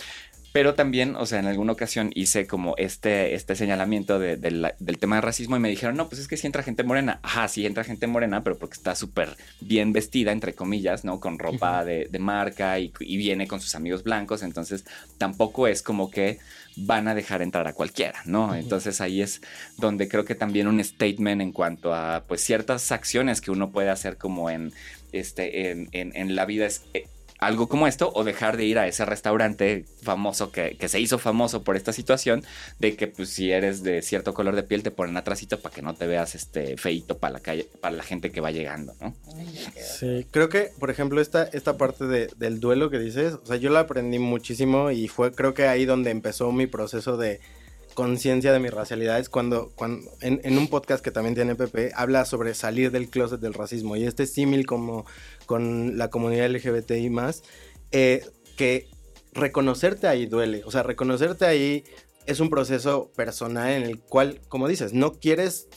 Pero 0.58 0.73
también, 0.73 1.15
o 1.15 1.25
sea, 1.27 1.38
en 1.38 1.45
alguna 1.45 1.73
ocasión 1.73 2.12
hice 2.15 2.47
como 2.47 2.73
este, 2.77 3.36
este 3.36 3.56
señalamiento 3.56 4.17
del 4.17 4.97
tema 4.99 5.17
de 5.17 5.21
racismo 5.21 5.56
y 5.56 5.60
me 5.60 5.69
dijeron, 5.69 5.95
no, 5.95 6.10
pues 6.10 6.19
es 6.19 6.27
que 6.27 6.36
si 6.36 6.47
entra 6.47 6.63
gente 6.63 6.84
morena. 6.84 7.19
Ajá, 7.21 7.47
sí 7.47 7.65
entra 7.65 7.84
gente 7.84 8.08
morena, 8.08 8.43
pero 8.43 8.58
porque 8.58 8.73
está 8.73 8.95
súper 8.95 9.38
bien 9.62 9.93
vestida, 9.93 10.32
entre 10.32 10.56
comillas, 10.56 11.06
¿no? 11.06 11.19
Con 11.19 11.38
ropa 11.38 11.86
de, 11.86 12.10
marca 12.17 12.80
y, 12.80 12.91
viene 12.99 13.47
con 13.47 13.62
sus 13.62 13.75
amigos 13.75 14.01
blancos. 14.01 14.41
Entonces, 14.41 14.84
tampoco 15.19 15.67
es 15.67 15.84
como 15.84 16.10
que 16.10 16.39
van 16.75 17.08
a 17.08 17.13
dejar 17.13 17.43
entrar 17.43 17.67
a 17.67 17.73
cualquiera, 17.73 18.21
¿no? 18.25 18.56
Entonces 18.56 18.99
ahí 18.99 19.21
es 19.21 19.41
donde 19.77 20.08
creo 20.08 20.25
que 20.25 20.36
también 20.36 20.67
un 20.67 20.84
statement 20.84 21.41
en 21.41 21.51
cuanto 21.51 21.93
a, 21.93 22.23
pues, 22.27 22.41
ciertas 22.41 22.91
acciones 22.91 23.41
que 23.41 23.51
uno 23.51 23.71
puede 23.71 23.89
hacer 23.89 24.17
como 24.17 24.49
en, 24.49 24.73
este, 25.12 25.72
en, 25.72 25.89
en 25.91 26.36
la 26.36 26.46
vida 26.46 26.65
es 26.65 26.84
eh, 26.93 27.08
algo 27.39 27.67
como 27.67 27.88
esto 27.88 28.12
o 28.13 28.24
dejar 28.24 28.58
de 28.58 28.65
ir 28.65 28.80
a 28.80 28.88
ese 28.88 29.06
restaurante 29.06 29.86
famoso 30.02 30.52
que, 30.52 30.76
se 30.88 31.00
hizo 31.00 31.20
famoso 31.20 31.63
por 31.63 31.76
esta 31.76 31.93
situación 31.93 32.43
de 32.80 32.96
que 32.96 33.08
pues 33.08 33.30
si 33.30 33.52
eres 33.52 33.84
de 33.84 34.02
cierto 34.02 34.34
color 34.34 34.56
de 34.56 34.63
piel 34.63 34.84
te 34.84 34.91
ponen 34.91 35.17
atrásito 35.17 35.60
para 35.60 35.74
que 35.76 35.82
no 35.82 35.93
te 35.93 36.08
veas 36.08 36.34
este 36.36 36.78
feito 36.78 37.17
para 37.17 37.34
la 37.34 37.39
calle 37.39 37.67
para 37.80 37.96
la 37.96 38.04
gente 38.04 38.32
que 38.32 38.41
va 38.41 38.52
llegando, 38.52 38.96
¿no? 39.00 39.15
Sí, 39.80 40.26
creo 40.32 40.50
que 40.50 40.72
por 40.80 40.89
ejemplo 40.89 41.22
esta, 41.22 41.43
esta 41.43 41.78
parte 41.78 42.06
del 42.06 42.60
duelo 42.60 42.89
que 42.89 43.00
dices, 43.00 43.34
o 43.34 43.46
sea, 43.46 43.58
yo 43.58 43.70
la 43.70 43.82
aprendí 43.82 44.20
muchísimo 44.20 44.91
y 44.91 45.08
fue 45.08 45.32
creo 45.32 45.54
que 45.54 45.67
ahí 45.67 45.86
donde 45.86 46.10
empezó 46.10 46.52
mi 46.52 46.65
proceso 46.65 47.17
de 47.17 47.39
conciencia 47.98 48.54
de 48.54 48.60
mi 48.60 48.70
racialidad 48.70 49.18
es 49.18 49.28
cuando, 49.28 49.72
cuando 49.74 50.08
en, 50.22 50.56
un 50.56 50.68
podcast 50.68 51.04
que 51.04 51.10
también 51.10 51.34
tiene 51.34 51.56
Pepe, 51.56 51.92
habla 51.96 52.26
sobre 52.26 52.54
salir 52.54 52.92
del 52.92 53.10
closet 53.10 53.40
del 53.40 53.56
racismo 53.56 53.96
y 53.96 54.06
este 54.06 54.28
símil 54.28 54.68
como 54.68 55.08
con 55.48 55.98
la 55.98 56.12
comunidad 56.12 56.48
LGBTI 56.48 57.10
más, 57.10 57.42
eh, 57.92 58.24
que 58.56 58.88
reconocerte 59.34 60.06
ahí 60.06 60.28
duele, 60.28 60.62
o 60.64 60.70
sea, 60.70 60.84
reconocerte 60.84 61.48
ahí 61.48 61.86
es 62.28 62.42
un 62.42 62.50
proceso 62.50 63.10
personal 63.16 63.72
en 63.72 63.84
el 63.84 64.00
cual, 64.00 64.42
como 64.50 64.68
dices, 64.68 64.94
no 64.94 65.13
quieres, 65.13 65.70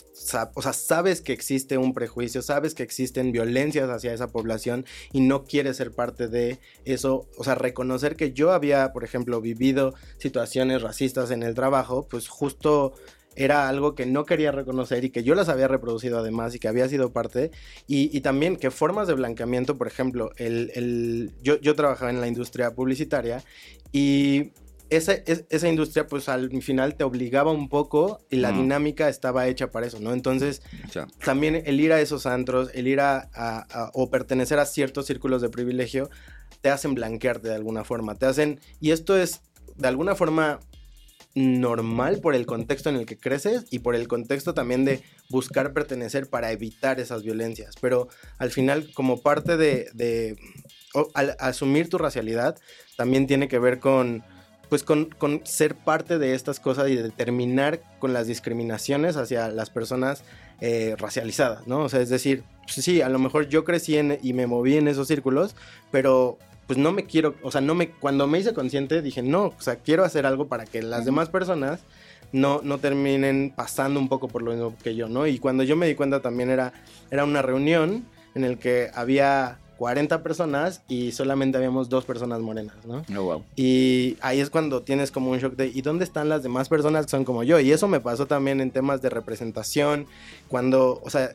o 0.54 0.62
sea, 0.62 0.72
sabes 0.72 1.22
que 1.22 1.32
existe 1.32 1.78
un 1.78 1.94
prejuicio, 1.94 2.42
sabes 2.42 2.74
que 2.74 2.82
existen 2.82 3.30
violencias 3.30 3.88
hacia 3.88 4.12
esa 4.12 4.26
población 4.28 4.84
y 5.12 5.20
no 5.20 5.44
quieres 5.44 5.76
ser 5.76 5.92
parte 5.92 6.26
de 6.26 6.58
eso, 6.84 7.28
o 7.38 7.44
sea, 7.44 7.54
reconocer 7.54 8.16
que 8.16 8.32
yo 8.32 8.52
había, 8.52 8.92
por 8.92 9.04
ejemplo, 9.04 9.40
vivido 9.40 9.94
situaciones 10.18 10.82
racistas 10.82 11.30
en 11.30 11.44
el 11.44 11.54
trabajo, 11.54 12.08
pues 12.10 12.28
justo 12.28 12.94
era 13.36 13.68
algo 13.68 13.94
que 13.94 14.06
no 14.06 14.26
quería 14.26 14.50
reconocer 14.50 15.04
y 15.04 15.10
que 15.10 15.22
yo 15.22 15.36
las 15.36 15.48
había 15.48 15.68
reproducido 15.68 16.18
además 16.18 16.54
y 16.54 16.58
que 16.58 16.66
había 16.66 16.88
sido 16.88 17.12
parte. 17.12 17.52
Y, 17.86 18.20
también 18.22 18.56
que 18.56 18.72
formas 18.72 19.06
de 19.06 19.14
blanqueamiento, 19.14 19.78
por 19.78 19.86
ejemplo, 19.86 20.32
el, 20.36 21.32
yo, 21.42 21.60
yo 21.60 21.76
trabajaba 21.76 22.10
en 22.10 22.20
la 22.20 22.26
industria 22.26 22.74
publicitaria 22.74 23.44
y 23.92 24.50
esa, 24.90 25.12
esa 25.12 25.68
industria 25.68 26.06
pues 26.06 26.28
al 26.28 26.50
final 26.62 26.96
te 26.96 27.04
obligaba 27.04 27.52
un 27.52 27.68
poco 27.68 28.20
y 28.28 28.36
la 28.36 28.50
dinámica 28.50 29.08
estaba 29.08 29.46
hecha 29.46 29.70
para 29.70 29.86
eso, 29.86 30.00
¿no? 30.00 30.12
Entonces 30.12 30.62
también 31.24 31.62
el 31.64 31.80
ir 31.80 31.92
a 31.92 32.00
esos 32.00 32.26
antros, 32.26 32.70
el 32.74 32.88
ir 32.88 33.00
a, 33.00 33.90
o 33.94 34.10
pertenecer 34.10 34.58
a 34.58 34.66
ciertos 34.66 35.06
círculos 35.06 35.42
de 35.42 35.48
privilegio, 35.48 36.10
te 36.60 36.70
hacen 36.70 36.94
blanquearte 36.94 37.48
de 37.48 37.54
alguna 37.54 37.84
forma, 37.84 38.16
te 38.16 38.26
hacen, 38.26 38.60
y 38.80 38.90
esto 38.90 39.16
es 39.16 39.40
de 39.76 39.88
alguna 39.88 40.14
forma 40.14 40.60
normal 41.34 42.18
por 42.20 42.34
el 42.34 42.44
contexto 42.44 42.90
en 42.90 42.96
el 42.96 43.06
que 43.06 43.16
creces 43.16 43.66
y 43.70 43.78
por 43.78 43.94
el 43.94 44.08
contexto 44.08 44.52
también 44.54 44.84
de 44.84 45.00
buscar 45.28 45.72
pertenecer 45.72 46.28
para 46.28 46.50
evitar 46.50 46.98
esas 46.98 47.22
violencias, 47.22 47.76
pero 47.80 48.08
al 48.38 48.50
final 48.50 48.92
como 48.92 49.22
parte 49.22 49.56
de, 49.56 49.88
de 49.94 50.36
al 51.14 51.36
asumir 51.38 51.88
tu 51.88 51.98
racialidad 51.98 52.58
también 52.96 53.28
tiene 53.28 53.46
que 53.46 53.60
ver 53.60 53.78
con 53.78 54.24
pues 54.70 54.84
con, 54.84 55.10
ser 55.44 55.74
parte 55.74 56.18
de 56.18 56.34
estas 56.34 56.60
cosas 56.60 56.88
y 56.88 56.96
de 56.96 57.10
terminar 57.10 57.80
con 57.98 58.12
las 58.12 58.28
discriminaciones 58.28 59.16
hacia 59.16 59.48
las 59.48 59.68
personas 59.68 60.22
eh, 60.60 60.94
racializadas, 60.96 61.66
¿no? 61.66 61.80
O 61.80 61.88
sea, 61.88 62.00
es 62.00 62.08
decir, 62.08 62.44
pues 62.62 62.84
sí, 62.84 63.02
a 63.02 63.08
lo 63.08 63.18
mejor 63.18 63.48
yo 63.48 63.64
crecí 63.64 63.98
y 63.98 64.32
me 64.32 64.46
moví 64.46 64.76
en 64.76 64.86
esos 64.86 65.08
círculos, 65.08 65.56
pero 65.90 66.38
pues 66.68 66.78
no 66.78 66.92
me 66.92 67.04
quiero, 67.04 67.34
o 67.42 67.50
sea, 67.50 67.60
no 67.60 67.74
me, 67.74 67.90
cuando 67.90 68.28
me 68.28 68.38
hice 68.38 68.54
consciente 68.54 69.02
dije, 69.02 69.22
no, 69.22 69.46
o 69.46 69.60
sea, 69.60 69.76
quiero 69.76 70.04
hacer 70.04 70.24
algo 70.24 70.46
para 70.46 70.64
que 70.66 70.82
las 70.82 71.04
demás 71.04 71.28
personas 71.28 71.80
no, 72.30 72.60
no 72.62 72.78
terminen 72.78 73.52
pasando 73.54 73.98
un 73.98 74.08
poco 74.08 74.28
por 74.28 74.42
lo 74.42 74.52
mismo 74.52 74.76
que 74.84 74.94
yo, 74.94 75.08
¿no? 75.08 75.26
Y 75.26 75.40
cuando 75.40 75.64
yo 75.64 75.74
me 75.74 75.88
di 75.88 75.96
cuenta 75.96 76.20
también 76.20 76.48
era, 76.48 76.72
era 77.10 77.24
una 77.24 77.42
reunión 77.42 78.04
en 78.36 78.44
el 78.44 78.58
que 78.58 78.88
había 78.94 79.58
40 79.80 80.22
personas 80.22 80.82
y 80.88 81.12
solamente 81.12 81.56
habíamos 81.56 81.88
dos 81.88 82.04
personas 82.04 82.38
morenas, 82.40 82.76
¿no? 82.84 83.02
Oh, 83.18 83.22
wow. 83.22 83.44
Y 83.56 84.18
ahí 84.20 84.38
es 84.38 84.50
cuando 84.50 84.82
tienes 84.82 85.10
como 85.10 85.30
un 85.30 85.38
shock 85.38 85.56
de, 85.56 85.68
¿y 85.68 85.80
dónde 85.80 86.04
están 86.04 86.28
las 86.28 86.42
demás 86.42 86.68
personas 86.68 87.06
que 87.06 87.12
son 87.12 87.24
como 87.24 87.44
yo? 87.44 87.58
Y 87.60 87.72
eso 87.72 87.88
me 87.88 87.98
pasó 87.98 88.26
también 88.26 88.60
en 88.60 88.72
temas 88.72 89.00
de 89.00 89.08
representación, 89.08 90.04
cuando, 90.48 91.00
o 91.02 91.08
sea, 91.08 91.30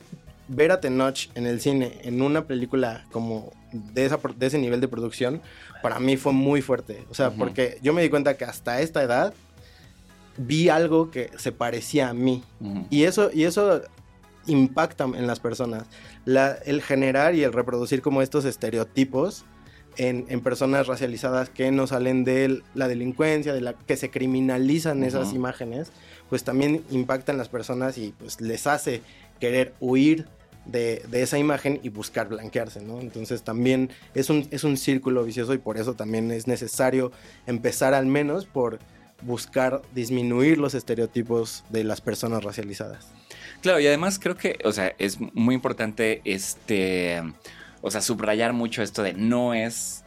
ver 0.47 0.71
a 0.71 0.79
Tenoch 0.79 1.27
en 1.33 1.47
el 1.47 1.59
cine, 1.59 1.97
en 2.03 2.21
una 2.21 2.45
película 2.45 3.07
como 3.11 3.51
de, 3.71 4.05
esa, 4.05 4.19
de 4.37 4.45
ese 4.45 4.59
nivel 4.59 4.79
de 4.79 4.89
producción, 4.89 5.41
para 5.81 5.99
mí 5.99 6.15
fue 6.15 6.31
muy 6.31 6.61
fuerte. 6.61 7.03
O 7.09 7.15
sea, 7.15 7.31
porque 7.31 7.79
yo 7.81 7.93
me 7.93 8.03
di 8.03 8.09
cuenta 8.09 8.37
que 8.37 8.45
hasta 8.45 8.79
esta 8.79 9.01
edad 9.01 9.33
vi 10.37 10.69
algo 10.69 11.09
que 11.09 11.31
se 11.39 11.51
parecía 11.51 12.09
a 12.09 12.13
mí. 12.13 12.43
Y 12.91 13.05
eso, 13.05 13.31
y 13.33 13.45
eso 13.45 13.81
impacta 14.47 15.05
en 15.05 15.27
las 15.27 15.39
personas 15.39 15.83
el 16.25 16.81
generar 16.81 17.35
y 17.35 17.43
el 17.43 17.53
reproducir 17.53 18.01
como 18.01 18.21
estos 18.21 18.45
estereotipos 18.45 19.45
en, 19.97 20.41
personas 20.41 20.87
racializadas 20.87 21.49
que 21.49 21.71
no 21.71 21.87
salen 21.87 22.23
de 22.23 22.61
la 22.73 22.87
delincuencia, 22.87 23.53
de 23.53 23.61
la 23.61 23.73
que 23.73 23.97
se 23.97 24.09
criminalizan 24.09 25.03
esas 25.03 25.33
imágenes, 25.33 25.91
pues 26.29 26.43
también 26.43 26.83
impactan 26.89 27.37
las 27.37 27.49
personas 27.49 27.97
y 27.97 28.13
pues 28.17 28.41
les 28.41 28.67
hace 28.67 29.01
querer 29.39 29.73
huir 29.79 30.27
de, 30.65 31.05
esa 31.13 31.37
imagen 31.37 31.79
y 31.83 31.89
buscar 31.89 32.27
blanquearse, 32.27 32.81
¿no? 32.81 32.99
Entonces 32.99 33.43
también 33.43 33.89
es 34.13 34.29
un, 34.29 34.47
es 34.51 34.63
un 34.63 34.77
círculo 34.77 35.23
vicioso 35.23 35.53
y 35.53 35.59
por 35.59 35.77
eso 35.77 35.93
también 35.93 36.31
es 36.31 36.47
necesario 36.47 37.11
empezar 37.45 37.93
al 37.93 38.07
menos 38.07 38.45
por 38.45 38.79
buscar 39.21 39.81
disminuir 39.93 40.57
los 40.57 40.73
estereotipos 40.73 41.63
de 41.69 41.83
las 41.83 42.01
personas 42.01 42.43
racializadas. 42.43 43.07
Claro, 43.65 43.79
y 43.79 43.87
además 43.87 44.19
creo 44.19 44.37
que, 44.37 44.59
o 44.63 44.71
sea, 44.71 44.93
es 44.99 45.17
muy 45.19 45.55
importante 45.55 46.21
este, 46.23 47.19
o 47.81 47.89
sea, 47.89 47.99
subrayar 48.01 48.53
mucho 48.53 48.83
esto 48.83 49.01
de 49.01 49.13
no 49.13 49.55
es 49.55 50.04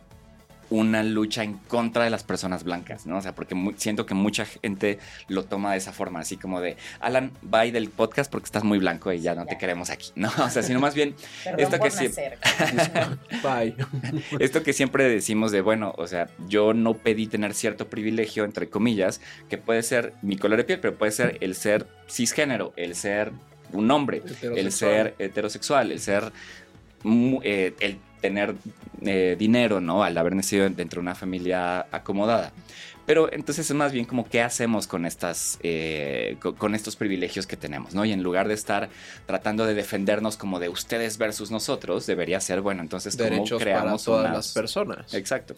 una 0.70 1.02
lucha 1.02 1.42
en 1.42 1.54
contra 1.54 2.04
de 2.04 2.10
las 2.10 2.24
personas 2.24 2.64
blancas, 2.64 3.06
¿no? 3.06 3.18
O 3.18 3.22
sea, 3.22 3.34
porque 3.34 3.56
siento 3.76 4.06
que 4.06 4.14
mucha 4.14 4.44
gente 4.44 4.98
lo 5.28 5.44
toma 5.44 5.72
de 5.72 5.78
esa 5.78 5.92
forma, 5.92 6.20
así 6.20 6.36
como 6.36 6.60
de, 6.60 6.76
Alan, 7.00 7.32
bye 7.42 7.72
del 7.72 7.88
podcast 7.90 8.30
porque 8.30 8.46
estás 8.46 8.64
muy 8.64 8.78
blanco 8.78 9.12
y 9.12 9.20
ya 9.20 9.34
no 9.34 9.46
te 9.46 9.58
queremos 9.58 9.90
aquí, 9.90 10.10
¿no? 10.14 10.30
O 10.42 10.50
sea, 10.50 10.62
sino 10.62 10.80
más 10.80 10.94
bien 10.94 11.14
esto 11.58 11.78
por 11.78 11.90
que. 11.90 12.08
Bye. 13.42 13.74
esto 14.40 14.62
que 14.62 14.72
siempre 14.72 15.08
decimos 15.08 15.52
de, 15.52 15.60
bueno, 15.60 15.94
o 15.96 16.06
sea, 16.06 16.28
yo 16.48 16.74
no 16.74 16.94
pedí 16.94 17.26
tener 17.26 17.54
cierto 17.54 17.88
privilegio, 17.88 18.44
entre 18.44 18.68
comillas, 18.68 19.20
que 19.48 19.58
puede 19.58 19.82
ser 19.82 20.14
mi 20.22 20.36
color 20.36 20.58
de 20.58 20.64
piel, 20.64 20.80
pero 20.80 20.96
puede 20.96 21.12
ser 21.12 21.38
el 21.40 21.54
ser 21.54 21.86
cisgénero, 22.08 22.72
el 22.76 22.94
ser 22.94 23.32
un 23.72 23.90
hombre, 23.90 24.22
el 24.42 24.72
ser 24.72 25.14
heterosexual, 25.18 25.92
el 25.92 26.00
ser, 26.00 26.32
eh, 27.04 27.74
el 27.80 27.98
tener 28.20 28.54
eh, 29.02 29.36
dinero, 29.38 29.80
¿no? 29.80 30.02
Al 30.02 30.16
haber 30.18 30.34
nacido 30.34 30.68
dentro 30.68 30.98
de 31.00 31.02
una 31.02 31.14
familia 31.14 31.86
acomodada. 31.92 32.52
Pero 33.06 33.32
entonces 33.32 33.70
es 33.70 33.74
más 33.74 33.92
bien 33.92 34.04
como 34.04 34.28
qué 34.28 34.42
hacemos 34.42 34.86
con 34.86 35.06
estas, 35.06 35.58
eh, 35.62 36.36
co- 36.40 36.54
con 36.54 36.74
estos 36.74 36.94
privilegios 36.96 37.46
que 37.46 37.56
tenemos, 37.56 37.94
¿no? 37.94 38.04
Y 38.04 38.12
en 38.12 38.22
lugar 38.22 38.48
de 38.48 38.54
estar 38.54 38.90
tratando 39.24 39.64
de 39.64 39.72
defendernos 39.72 40.36
como 40.36 40.58
de 40.60 40.68
ustedes 40.68 41.16
versus 41.16 41.50
nosotros, 41.50 42.06
debería 42.06 42.38
ser, 42.40 42.60
bueno, 42.60 42.82
entonces 42.82 43.16
cómo 43.16 43.30
Derechos 43.30 43.62
creamos 43.62 44.04
para 44.04 44.04
todas 44.04 44.24
unas- 44.26 44.36
las 44.36 44.52
personas. 44.52 45.14
Exacto. 45.14 45.54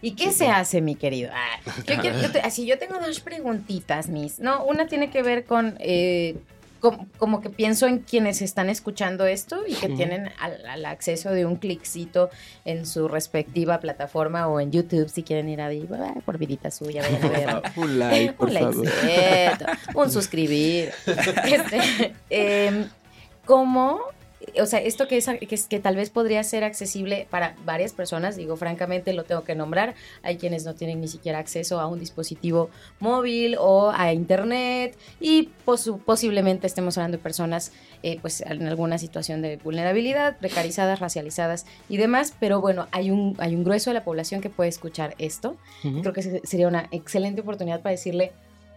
¿Y 0.00 0.12
qué 0.12 0.32
se 0.32 0.48
hace, 0.48 0.80
mi 0.80 0.94
querido? 0.96 1.30
Ah, 1.34 1.60
yo 1.86 2.00
quiero- 2.00 2.20
yo 2.20 2.32
te- 2.32 2.40
así, 2.40 2.66
yo 2.66 2.78
tengo 2.78 2.98
dos 2.98 3.20
preguntitas, 3.20 4.08
mis. 4.08 4.38
No, 4.40 4.64
una 4.64 4.86
tiene 4.86 5.10
que 5.10 5.22
ver 5.22 5.44
con. 5.44 5.76
eh, 5.80 6.36
com- 6.82 7.06
como 7.16 7.40
que 7.40 7.48
pienso 7.48 7.86
en 7.86 8.00
quienes 8.00 8.42
están 8.42 8.68
escuchando 8.68 9.24
esto 9.24 9.62
y 9.66 9.72
que 9.74 9.88
tienen 9.88 10.30
al, 10.38 10.66
al 10.66 10.84
acceso 10.84 11.30
de 11.30 11.46
un 11.46 11.56
cliccito 11.56 12.28
en 12.66 12.84
su 12.84 13.08
respectiva 13.08 13.78
plataforma 13.80 14.48
o 14.48 14.60
en 14.60 14.72
YouTube 14.72 15.08
si 15.08 15.22
quieren 15.22 15.48
ir 15.48 15.62
ahí 15.62 15.88
ah, 15.94 16.14
por 16.26 16.36
vidita 16.36 16.70
suya, 16.70 17.00
vayan 17.02 17.24
a 17.24 17.60
ver. 17.60 17.62
Un 17.76 17.98
like, 17.98 18.32
por 18.34 18.48
un 18.48 18.54
favor. 18.54 18.76
likecito, 18.84 19.66
un 19.94 20.10
suscribir. 20.18 20.90
Este, 21.06 22.12
em, 22.28 22.88
¿Cómo? 23.44 24.00
O 24.60 24.66
sea, 24.66 24.80
esto 24.80 25.08
que, 25.08 25.16
es, 25.18 25.26
que, 25.26 25.58
que 25.68 25.80
tal 25.80 25.96
vez 25.96 26.10
podría 26.10 26.42
ser 26.44 26.64
accesible 26.64 27.26
para 27.30 27.54
varias 27.64 27.92
personas, 27.92 28.36
digo, 28.36 28.56
francamente 28.56 29.12
lo 29.12 29.24
tengo 29.24 29.44
que 29.44 29.54
nombrar. 29.54 29.94
Hay 30.22 30.36
quienes 30.36 30.64
no 30.64 30.74
tienen 30.74 31.00
ni 31.00 31.08
siquiera 31.08 31.38
acceso 31.38 31.80
a 31.80 31.86
un 31.86 31.98
dispositivo 32.00 32.70
móvil 33.00 33.56
o 33.58 33.90
a 33.94 34.12
internet 34.12 34.96
y 35.20 35.50
posu- 35.66 35.98
posiblemente 36.02 36.66
estemos 36.66 36.96
hablando 36.98 37.16
de 37.18 37.22
personas 37.22 37.72
eh, 38.02 38.18
pues 38.20 38.40
en 38.40 38.66
alguna 38.66 38.98
situación 38.98 39.42
de 39.42 39.56
vulnerabilidad, 39.58 40.36
precarizadas, 40.38 40.98
racializadas 41.00 41.66
y 41.88 41.96
demás, 41.96 42.34
pero 42.40 42.60
bueno, 42.60 42.88
hay 42.90 43.10
un, 43.10 43.36
hay 43.38 43.54
un 43.54 43.62
grueso 43.64 43.90
de 43.90 43.94
la 43.94 44.04
población 44.04 44.40
que 44.40 44.50
puede 44.50 44.68
escuchar 44.70 45.14
esto. 45.18 45.56
Ujú. 45.84 46.00
Creo 46.00 46.12
que 46.12 46.22
se- 46.22 46.40
sería 46.44 46.68
una 46.68 46.88
excelente 46.90 47.42
oportunidad 47.42 47.80
para 47.80 47.92
decirle 47.92 48.32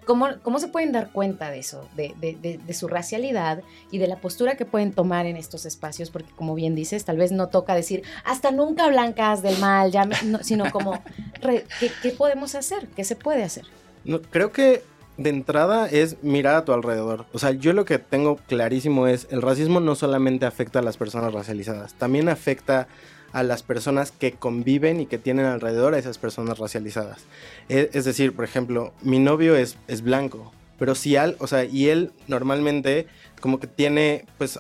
cómo, 0.06 0.28
cómo 0.44 0.60
se 0.60 0.68
pueden 0.68 0.92
dar 0.92 1.12
cuenta 1.12 1.50
de 1.52 1.60
eso, 1.60 1.88
de, 1.96 2.14
de- 2.20 2.60
de- 2.66 2.74
su 2.74 2.88
racialidad 2.88 3.62
y 3.92 3.98
de 3.98 4.08
la 4.08 4.18
postura 4.18 4.56
que 4.56 4.66
pueden 4.66 4.92
tomar 4.94 5.26
en 5.26 5.36
estos 5.38 5.66
espacios, 5.66 6.10
porque 6.12 6.32
como 6.36 6.56
bien 6.56 6.76
dices, 6.76 7.06
tal 7.06 7.18
vez 7.18 7.32
no 7.32 7.48
toca 7.48 7.74
decir 7.76 8.04
hasta 8.24 8.52
nunca 8.52 8.88
blancas 8.88 9.42
del 9.42 9.58
mal, 9.60 9.92
ya 9.92 10.06
me-", 10.06 10.16
no, 10.26 10.40
sino 10.44 10.72
como 10.72 11.02
¿qué, 11.42 11.92
qué 12.02 12.12
podemos 12.12 12.56
hacer? 12.56 12.88
¿Qué 12.96 13.04
se 13.04 13.16
puede 13.16 13.44
hacer? 13.44 13.66
No, 14.04 14.22
creo 14.22 14.52
que 14.52 14.84
de 15.18 15.30
entrada 15.30 15.88
es 15.88 16.22
mirar 16.24 16.56
a 16.56 16.66
tu 16.66 16.74
alrededor. 16.74 17.26
O 17.34 17.40
sea, 17.40 17.52
yo 17.52 17.72
lo 17.74 17.86
que 17.86 18.00
tengo 18.00 18.36
clarísimo 18.36 19.08
es 19.08 19.28
el 19.32 19.42
racismo 19.42 19.80
no 19.80 19.96
solamente 19.96 20.46
afecta 20.46 20.80
a 20.80 20.82
las 20.82 20.98
personas 20.98 21.34
racializadas, 21.34 21.94
también 21.94 22.28
afecta 22.30 22.88
a 23.36 23.44
las 23.44 23.64
personas 23.64 24.12
que 24.12 24.32
conviven 24.32 25.02
y 25.02 25.08
que 25.08 25.18
tienen 25.18 25.46
alrededor 25.46 25.94
a 25.94 25.98
esas 25.98 26.18
personas 26.18 26.58
racializadas. 26.58 27.20
E- 27.68 27.90
Es, 27.92 28.06
decir, 28.06 28.34
por 28.34 28.46
ejemplo, 28.46 28.94
mi 29.02 29.20
novio 29.20 29.58
es, 29.58 29.76
es 29.90 30.02
blanco, 30.02 30.54
pero 30.80 30.96
si 30.96 31.18
al, 31.18 31.36
o 31.40 31.48
sea, 31.48 31.66
y 31.66 31.90
él 31.90 32.12
normalmente 32.30 33.08
como 33.42 33.60
que 33.60 33.68
tiene, 33.68 34.24
pues, 34.38 34.60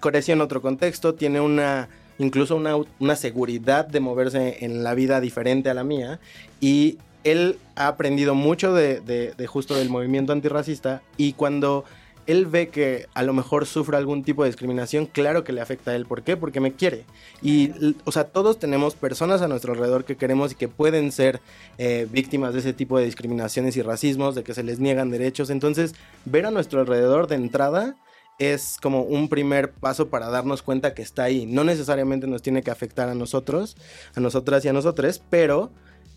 creció 0.00 0.34
en 0.34 0.40
otro 0.40 0.60
contexto, 0.60 1.14
tiene 1.14 1.40
una 1.40 1.88
incluso 2.18 2.56
una, 2.56 2.74
una 2.98 3.14
seguridad 3.14 3.86
de 3.86 4.00
moverse 4.00 4.64
en 4.64 4.82
la 4.82 4.94
vida 4.94 5.20
diferente 5.20 5.70
a 5.70 5.74
la 5.74 5.84
mía 5.84 6.18
y 6.60 6.98
él 7.22 7.60
ha 7.76 7.86
aprendido 7.86 8.34
mucho 8.34 8.74
de, 8.74 8.98
de- 9.00 9.32
de 9.36 9.46
justo 9.46 9.76
del 9.76 9.88
movimiento 9.90 10.32
antirracista 10.32 11.02
y 11.16 11.34
cuando 11.34 11.84
él 12.28 12.44
ve 12.44 12.68
que 12.68 13.06
a 13.14 13.22
lo 13.22 13.32
mejor 13.32 13.64
sufre 13.64 13.96
algún 13.96 14.22
tipo 14.22 14.42
de 14.42 14.50
discriminación, 14.50 15.06
claro 15.06 15.44
que 15.44 15.54
le 15.54 15.62
afecta 15.62 15.92
a 15.92 15.96
él. 15.96 16.04
¿Por 16.04 16.22
qué? 16.22 16.36
Porque 16.36 16.60
me 16.60 16.74
quiere. 16.74 17.06
Y, 17.40 17.72
o 18.04 18.12
sea, 18.12 18.24
todos 18.24 18.58
tenemos 18.58 18.94
personas 18.94 19.40
a 19.40 19.48
nuestro 19.48 19.72
alrededor 19.72 20.04
que 20.04 20.18
queremos 20.18 20.52
y 20.52 20.54
que 20.54 20.68
pueden 20.68 21.10
ser 21.10 21.40
eh, 21.78 22.06
víctimas 22.10 22.52
de 22.52 22.60
ese 22.60 22.74
tipo 22.74 22.98
de 22.98 23.06
discriminaciones 23.06 23.78
y 23.78 23.82
racismos, 23.82 24.34
de 24.34 24.44
que 24.44 24.52
se 24.52 24.62
les 24.62 24.78
niegan 24.78 25.10
derechos. 25.10 25.48
Entonces, 25.48 25.94
ver 26.26 26.44
a 26.44 26.50
nuestro 26.50 26.80
alrededor 26.80 27.28
de 27.28 27.36
entrada 27.36 27.96
es 28.38 28.76
como 28.82 29.04
un 29.04 29.30
primer 29.30 29.72
paso 29.72 30.10
para 30.10 30.28
darnos 30.28 30.62
cuenta 30.62 30.92
que 30.92 31.00
está 31.00 31.24
ahí. 31.24 31.46
No 31.46 31.64
necesariamente 31.64 32.26
nos 32.26 32.42
tiene 32.42 32.62
que 32.62 32.70
afectar 32.70 33.08
a 33.08 33.14
nosotros, 33.14 33.74
a 34.14 34.20
nosotras 34.20 34.62
y 34.66 34.68
a 34.68 34.74
nosotros, 34.74 35.22
pero 35.30 35.70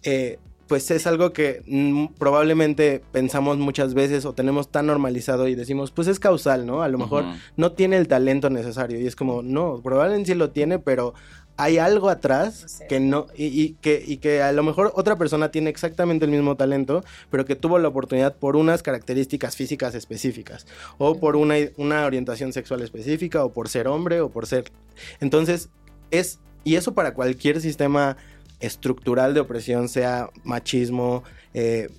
eh, 0.04 0.40
pues 0.72 0.90
es 0.90 1.06
algo 1.06 1.34
que 1.34 1.64
mm, 1.68 2.14
probablemente 2.18 3.04
pensamos 3.12 3.58
muchas 3.58 3.94
veces 3.94 4.24
o 4.24 4.32
tenemos 4.32 4.72
tan 4.72 4.86
normalizado 4.86 5.50
y 5.50 5.56
decimos, 5.56 5.92
pues 5.92 6.08
es 6.08 6.18
causal, 6.18 6.66
¿no? 6.66 6.82
A 6.82 6.88
lo 6.88 6.98
mejor 6.98 7.26
no 7.58 7.74
tiene 7.74 7.98
el 7.98 8.08
talento 8.08 8.50
necesario 8.50 8.98
y 8.98 9.06
es 9.06 9.18
como, 9.18 9.42
no, 9.42 9.82
probablemente 9.84 10.32
sí 10.32 10.38
lo 10.38 10.52
tiene, 10.52 10.80
pero 10.80 11.14
hay 11.58 11.78
algo 11.78 12.08
atrás 12.08 12.82
que 12.88 13.02
no 13.02 13.28
y, 13.36 13.48
y 13.48 13.74
que, 13.82 14.02
y 14.08 14.20
que 14.20 14.42
a 14.42 14.54
lo 14.54 14.64
mejor 14.64 14.94
otra 14.96 15.18
persona 15.18 15.52
tiene 15.52 15.70
exactamente 15.70 16.24
el 16.24 16.32
mismo 16.32 16.56
talento, 16.56 17.04
pero 17.30 17.44
que 17.44 17.58
tuvo 17.58 17.78
la 17.78 17.90
oportunidad 17.90 18.38
por 18.38 18.56
unas 18.56 18.82
características 18.82 19.58
físicas 19.58 19.94
específicas 19.94 20.68
o 20.98 21.20
por 21.20 21.36
una, 21.36 21.56
una 21.76 22.06
orientación 22.06 22.54
sexual 22.54 22.80
específica 22.82 23.44
o 23.44 23.52
por 23.52 23.68
ser 23.68 23.90
hombre 23.90 24.22
o 24.22 24.30
por 24.30 24.48
ser... 24.48 24.72
Entonces, 25.20 25.70
es... 26.12 26.40
Y 26.64 26.76
eso 26.76 26.94
para 26.94 27.16
cualquier 27.16 27.60
sistema 27.60 28.18
estructural 28.62 29.34
de 29.34 29.40
opresión, 29.42 29.90
sea 29.90 30.30
machismo, 30.44 31.24
eh, 31.54 31.90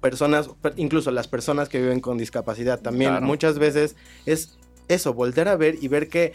personas, 0.00 0.48
per- 0.60 0.74
incluso 0.76 1.10
las 1.10 1.28
personas 1.28 1.68
que 1.68 1.80
viven 1.80 2.00
con 2.00 2.18
discapacidad 2.18 2.80
también, 2.80 3.12
Claro. 3.12 3.26
muchas 3.26 3.58
veces 3.58 3.94
es 4.26 4.56
eso, 4.88 5.14
voltear 5.14 5.48
a 5.48 5.56
ver 5.56 5.76
y 5.80 5.88
ver 5.88 6.08
que 6.08 6.32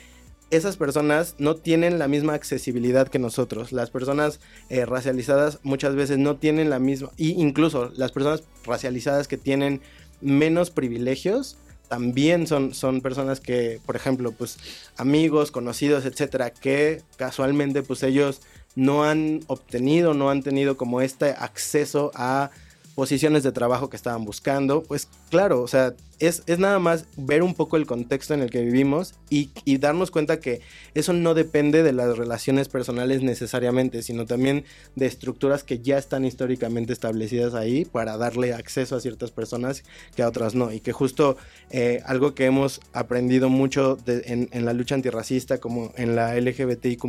esas 0.50 0.78
personas 0.78 1.36
no 1.40 1.58
tienen 1.58 2.00
la 2.00 2.08
misma 2.08 2.34
accesibilidad 2.34 3.10
que 3.10 3.20
nosotros. 3.20 3.74
Las 3.74 3.90
personas 3.90 4.40
eh, 4.70 4.86
racializadas 4.86 5.60
muchas 5.64 5.96
veces 5.96 6.18
no 6.20 6.38
tienen 6.38 6.70
la 6.70 6.80
misma, 6.80 7.12
y 7.18 7.32
incluso 7.42 7.92
las 7.98 8.14
personas 8.14 8.44
racializadas 8.66 9.28
que 9.28 9.38
tienen 9.38 9.82
menos 10.22 10.70
privilegios, 10.72 11.58
también 11.90 12.48
son, 12.48 12.74
son 12.74 13.02
personas 13.02 13.40
que, 13.40 13.80
por 13.86 13.96
ejemplo, 13.96 14.32
pues 14.32 14.58
amigos, 14.98 15.52
conocidos, 15.52 16.06
etcétera, 16.06 16.50
que 16.52 17.02
casualmente 17.18 17.82
pues 17.84 18.04
ellos 18.04 18.42
no 18.78 19.04
han 19.04 19.42
obtenido, 19.48 20.14
no 20.14 20.30
han 20.30 20.44
tenido 20.44 20.78
como 20.78 21.02
este 21.02 21.32
acceso 21.32 22.12
a 22.14 22.52
posiciones 22.94 23.42
de 23.42 23.52
trabajo 23.52 23.90
que 23.90 23.96
estaban 23.96 24.24
buscando, 24.24 24.84
pues 24.84 25.08
claro, 25.30 25.62
o 25.62 25.68
sea, 25.68 25.96
es, 26.20 26.44
es 26.46 26.60
nada 26.60 26.78
más 26.78 27.06
ver 27.16 27.42
un 27.42 27.56
poco 27.56 27.78
el 27.78 27.88
contexto 27.88 28.36
en 28.36 28.42
el 28.42 28.52
que 28.52 28.62
vivimos 28.62 29.16
y, 29.30 29.50
darnos 29.78 30.12
cuenta 30.12 30.40
que 30.40 30.62
eso 30.94 31.12
no 31.14 31.34
depende 31.34 31.82
de 31.82 31.92
las 31.92 32.18
relaciones 32.18 32.70
personales 32.70 33.24
necesariamente, 33.24 34.04
sino 34.04 34.26
también 34.26 34.64
de 34.96 35.08
estructuras 35.08 35.64
que 35.64 35.80
ya 35.80 35.98
están 35.98 36.24
históricamente 36.24 36.94
establecidas 36.94 37.56
ahí 37.56 37.84
para 37.84 38.18
darle 38.18 38.54
acceso 38.54 38.96
a 38.96 39.00
ciertas 39.00 39.32
personas 39.32 39.84
que 40.16 40.22
a 40.22 40.28
otras 40.28 40.54
no. 40.56 40.72
Y 40.72 40.80
que 40.80 40.92
justo 40.92 41.38
eh, 41.72 42.02
algo 42.06 42.36
que 42.36 42.46
hemos 42.46 42.80
aprendido 42.94 43.50
mucho 43.50 43.98
en 44.08 44.66
la 44.66 44.74
lucha 44.74 44.96
antirracista 44.96 45.60
como 45.60 45.94
en 45.98 46.16
la 46.16 46.36
LGBTIQ 46.40 47.06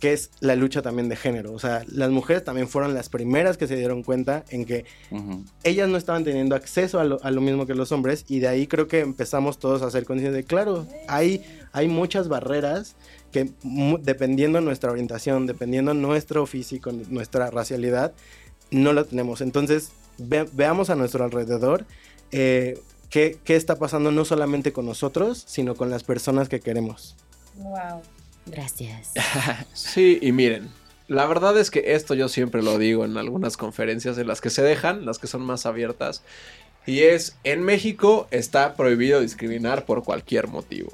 que 0.00 0.12
es 0.12 0.30
la 0.40 0.54
lucha 0.54 0.80
también 0.82 1.08
de 1.08 1.16
género. 1.16 1.52
O 1.52 1.58
sea, 1.58 1.84
las 1.88 2.10
mujeres 2.10 2.44
también 2.44 2.68
fueron 2.68 2.94
las 2.94 3.08
primeras 3.08 3.56
que 3.56 3.66
se 3.66 3.74
dieron 3.76 4.02
cuenta 4.04 4.44
en 4.50 4.64
que 4.64 4.84
ellas 5.64 5.88
no 5.88 5.96
estaban 5.96 6.22
teniendo 6.24 6.54
acceso 6.54 7.00
a 7.00 7.04
lo, 7.04 7.22
a 7.24 7.30
lo 7.32 7.40
mismo 7.40 7.66
que 7.66 7.74
los 7.74 7.90
hombres 7.90 8.24
y 8.28 8.38
de 8.38 8.48
ahí 8.48 8.66
creo 8.68 8.86
que 8.86 9.00
empezamos 9.00 9.58
todos 9.58 9.82
a 9.82 9.86
hacer 9.86 10.04
conciencia 10.04 10.36
de, 10.36 10.44
claro, 10.44 10.86
hay, 11.08 11.44
hay 11.72 11.88
muchas 11.88 12.28
barreras 12.28 12.94
que 13.32 13.50
dependiendo 14.02 14.60
nuestra 14.60 14.90
orientación, 14.92 15.46
dependiendo 15.46 15.94
nuestro 15.94 16.46
físico, 16.46 16.92
nuestra 17.10 17.50
racialidad, 17.50 18.12
no 18.70 18.92
la 18.92 19.04
tenemos. 19.04 19.40
Entonces, 19.40 19.90
ve- 20.18 20.48
veamos 20.52 20.90
a 20.90 20.94
nuestro 20.94 21.24
alrededor 21.24 21.84
eh, 22.30 22.78
qué, 23.10 23.38
qué 23.44 23.56
está 23.56 23.78
pasando 23.78 24.12
no 24.12 24.24
solamente 24.24 24.72
con 24.72 24.86
nosotros, 24.86 25.42
sino 25.46 25.74
con 25.74 25.90
las 25.90 26.04
personas 26.04 26.48
que 26.48 26.60
queremos. 26.60 27.16
Wow. 27.56 28.02
Gracias. 28.50 29.12
Sí, 29.72 30.18
y 30.20 30.32
miren, 30.32 30.68
la 31.06 31.26
verdad 31.26 31.58
es 31.58 31.70
que 31.70 31.94
esto 31.94 32.14
yo 32.14 32.28
siempre 32.28 32.62
lo 32.62 32.78
digo 32.78 33.04
en 33.04 33.16
algunas 33.16 33.56
conferencias 33.56 34.18
en 34.18 34.26
las 34.26 34.40
que 34.40 34.50
se 34.50 34.62
dejan, 34.62 35.06
las 35.06 35.18
que 35.18 35.26
son 35.26 35.42
más 35.42 35.66
abiertas. 35.66 36.22
Y 36.86 37.00
es, 37.00 37.36
en 37.44 37.62
México 37.62 38.28
está 38.30 38.74
prohibido 38.74 39.20
discriminar 39.20 39.84
por 39.84 40.04
cualquier 40.04 40.48
motivo. 40.48 40.90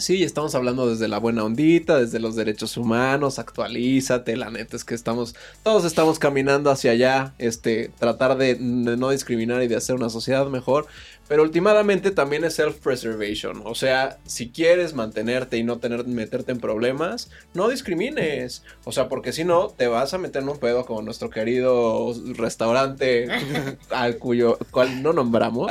Sí, 0.00 0.22
estamos 0.22 0.54
hablando 0.54 0.88
desde 0.88 1.08
la 1.08 1.18
buena 1.18 1.44
ondita, 1.44 1.98
desde 1.98 2.20
los 2.20 2.34
derechos 2.34 2.78
humanos, 2.78 3.38
actualízate, 3.38 4.34
la 4.34 4.50
neta 4.50 4.74
es 4.74 4.84
que 4.84 4.94
estamos, 4.94 5.34
todos 5.62 5.84
estamos 5.84 6.18
caminando 6.18 6.70
hacia 6.70 6.92
allá, 6.92 7.34
este, 7.36 7.90
tratar 7.98 8.38
de, 8.38 8.56
no 8.58 9.10
discriminar 9.10 9.62
y 9.62 9.68
de 9.68 9.76
hacer 9.76 9.96
una 9.96 10.08
sociedad 10.08 10.46
mejor, 10.46 10.86
pero 11.28 11.42
últimamente 11.42 12.10
también 12.12 12.44
es 12.44 12.54
self-preservation, 12.58 13.60
o 13.66 13.74
sea, 13.74 14.18
si 14.24 14.48
quieres 14.48 14.94
mantenerte 14.94 15.58
y 15.58 15.64
no 15.64 15.78
tener, 15.80 16.06
meterte 16.06 16.52
en 16.52 16.60
problemas, 16.60 17.30
no 17.52 17.68
discrimines, 17.68 18.64
o 18.84 18.92
sea, 18.92 19.10
porque 19.10 19.32
si 19.34 19.44
no, 19.44 19.68
te 19.68 19.86
vas 19.86 20.14
a 20.14 20.18
meter 20.18 20.42
en 20.42 20.48
un 20.48 20.58
pedo 20.58 20.86
como 20.86 21.02
nuestro 21.02 21.28
querido 21.28 22.14
restaurante 22.36 23.28
al 23.90 24.16
cuyo, 24.16 24.56
cual 24.70 25.02
no 25.02 25.12
nombramos, 25.12 25.70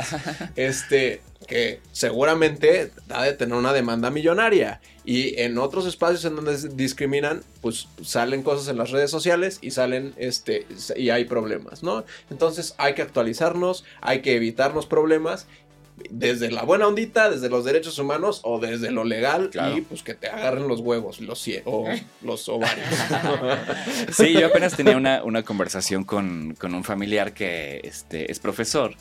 este, 0.54 1.20
que 1.46 1.80
seguramente 1.92 2.92
ha 3.08 3.24
de 3.24 3.32
tener 3.32 3.56
una 3.56 3.72
demanda 3.72 4.10
millonaria. 4.10 4.80
Y 5.04 5.40
en 5.40 5.58
otros 5.58 5.86
espacios 5.86 6.24
en 6.24 6.36
donde 6.36 6.56
discriminan, 6.74 7.42
pues 7.60 7.88
salen 8.02 8.42
cosas 8.42 8.68
en 8.68 8.76
las 8.76 8.90
redes 8.90 9.10
sociales 9.10 9.58
y 9.60 9.70
salen, 9.70 10.14
este, 10.16 10.66
y 10.96 11.10
hay 11.10 11.24
problemas, 11.24 11.82
¿no? 11.82 12.04
Entonces 12.30 12.74
hay 12.78 12.94
que 12.94 13.02
actualizarnos, 13.02 13.84
hay 14.00 14.20
que 14.20 14.36
evitarnos 14.36 14.86
problemas 14.86 15.46
desde 16.08 16.50
la 16.50 16.62
buena 16.62 16.86
ondita, 16.86 17.30
desde 17.30 17.48
los 17.48 17.64
derechos 17.64 17.98
humanos 17.98 18.40
o 18.44 18.58
desde 18.58 18.90
lo 18.90 19.04
legal 19.04 19.50
y 19.74 19.82
pues 19.82 20.02
que 20.02 20.14
te 20.14 20.28
agarren 20.28 20.66
los 20.66 20.80
huevos 20.80 21.20
los 21.20 21.46
o 21.64 21.88
los 22.22 22.48
ovarios. 22.48 22.86
Sí, 24.12 24.32
yo 24.32 24.46
apenas 24.46 24.76
tenía 24.76 24.96
una, 24.96 25.22
una 25.22 25.42
conversación 25.42 26.04
con, 26.04 26.54
con 26.58 26.74
un 26.74 26.84
familiar 26.84 27.34
que 27.34 27.80
este, 27.84 28.30
es 28.30 28.38
profesor 28.38 28.94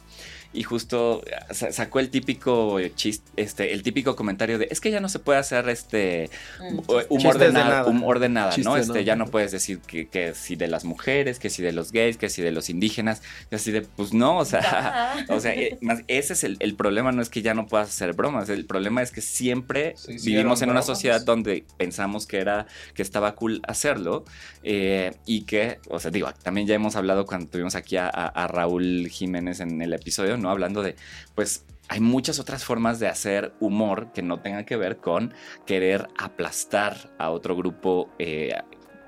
y 0.52 0.64
justo 0.64 1.24
sa- 1.52 1.72
sacó 1.72 2.00
el 2.00 2.10
típico 2.10 2.80
chiste, 2.96 3.30
este, 3.36 3.74
el 3.74 3.84
típico 3.84 4.16
comentario 4.16 4.58
de 4.58 4.68
es 4.72 4.82
que 4.82 4.90
ya 4.92 5.00
no 5.00 5.08
se 5.10 5.20
puede 5.20 5.38
hacer 5.40 5.70
este 5.70 6.30
Mm. 6.60 6.80
humor 6.80 7.06
Chistes 7.08 7.40
de 7.40 7.52
nada, 7.54 7.86
humor 7.86 8.20
de 8.20 8.30
nada, 8.30 8.56
¿no? 8.64 8.76
Este, 8.78 9.04
ya 9.04 9.16
no 9.16 9.28
puedes 9.28 9.52
decir 9.52 9.80
que, 9.80 10.08
que 10.08 10.34
si 10.34 10.56
de 10.56 10.68
las 10.68 10.86
mujeres, 10.86 11.40
que 11.40 11.50
si 11.50 11.62
de 11.62 11.72
los 11.72 11.92
gays, 11.92 12.18
que 12.18 12.30
si 12.30 12.42
de 12.42 12.52
los 12.52 12.70
indígenas, 12.70 13.22
y 13.52 13.56
así 13.56 13.72
de, 13.72 13.82
pues 13.82 14.14
no, 14.14 14.38
o 14.38 14.46
sea, 14.46 15.14
o 15.30 15.40
sea, 15.40 15.54
eh, 15.54 15.78
más, 15.82 16.02
ese 16.08 16.34
es 16.34 16.44
el, 16.44 16.58
el 16.60 16.76
problema, 16.76 17.12
no 17.12 17.22
es 17.22 17.30
que 17.30 17.42
ya 17.42 17.54
no 17.54 17.68
puedas 17.68 17.90
hacer 17.90 18.14
bromas, 18.14 18.50
el 18.50 18.66
problema 18.66 19.02
es 19.04 19.12
que 19.12 19.22
siempre 19.22 19.96
vivimos 20.24 20.62
en 20.62 20.70
una 20.70 20.80
bromas. 20.80 20.86
sociedad 20.88 21.22
donde 21.24 21.64
pensamos 21.78 22.26
que 22.26 22.38
era, 22.38 22.66
que 22.96 23.02
estaba 23.04 23.36
cool 23.36 23.62
hacerlo, 23.68 24.26
eh, 24.64 25.12
y 25.26 25.42
que, 25.44 25.80
o 25.90 26.00
sea, 26.00 26.12
digo, 26.12 26.30
también 26.44 26.66
ya 26.68 26.76
hemos 26.76 26.96
hablado 26.96 27.26
cuando 27.26 27.48
tuvimos 27.50 27.76
aquí 27.76 27.98
a, 27.98 28.08
a- 28.08 28.28
a 28.28 28.48
Raúl 28.48 29.08
Jiménez 29.12 29.60
en 29.60 29.82
el 29.82 29.94
episodio, 29.94 30.38
¿no? 30.40 30.50
Hablando 30.50 30.82
de, 30.82 30.96
pues, 31.36 31.66
hay 31.90 32.00
muchas 32.00 32.40
otras 32.40 32.64
formas 32.64 33.00
de 33.00 33.08
hacer 33.08 33.54
humor 33.60 34.12
que 34.14 34.22
no 34.22 34.40
tengan 34.42 34.64
que 34.64 34.78
ver 34.78 34.98
con 34.98 35.34
querer 35.66 36.08
aplastar 36.18 37.12
a 37.18 37.32
otro 37.32 37.56
grupo 37.56 38.10
eh, 38.20 38.54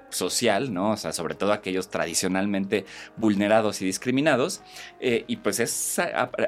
social, 0.09 0.73
¿no? 0.73 0.91
O 0.91 0.97
sea, 0.97 1.13
sobre 1.13 1.35
todo 1.35 1.53
aquellos 1.53 1.89
tradicionalmente 1.89 2.85
vulnerados 3.17 3.81
y 3.81 3.85
discriminados. 3.85 4.61
eh, 4.99 5.25
y 5.27 5.37
pues 5.37 5.59
es 5.59 5.99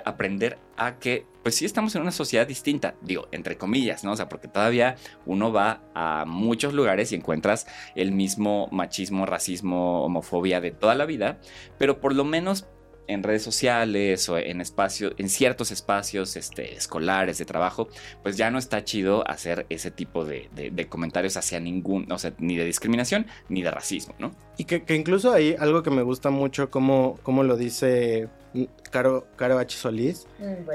aprender 0.06 0.58
a 0.76 0.98
que, 0.98 1.26
pues 1.44 1.56
sí 1.56 1.66
estamos 1.66 1.96
en 1.96 2.02
una 2.02 2.12
sociedad 2.12 2.48
distinta, 2.48 2.96
digo, 3.02 3.28
entre 3.32 3.58
comillas, 3.58 4.04
¿no? 4.04 4.14
O 4.14 4.16
sea, 4.16 4.28
porque 4.28 4.48
todavía 4.48 4.96
uno 5.26 5.52
va 5.52 5.82
a 5.94 6.26
muchos 6.26 6.74
lugares 6.74 7.12
y 7.12 7.16
encuentras 7.16 7.68
el 7.96 8.12
mismo 8.12 8.70
machismo, 8.72 9.26
racismo, 9.26 10.04
homofobia 10.04 10.62
de 10.62 10.72
toda 10.72 10.96
la 10.96 11.06
vida, 11.06 11.40
pero 11.78 12.00
por 12.00 12.16
lo 12.16 12.24
menos 12.24 12.66
en 13.08 13.24
redes 13.24 13.44
sociales 13.44 14.30
o 14.30 14.38
en 14.38 14.62
espacios, 14.62 15.14
en 15.18 15.30
ciertos 15.30 15.72
espacios 15.72 16.36
este, 16.36 16.76
escolares 16.76 17.38
de 17.38 17.46
trabajo, 17.46 17.88
pues 18.22 18.38
ya 18.38 18.50
no 18.52 18.58
está 18.58 18.84
chido 18.84 19.28
hacer 19.30 19.66
ese 19.70 19.92
tipo 19.92 20.24
de, 20.26 20.50
de- 20.56 20.72
de 20.72 20.88
comentarios 20.88 21.36
hacia 21.38 21.60
ningún, 21.60 22.12
o 22.12 22.18
sea, 22.18 22.34
ni 22.40 22.56
de 22.56 22.66
discriminación 22.66 23.26
ni 23.50 23.62
de 23.62 23.72
racismo, 23.72 24.16
¿no? 24.20 24.32
Y 24.58 24.66
que, 24.66 24.84
que 24.84 24.96
incluso 24.96 25.34
ahí 25.34 25.56
algo 25.60 25.84
que 25.84 25.90
me 25.92 26.02
gusta 26.02 26.30
mucho, 26.30 26.70
como, 26.72 27.20
como 27.24 27.44
lo 27.44 27.58
dice 27.58 28.30
mm, 28.54 28.64
Caro, 28.92 29.28
Caro 29.36 29.58
H. 29.60 29.78
Solís, 29.78 30.26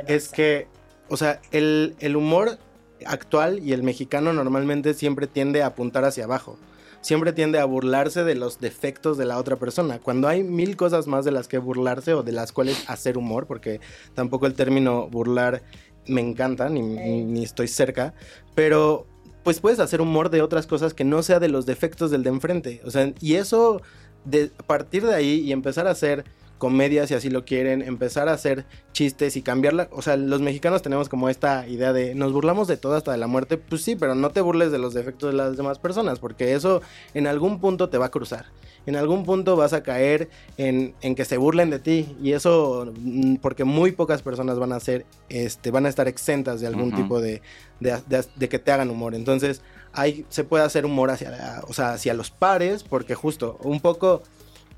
es 0.07 0.29
que, 0.29 0.67
o 1.09 1.17
sea, 1.17 1.41
el, 1.51 1.95
el 2.01 2.17
humor 2.17 2.59
actual 3.07 3.61
y 3.63 3.73
el 3.73 3.83
mexicano 3.83 4.33
normalmente 4.33 4.93
siempre 4.95 5.27
tiende 5.27 5.63
a 5.63 5.67
apuntar 5.67 6.05
hacia 6.05 6.25
abajo. 6.25 6.59
Siempre 7.01 7.33
tiende 7.33 7.59
a 7.59 7.65
burlarse 7.65 8.25
de 8.25 8.35
los 8.35 8.61
defectos 8.61 9.17
de 9.17 9.25
la 9.25 9.39
otra 9.39 9.57
persona. 9.57 9.99
Cuando 9.99 10.29
hay 10.29 10.43
mil 10.43 10.77
cosas 10.77 11.07
más 11.07 11.25
de 11.25 11.31
las 11.31 11.49
que 11.49 11.59
burlarse 11.59 12.15
o 12.15 12.23
de 12.23 12.33
las 12.33 12.53
cuales 12.53 12.85
hacer 12.89 13.17
humor, 13.17 13.47
porque 13.47 13.81
tampoco 14.15 14.47
el 14.47 14.55
término 14.55 15.09
burlar 15.09 15.63
me 16.07 16.21
encanta, 16.21 16.69
ni, 16.69 16.81
ni- 16.83 17.25
ni 17.25 17.45
estoy 17.45 17.69
cerca, 17.69 18.15
pero 18.55 19.07
pues 19.45 19.61
puedes 19.61 19.79
hacer 19.79 20.01
humor 20.01 20.29
de 20.31 20.43
otras 20.43 20.67
cosas 20.67 20.93
que 20.93 21.05
no 21.05 21.23
sea 21.23 21.39
de 21.41 21.49
los 21.49 21.65
defectos 21.67 22.11
del 22.11 22.23
de 22.23 22.31
enfrente. 22.31 22.81
O 22.85 22.91
sea, 22.91 23.13
y 23.21 23.35
eso, 23.35 23.81
de 24.25 24.51
partir 24.67 25.07
de 25.07 25.15
ahí 25.15 25.41
y 25.41 25.53
empezar 25.53 25.87
a 25.87 25.93
hacer 25.93 26.25
comedia 26.59 27.07
si 27.07 27.15
así 27.15 27.31
lo 27.31 27.45
quieren, 27.45 27.83
empezar 27.83 28.29
a 28.29 28.33
hacer 28.33 28.67
chistes 28.93 29.37
y 29.37 29.43
cambiarla. 29.43 29.89
O 29.93 30.03
sea, 30.03 30.17
los 30.17 30.41
mexicanos 30.41 30.83
tenemos 30.83 31.09
como 31.09 31.29
esta 31.29 31.67
idea 31.69 31.93
de 31.93 32.15
nos 32.15 32.33
burlamos 32.33 32.69
de 32.69 32.77
todo 32.77 32.97
hasta 32.97 33.13
de 33.13 33.19
la 33.19 33.27
muerte. 33.29 33.57
Pues 33.57 33.83
sí, 33.83 33.97
pero 33.97 34.15
no 34.15 34.31
te 34.31 34.41
burles 34.41 34.71
de 34.73 34.79
los 34.79 34.93
defectos 34.95 35.31
de 35.31 35.37
las 35.37 35.57
demás 35.57 35.79
personas, 35.79 36.19
porque 36.19 36.55
eso 36.55 36.83
en 37.15 37.27
algún 37.27 37.61
punto 37.61 37.89
te 37.89 37.99
va 37.99 38.07
a 38.07 38.11
cruzar. 38.11 38.47
En 38.87 38.97
algún 38.97 39.25
punto 39.25 39.55
vas 39.57 39.73
a 39.75 39.83
caer 39.83 40.31
en, 40.57 40.95
en 41.03 41.15
que 41.15 41.25
se 41.25 41.37
burlen 41.37 41.69
de 41.71 41.79
ti. 41.79 42.17
Y 42.23 42.33
eso, 42.33 42.93
mm, 42.99 43.37
porque 43.37 43.65
muy 43.65 43.93
pocas 43.93 44.23
personas 44.23 44.59
van 44.59 44.73
a 44.73 44.81
ser, 44.81 45.05
este, 45.29 45.71
van 45.71 45.87
a 45.87 45.89
estar 45.91 46.09
exentas 46.09 46.61
de 46.61 46.67
algún 46.67 46.91
tipo 46.97 47.21
de, 47.21 47.43
de, 47.81 47.99
de- 48.09 48.25
de 48.37 48.49
que 48.49 48.59
te 48.59 48.73
hagan 48.73 48.91
humor. 48.91 49.15
Entonces, 49.15 49.61
hay, 49.93 50.25
se 50.31 50.45
puede 50.45 50.65
hacer 50.65 50.87
humor 50.87 51.11
hacia, 51.11 51.63
o 51.69 51.73
sea, 51.73 51.93
hacia 51.93 52.15
los 52.15 52.31
pares, 52.31 52.83
porque 52.83 53.15
justo, 53.15 53.59
un 53.63 53.81
poco 53.81 54.23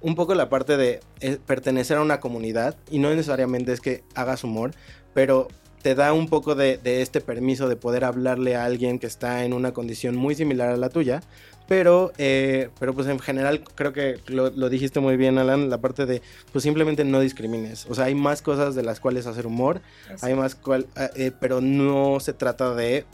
un 0.00 0.14
poco 0.14 0.34
la 0.34 0.48
parte 0.48 0.76
de 0.76 1.00
eh, 1.20 1.38
pertenecer 1.46 1.96
a 1.98 2.02
una 2.02 2.20
comunidad 2.20 2.76
y 2.90 2.98
no 2.98 3.10
necesariamente 3.10 3.72
es 3.72 3.80
que 3.80 4.02
hagas 4.14 4.44
humor, 4.44 4.72
pero 5.14 5.48
te 5.82 5.94
da 5.94 6.12
un 6.12 6.28
poco 6.28 6.54
de, 6.54 6.76
de 6.78 7.00
este 7.02 7.20
permiso 7.20 7.68
de 7.68 7.76
poder 7.76 8.04
hablarle 8.04 8.54
a 8.56 8.64
alguien 8.64 8.98
que 8.98 9.06
está 9.06 9.44
en 9.44 9.52
una 9.52 9.72
condición 9.72 10.14
muy 10.16 10.34
similar 10.34 10.68
a 10.68 10.76
la 10.76 10.90
tuya, 10.90 11.22
pero, 11.68 12.12
eh, 12.18 12.68
pero 12.78 12.92
pues 12.94 13.06
en 13.06 13.18
general 13.18 13.62
creo 13.74 13.92
que 13.92 14.18
lo, 14.26 14.50
lo 14.50 14.68
dijiste 14.68 15.00
muy 15.00 15.16
bien, 15.16 15.38
Alan, 15.38 15.70
la 15.70 15.78
parte 15.78 16.04
de 16.04 16.20
pues 16.52 16.64
simplemente 16.64 17.04
no 17.04 17.20
discrimines, 17.20 17.86
o 17.88 17.94
sea, 17.94 18.06
hay 18.06 18.14
más 18.14 18.42
cosas 18.42 18.74
de 18.74 18.82
las 18.82 19.00
cuales 19.00 19.26
hacer 19.26 19.46
humor, 19.46 19.80
hay 20.22 20.34
más 20.34 20.54
cual, 20.54 20.86
eh, 20.96 21.08
eh, 21.16 21.32
pero 21.38 21.60
no 21.60 22.18
se 22.20 22.32
trata 22.34 22.74
de 22.74 23.04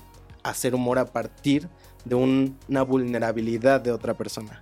hacer 0.43 0.75
humor 0.75 0.99
a 0.99 1.05
partir 1.07 1.69
de 2.05 2.15
un- 2.15 2.57
una 2.69 2.83
vulnerabilidad 2.83 3.81
de 3.81 3.93
otra 3.93 4.15
persona. 4.15 4.61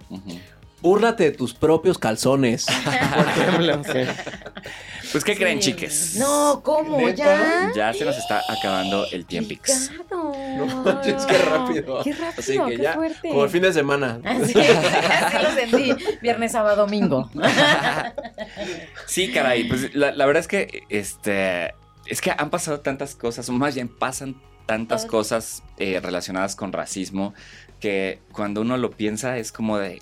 Búrlate 0.85 1.25
de 1.25 1.33
tus 1.33 1.55
propios 1.55 1.97
calzones. 1.97 2.67
Por 3.15 3.27
ejemplo, 3.27 3.83
sí. 3.85 4.01
Pues, 5.13 5.25
¿qué 5.25 5.35
creen, 5.35 5.59
chiques? 5.59 6.17
No, 6.17 6.61
¿cómo? 6.63 7.09
¿Ya? 7.09 7.73
Ya 7.75 7.91
se 7.95 8.05
nos 8.05 8.19
está 8.19 8.43
acabando 8.47 9.07
el 9.11 9.25
tiempix. 9.25 9.91
No 10.11 10.67
manches, 10.85 11.25
qué 11.25 11.39
rápido. 11.39 12.03
Qué 12.05 12.13
rápido, 12.13 12.35
Así 12.39 12.59
que 12.59 12.77
qué 12.77 12.83
ya, 12.83 12.93
fuerte. 12.93 13.31
como 13.31 13.45
el 13.45 13.51
fin 13.51 13.63
de 13.63 13.73
semana. 13.73 14.21
Así, 14.25 14.53
así 14.61 15.37
lo 15.43 15.51
sentí. 15.55 16.05
Viernes, 16.21 16.53
sábado, 16.53 16.77
domingo. 16.77 17.31
Sí, 19.07 19.33
caray, 19.33 19.65
pues 19.65 19.95
la, 19.95 20.13
la 20.13 20.27
verdad 20.27 20.41
es 20.41 20.49
que 20.49 20.83
este 20.91 21.75
es 22.07 22.21
que 22.21 22.31
han 22.37 22.51
pasado 22.51 22.81
tantas 22.81 23.15
cosas, 23.15 23.49
o 23.49 23.53
más 23.53 23.75
bien 23.75 23.89
pasan 23.89 24.37
tantas 24.67 25.07
cosas 25.07 25.63
eh, 25.79 26.01
relacionadas 26.01 26.57
con 26.57 26.73
racismo 26.73 27.33
que 27.81 28.21
cuando 28.33 28.61
uno 28.63 28.77
lo 28.77 28.91
piensa 28.91 29.39
es 29.39 29.53
como 29.53 29.79
de 29.79 30.01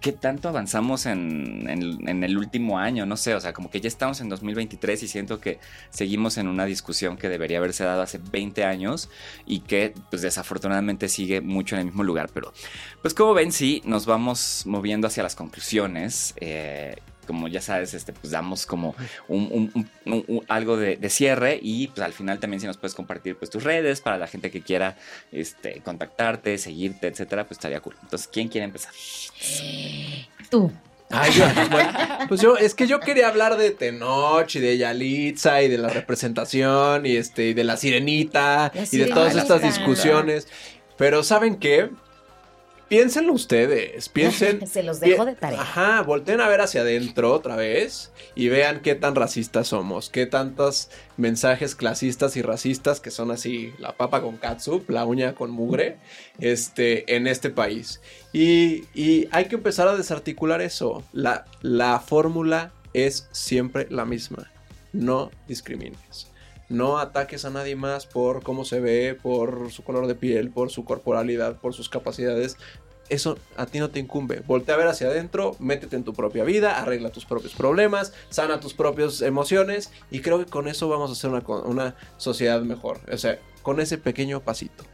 qué 0.00 0.12
tanto 0.12 0.48
avanzamos 0.48 1.06
en, 1.06 1.68
en- 1.68 2.22
el 2.24 2.38
último 2.38 2.78
año, 2.78 3.04
no 3.06 3.16
sé, 3.16 3.34
o 3.34 3.40
sea, 3.40 3.52
como 3.52 3.70
que 3.70 3.80
ya 3.80 3.88
estamos 3.88 4.20
en 4.20 4.28
2023 4.28 5.02
y 5.02 5.08
siento 5.08 5.40
que 5.40 5.58
seguimos 5.90 6.38
en 6.38 6.46
una 6.48 6.64
discusión 6.66 7.16
que 7.16 7.28
debería 7.28 7.58
haberse 7.58 7.84
dado 7.84 8.02
hace 8.02 8.18
20 8.18 8.64
años 8.64 9.08
y 9.46 9.60
que 9.60 9.94
pues 10.10 10.22
desafortunadamente 10.22 11.08
sigue 11.08 11.40
mucho 11.40 11.74
en 11.76 11.80
el 11.80 11.86
mismo 11.86 12.04
lugar, 12.04 12.30
pero 12.32 12.52
pues 13.02 13.14
como 13.14 13.34
ven, 13.34 13.52
sí, 13.52 13.82
nos 13.84 14.06
vamos 14.06 14.62
moviendo 14.66 15.06
hacia 15.08 15.22
las 15.22 15.34
conclusiones. 15.34 16.34
eh, 16.36 16.96
como 17.28 17.46
ya 17.46 17.60
sabes, 17.60 17.94
este, 17.94 18.12
pues 18.12 18.32
damos 18.32 18.66
como 18.66 18.96
un, 19.28 19.44
un- 19.52 19.70
un- 19.74 19.90
un- 20.12 20.24
un- 20.26 20.44
algo 20.48 20.76
de, 20.76 20.96
de 20.96 21.10
cierre 21.10 21.60
y 21.62 21.86
pues 21.86 22.00
al 22.00 22.12
final 22.12 22.40
también 22.40 22.60
si 22.60 22.66
nos 22.66 22.76
puedes 22.78 22.96
compartir 22.96 23.36
pues 23.36 23.48
tus 23.50 23.62
redes 23.62 24.00
para 24.00 24.18
la 24.18 24.26
gente 24.26 24.50
que 24.50 24.62
quiera 24.62 24.96
este, 25.30 25.80
contactarte, 25.84 26.58
seguirte, 26.58 27.06
etcétera, 27.06 27.44
pues 27.44 27.58
estaría 27.58 27.78
cool. 27.80 27.94
Entonces, 28.02 28.26
¿quién 28.32 28.48
quiere 28.48 28.64
empezar? 28.64 28.92
Tú. 30.50 30.72
Ay, 31.10 31.32
yo- 31.32 31.46
bueno, 31.70 31.90
pues 32.28 32.40
yo, 32.40 32.56
es 32.58 32.74
que 32.74 32.86
yo 32.86 33.00
quería 33.00 33.28
hablar 33.28 33.56
de 33.56 33.70
Tenoch 33.70 34.54
y 34.56 34.60
de 34.60 34.76
Yalitza 34.76 35.62
y 35.62 35.68
de 35.68 35.78
la 35.78 35.88
representación 35.88 37.06
y 37.06 37.16
este 37.16 37.48
y 37.48 37.54
de 37.54 37.64
la 37.64 37.76
sirenita 37.78 38.70
La 38.74 38.82
y 38.90 38.96
de 38.98 39.06
todas 39.06 39.34
estas 39.36 39.62
discusiones. 39.62 40.48
Pero 40.98 41.22
¿saben 41.22 41.56
qué? 41.56 41.90
Piénsenlo 42.88 43.32
ustedes, 43.32 44.08
piensen. 44.10 44.66
Se 44.66 44.82
los 44.82 45.00
dejo 45.00 45.24
de 45.24 45.34
tarea. 45.34 45.60
Ajá, 45.60 46.02
volteen 46.02 46.40
a 46.40 46.48
ver 46.48 46.60
hacia 46.60 46.80
adentro 46.80 47.32
otra 47.32 47.56
vez 47.56 48.12
y 48.34 48.48
vean 48.48 48.80
qué 48.80 48.94
tan 48.94 49.14
racistas 49.14 49.68
somos, 49.68 50.10
qué 50.10 50.26
tantos 50.26 50.90
mensajes 51.16 51.74
clasistas 51.74 52.36
y 52.36 52.42
racistas 52.42 53.00
que 53.00 53.10
son 53.10 53.30
así, 53.30 53.72
la 53.78 53.96
papa 53.96 54.22
con 54.22 54.36
catsup, 54.36 54.88
la 54.90 55.04
uña 55.04 55.34
con 55.34 55.50
mugre, 55.50 55.96
este, 56.38 57.14
en 57.16 57.26
este 57.26 57.50
país. 57.50 58.00
Y, 58.32 58.84
y 58.94 59.28
hay 59.30 59.46
que 59.46 59.56
empezar 59.56 59.88
a 59.88 59.96
desarticular 59.96 60.60
eso. 60.60 61.04
La, 61.12 61.44
la 61.62 62.00
fórmula 62.00 62.72
es 62.92 63.28
siempre 63.32 63.86
la 63.90 64.04
misma. 64.04 64.50
No 64.92 65.30
discrimines. 65.46 66.28
No 66.68 66.98
ataques 66.98 67.44
a 67.44 67.50
nadie 67.50 67.76
más 67.76 68.06
por 68.06 68.42
cómo 68.42 68.64
se 68.64 68.80
ve, 68.80 69.18
por 69.20 69.70
su 69.72 69.82
color 69.84 70.06
de 70.06 70.14
piel, 70.14 70.50
por 70.50 70.70
su 70.70 70.84
corporalidad, 70.84 71.56
por 71.56 71.74
sus 71.74 71.88
capacidades. 71.88 72.56
Eso 73.08 73.38
a 73.56 73.64
ti 73.66 73.78
no 73.78 73.88
te 73.88 74.00
incumbe. 74.00 74.42
Voltea 74.46 74.74
a 74.74 74.78
ver 74.78 74.88
hacia 74.88 75.06
adentro, 75.06 75.56
métete 75.58 75.96
en 75.96 76.04
tu 76.04 76.12
propia 76.12 76.44
vida, 76.44 76.78
arregla 76.78 77.10
tus 77.10 77.24
propios 77.24 77.54
problemas, 77.54 78.12
sana 78.28 78.60
tus 78.60 78.74
propias 78.74 79.22
emociones 79.22 79.90
y 80.10 80.20
creo 80.20 80.38
que 80.44 80.50
con 80.50 80.68
eso 80.68 80.88
vamos 80.88 81.08
a 81.08 81.12
hacer 81.14 81.30
una, 81.30 81.94
sociedad 82.18 82.60
mejor. 82.60 83.00
O 83.10 83.16
sea, 83.16 83.38
con 83.62 83.80
ese 83.80 83.96
pequeño 83.96 84.40
pasito. 84.40 84.84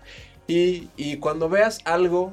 Y 0.47 1.17
cuando 1.17 1.49
veas 1.49 1.81
algo, 1.85 2.31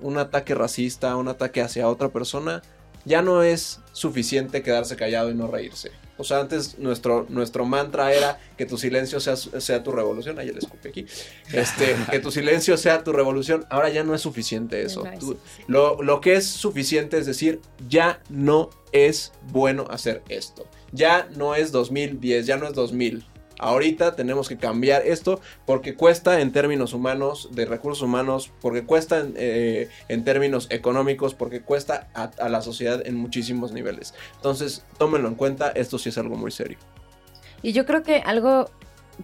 un 0.00 0.18
ataque 0.18 0.54
racista, 0.54 1.16
un 1.16 1.28
ataque 1.28 1.62
hacia 1.62 1.88
otra 1.88 2.10
persona, 2.10 2.62
ya 3.04 3.22
no 3.22 3.42
es 3.42 3.80
suficiente 3.92 4.62
quedarse 4.62 4.96
callado 4.96 5.30
y 5.30 5.34
no 5.34 5.46
reírse. 5.46 5.90
O 6.16 6.24
sea, 6.24 6.40
antes 6.40 6.78
nuestro, 6.78 7.26
nuestro 7.28 7.64
mantra 7.64 8.12
era 8.12 8.38
que 8.56 8.66
tu 8.66 8.78
silencio 8.78 9.18
sea, 9.20 9.36
sea 9.36 9.82
tu 9.82 9.90
revolución. 9.92 10.38
Ahí 10.38 10.50
le 10.50 10.58
escupí 10.58 10.88
aquí. 10.88 11.06
Este, 11.52 11.96
que 12.10 12.18
tu 12.20 12.30
silencio 12.30 12.76
sea 12.76 13.02
tu 13.02 13.12
revolución. 13.12 13.66
Ahora 13.70 13.88
ya 13.88 14.04
no 14.04 14.14
es 14.14 14.20
suficiente 14.20 14.82
eso. 14.82 15.02
Tú- 15.18 15.36
lo, 15.66 16.02
lo 16.02 16.20
que 16.20 16.34
es 16.34 16.46
suficiente 16.46 17.18
es 17.18 17.26
decir, 17.26 17.60
ya 17.88 18.20
no 18.28 18.70
es 18.92 19.32
bueno 19.50 19.86
hacer 19.90 20.22
esto. 20.28 20.66
Ya 20.92 21.28
no 21.36 21.54
es 21.56 21.72
2010, 21.72 22.46
ya 22.46 22.56
no 22.56 22.66
es 22.68 22.74
2000. 22.74 23.24
Ahorita 23.58 24.16
tenemos 24.16 24.48
que 24.48 24.56
cambiar 24.56 25.06
esto 25.06 25.40
porque 25.66 25.94
cuesta 25.94 26.40
en 26.40 26.52
términos 26.52 26.92
humanos, 26.92 27.48
de 27.52 27.66
recursos 27.66 28.02
humanos, 28.02 28.50
porque 28.60 28.84
cuesta 28.84 29.20
en, 29.20 29.34
eh, 29.36 29.88
términos 30.24 30.66
económicos, 30.70 31.34
porque 31.34 31.60
cuesta 31.60 32.08
a, 32.14 32.48
la 32.48 32.62
sociedad 32.62 33.06
en 33.06 33.16
muchísimos 33.16 33.72
niveles. 33.72 34.14
Entonces, 34.36 34.84
tómenlo 34.98 35.28
en 35.28 35.34
cuenta, 35.34 35.70
esto 35.70 35.98
sí 35.98 36.08
es 36.08 36.18
algo 36.18 36.36
muy 36.36 36.50
serio. 36.50 36.78
Y 37.62 37.72
yo 37.72 37.86
creo 37.86 38.02
que 38.02 38.16
algo 38.16 38.70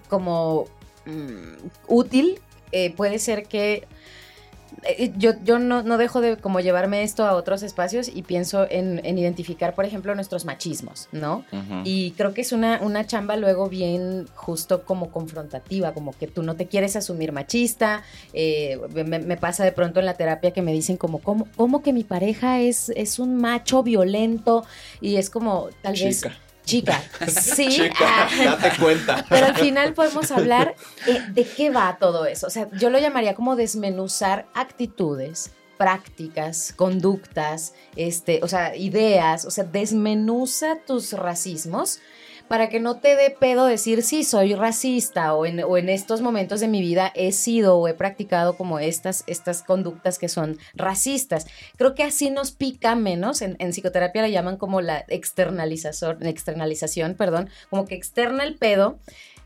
como 0.09 0.67
mm, 1.07 1.69
útil 1.89 2.41
eh, 2.73 2.95
puede 2.95 3.19
ser 3.19 3.47
que 3.47 3.87
yo, 5.17 5.33
yo 5.45 5.59
no, 5.59 5.83
no 5.83 5.99
dejo 5.99 6.21
de 6.21 6.37
como 6.37 6.61
llevarme 6.61 7.03
esto 7.03 7.25
a 7.25 7.35
otros 7.35 7.63
espacios 7.63 8.09
y 8.09 8.23
pienso 8.23 8.67
en, 8.71 9.01
en 9.05 9.19
identificar, 9.19 9.75
por 9.75 9.85
ejemplo, 9.85 10.15
nuestros 10.15 10.45
machismos, 10.45 11.09
¿no? 11.13 11.45
Y 11.85 12.13
creo 12.13 12.35
que 12.35 12.41
es 12.41 12.53
una, 12.53 12.81
una 12.83 13.07
chamba 13.07 13.37
luego 13.37 13.69
bien 13.69 14.27
justo 14.35 14.85
como 14.85 15.11
confrontativa, 15.11 15.93
como 15.93 16.13
que 16.13 16.27
tú 16.27 16.43
no 16.43 16.57
te 16.57 16.67
quieres 16.67 16.97
asumir 16.97 17.33
machista. 17.33 18.03
eh, 18.33 18.79
me, 18.95 19.19
me 19.19 19.37
pasa 19.37 19.65
de 19.65 19.73
pronto 19.73 20.01
en 20.01 20.07
la 20.07 20.15
terapia 20.15 20.53
que 20.53 20.63
me 20.63 20.73
dicen 20.73 20.97
como, 20.97 21.19
¿cómo, 21.21 21.47
cómo 21.57 21.83
que 21.83 21.93
mi 21.93 22.05
pareja 22.05 22.61
es, 22.61 22.91
es 22.91 23.19
un 23.19 23.37
macho 23.37 23.83
violento? 23.83 24.65
Y 25.01 25.17
es 25.17 25.31
como, 25.31 25.69
tal 25.83 25.95
vez... 25.95 26.23
Chica. 26.71 27.03
Sí. 27.29 27.69
Chica, 27.69 28.29
date 28.45 28.73
cuenta. 28.81 29.25
Pero 29.29 29.47
al 29.47 29.57
final 29.57 29.93
podemos 29.93 30.31
hablar 30.31 30.75
eh, 31.07 31.23
de 31.33 31.45
qué 31.45 31.71
va 31.71 31.99
todo 31.99 32.27
eso. 32.27 32.47
O 32.47 32.51
sea, 32.51 32.69
yo 32.73 32.91
lo 32.91 32.99
llamaría 32.99 33.35
como 33.35 33.57
desmenuzar 33.57 34.47
actitudes, 34.55 35.51
prácticas, 35.77 36.73
conductas, 36.77 37.75
este, 37.97 38.41
o 38.43 38.49
sea, 38.49 38.77
ideas, 38.77 39.45
o 39.45 39.51
sea, 39.51 39.65
desmenuza 39.65 40.79
tus 40.87 41.13
racismos 41.13 42.01
para 42.51 42.69
que 42.69 42.81
no 42.81 42.97
te 42.97 43.15
dé 43.15 43.31
pedo 43.31 43.65
decir 43.65 44.03
sí, 44.03 44.25
soy 44.25 44.57
racista 44.57 45.35
o 45.35 45.47
en, 45.47 45.63
o 45.63 45.79
en 45.79 45.89
estos 45.89 46.21
momentos 46.21 46.59
de 46.59 46.67
mi 46.67 46.81
vida 46.81 47.13
he 47.15 47.31
sido 47.31 47.79
o 47.79 47.87
he 47.87 47.95
practicado 47.95 48.57
como 48.57 48.81
estas, 48.81 49.23
estas 49.29 49.63
conductas 49.63 50.19
que 50.19 50.29
son 50.29 50.59
racistas. 50.75 51.47
Creo 51.77 51.95
que 51.95 52.03
así 52.03 52.29
nos 52.29 52.51
pica 52.51 52.97
menos, 52.97 53.41
en, 53.41 53.57
psicoterapia 53.57 54.23
la 54.23 54.29
llaman 54.31 54.57
como 54.57 54.81
la 54.81 55.05
externalización, 55.07 56.27
externalización, 56.27 57.15
perdón, 57.15 57.51
como 57.71 57.85
que 57.85 57.95
externa 57.95 58.43
el 58.43 58.57
pedo 58.57 58.99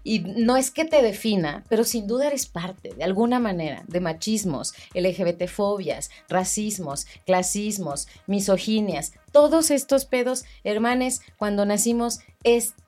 y 0.02 0.20
no 0.20 0.56
es 0.56 0.70
que 0.70 0.86
te 0.86 1.02
defina, 1.02 1.62
pero 1.68 1.84
sin 1.84 2.06
duda 2.06 2.28
eres 2.28 2.46
parte, 2.46 2.94
de 2.94 3.04
alguna 3.04 3.38
manera, 3.38 3.84
de 3.86 4.00
machismos, 4.00 4.72
LGBT-fobias, 4.94 6.10
racismos, 6.30 7.06
clasismos, 7.26 8.08
misoginias, 8.26 9.12
todos 9.32 9.70
estos 9.70 10.04
pedos, 10.04 10.44
hermanes, 10.62 11.20
cuando 11.38 11.66
nacimos, 11.66 12.20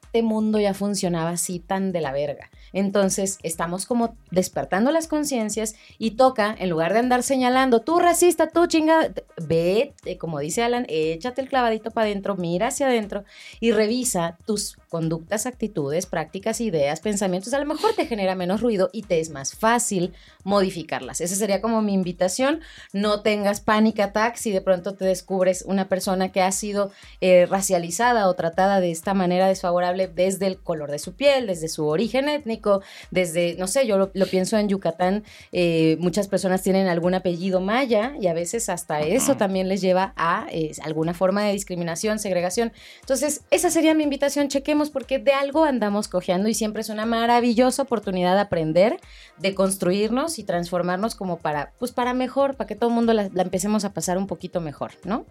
este 0.07 0.23
mundo 0.23 0.59
ya 0.59 0.73
funcionaba 0.73 1.31
así 1.31 1.59
tan 1.59 1.93
de 1.93 2.01
la 2.01 2.13
verga. 2.13 2.51
Entonces, 2.77 3.39
estamos 3.43 3.87
como 3.87 4.19
despertando 4.31 4.91
las 4.91 5.09
conciencias 5.09 5.77
y 5.99 6.11
toca, 6.11 6.55
en 6.59 6.69
lugar 6.69 6.93
de 6.93 6.99
andar 6.99 7.23
señalando, 7.23 7.81
tú 7.81 7.99
racista, 8.01 8.51
tú 8.51 8.67
chingada, 8.67 9.15
ve, 9.39 9.95
como 10.21 10.41
dice 10.41 10.63
Alan, 10.63 10.85
échate 10.91 11.41
el 11.41 11.49
clavadito 11.49 11.91
para 11.91 12.09
adentro, 12.09 12.37
mira 12.37 12.67
hacia 12.67 12.89
adentro 12.89 13.25
y 13.61 13.73
revisa 13.73 14.37
tus 14.45 14.77
conductas, 14.91 15.47
actitudes, 15.47 16.05
prácticas, 16.05 16.61
ideas, 16.61 17.01
pensamientos. 17.01 17.55
A 17.55 17.59
lo 17.59 17.65
mejor 17.65 17.95
te 17.95 18.05
genera 18.05 18.35
menos 18.35 18.61
ruido 18.61 18.91
y 18.93 19.03
te 19.03 19.21
es 19.21 19.31
más 19.31 19.57
fácil 19.57 20.13
modificarlas. 20.45 21.23
Esa 21.23 21.35
sería 21.35 21.63
como 21.63 21.81
mi 21.81 21.95
invitación. 21.95 22.61
No 22.93 23.23
tengas 23.23 23.63
panic 23.63 24.01
attack 24.01 24.37
si 24.37 24.53
de 24.53 24.61
pronto 24.61 24.95
te 24.95 25.07
descubres 25.07 25.65
una 25.67 25.89
persona 25.89 26.31
que 26.31 26.43
ha 26.43 26.53
sido 26.53 26.91
eh, 27.23 27.47
racializada 27.47 28.29
o 28.29 28.35
tratada 28.35 28.81
de 28.81 28.91
esta 28.91 29.15
manera 29.15 29.49
desfavorable 29.49 30.09
desde 30.09 30.47
el 30.47 30.59
color 30.59 30.91
de 30.91 30.99
su 30.99 31.15
piel, 31.15 31.47
desde 31.47 31.69
su 31.69 31.87
origen 31.87 32.29
étnico, 32.29 32.66
desde, 33.11 33.55
no 33.59 33.67
sé, 33.67 33.87
yo 33.87 33.99
lo, 33.99 34.11
lo 34.15 34.27
pienso 34.27 34.59
en 34.59 34.69
Yucatán, 34.69 35.25
eh, 35.53 35.97
muchas 36.01 36.29
personas 36.29 36.63
tienen 36.63 36.89
algún 36.89 37.15
apellido 37.15 37.61
maya 37.61 38.15
y 38.21 38.27
a 38.27 38.35
veces 38.35 38.69
hasta 38.69 39.01
eso 39.01 39.37
también 39.37 39.69
les 39.69 39.81
lleva 39.81 40.13
a 40.17 40.47
eh, 40.51 40.73
alguna 40.83 41.15
forma 41.15 41.45
de 41.45 41.53
discriminación, 41.53 42.19
segregación. 42.19 42.73
Entonces, 43.01 43.43
esa 43.51 43.71
sería 43.71 43.95
mi 43.95 44.05
invitación, 44.05 44.49
chequemos 44.49 44.91
porque 44.91 45.19
de 45.19 45.33
algo 45.33 45.65
andamos 45.65 46.09
cojeando 46.09 46.49
y 46.49 46.55
siempre 46.55 46.83
es 46.83 46.89
una 46.89 47.07
maravillosa 47.07 47.83
oportunidad 47.83 48.35
de 48.35 48.41
aprender, 48.41 48.99
de 49.39 49.55
construirnos 49.55 50.39
y 50.39 50.45
transformarnos 50.45 51.15
como 51.15 51.39
para, 51.39 51.73
pues 51.79 51.93
para 51.93 52.15
mejor, 52.15 52.57
para 52.57 52.69
que 52.69 52.77
todo 52.77 52.91
el 52.91 52.95
mundo 52.95 53.13
la, 53.13 53.29
la 53.33 53.43
empecemos 53.43 53.85
a 53.85 53.93
pasar 53.93 54.19
un 54.19 54.27
poquito 54.27 54.61
mejor, 54.61 54.93
¿no? 55.05 55.25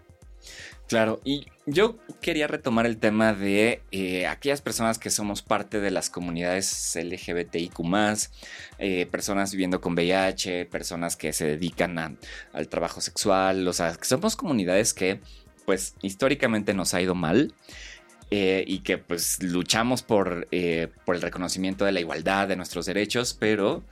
Claro, 0.87 1.19
y 1.25 1.47
yo 1.65 1.97
quería 2.21 2.45
retomar 2.45 2.85
el 2.85 2.97
tema 2.97 3.33
de 3.33 3.81
eh, 3.91 4.27
aquellas 4.27 4.61
personas 4.61 4.99
que 4.99 5.09
somos 5.09 5.41
parte 5.41 5.79
de 5.79 5.89
las 5.89 6.11
comunidades 6.11 6.95
LGBTIQ, 6.95 7.79
eh, 8.77 9.07
personas 9.07 9.51
viviendo 9.51 9.81
con 9.81 9.93
VIH, 9.93 10.65
personas 10.65 11.15
que 11.15 11.33
se 11.33 11.47
dedican 11.47 12.19
al 12.53 12.67
trabajo 12.67 13.01
sexual, 13.01 13.67
o 13.67 13.73
sea, 13.73 13.95
que 13.95 14.05
somos 14.05 14.35
comunidades 14.35 14.93
que, 14.93 15.21
pues, 15.65 15.95
históricamente 16.03 16.75
nos 16.75 16.93
ha 16.93 17.01
ido 17.01 17.15
mal. 17.15 17.53
eh, 18.31 18.63
y 18.67 18.79
que 18.79 18.97
pues 18.97 19.41
luchamos 19.43 20.01
por, 20.01 20.47
por 21.05 21.15
el 21.15 21.21
reconocimiento 21.21 21.85
de 21.85 21.91
la 21.91 21.99
igualdad 21.99 22.47
de 22.47 22.55
nuestros 22.55 22.87
derechos, 22.87 23.35
pero 23.39 23.83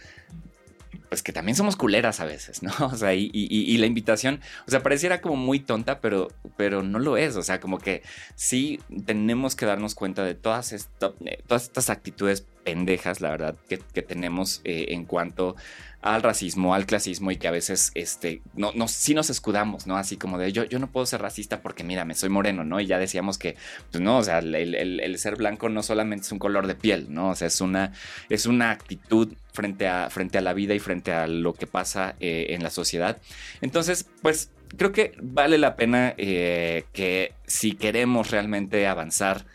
pues 1.10 1.24
que 1.24 1.34
también 1.34 1.56
somos 1.56 1.76
culeras 1.76 2.20
a 2.20 2.26
veces, 2.26 2.64
¿no? 2.64 2.72
O 2.94 2.96
sea, 2.96 3.14
y, 3.14 3.78
la 3.78 3.86
invitación, 3.86 4.42
o 4.68 4.72
sea, 4.72 4.84
pareciera 4.84 5.22
como 5.22 5.36
muy 5.36 5.60
tonta, 5.60 6.00
pero, 6.00 6.28
pero 6.58 6.84
no 6.84 7.00
lo 7.00 7.18
es. 7.18 7.36
O 7.36 7.44
sea, 7.44 7.60
como 7.60 7.78
que 7.80 8.04
sí 8.36 8.80
tenemos 9.06 9.56
que 9.56 9.66
darnos 9.66 9.96
cuenta 9.96 10.24
de 10.24 10.36
todas, 10.36 10.74
esto- 10.74 11.16
eh, 11.26 11.42
todas 11.48 11.64
estas 11.64 11.90
actitudes 11.90 12.46
pendejas, 12.64 13.22
la 13.22 13.30
verdad, 13.30 13.56
que, 13.68 13.78
tenemos 14.02 14.62
eh, 14.64 14.88
en 14.90 15.06
cuanto 15.06 15.56
al 16.02 16.22
racismo, 16.22 16.76
al 16.76 16.86
clasismo 16.86 17.32
y 17.32 17.38
que 17.38 17.48
a 17.48 17.52
veces, 17.52 17.92
este, 17.96 18.42
no, 18.56 18.72
no, 18.76 18.88
sí 18.90 19.14
nos 19.14 19.30
escudamos, 19.30 19.88
¿no? 19.88 19.96
Así 19.98 20.18
como 20.18 20.38
de 20.38 20.52
yo, 20.52 20.66
yo 20.66 20.78
no 20.78 20.92
puedo 20.92 21.06
ser 21.06 21.22
racista 21.22 21.62
porque 21.62 21.86
mírame, 21.86 22.14
soy 22.14 22.30
moreno, 22.30 22.66
¿no? 22.66 22.82
Y 22.82 22.88
ya 22.88 23.00
decíamos 23.00 23.38
que, 23.38 23.56
pues 23.90 24.02
no, 24.02 24.18
o 24.18 24.24
sea, 24.24 24.40
el 24.40 25.18
ser 25.18 25.38
blanco 25.38 25.70
no 25.70 25.82
solamente 25.82 26.26
es 26.26 26.32
un 26.32 26.40
color 26.40 26.68
de 26.68 26.76
piel, 26.76 27.08
¿no? 27.10 27.30
O 27.30 27.36
sea, 27.36 27.48
es 27.48 27.62
una, 27.62 27.94
es 28.30 28.46
una 28.46 28.72
actitud 28.72 29.34
frente 29.54 29.88
a, 29.88 30.10
frente 30.10 30.38
a 30.38 30.42
la 30.42 30.54
vida 30.54 30.74
y 30.74 30.80
frente 30.80 31.14
a 31.14 31.28
lo 31.28 31.54
que 31.54 31.68
pasa 31.68 32.16
eh, 32.20 32.48
en 32.50 32.64
la 32.64 32.70
sociedad. 32.70 33.22
Entonces, 33.62 34.06
pues 34.22 34.52
creo 34.78 34.92
que 34.92 35.14
vale 35.22 35.58
la 35.58 35.76
pena 35.76 36.14
eh, 36.18 36.86
que 36.92 37.34
si 37.46 37.74
queremos 37.74 38.32
realmente 38.32 38.88
avanzar 38.88 39.46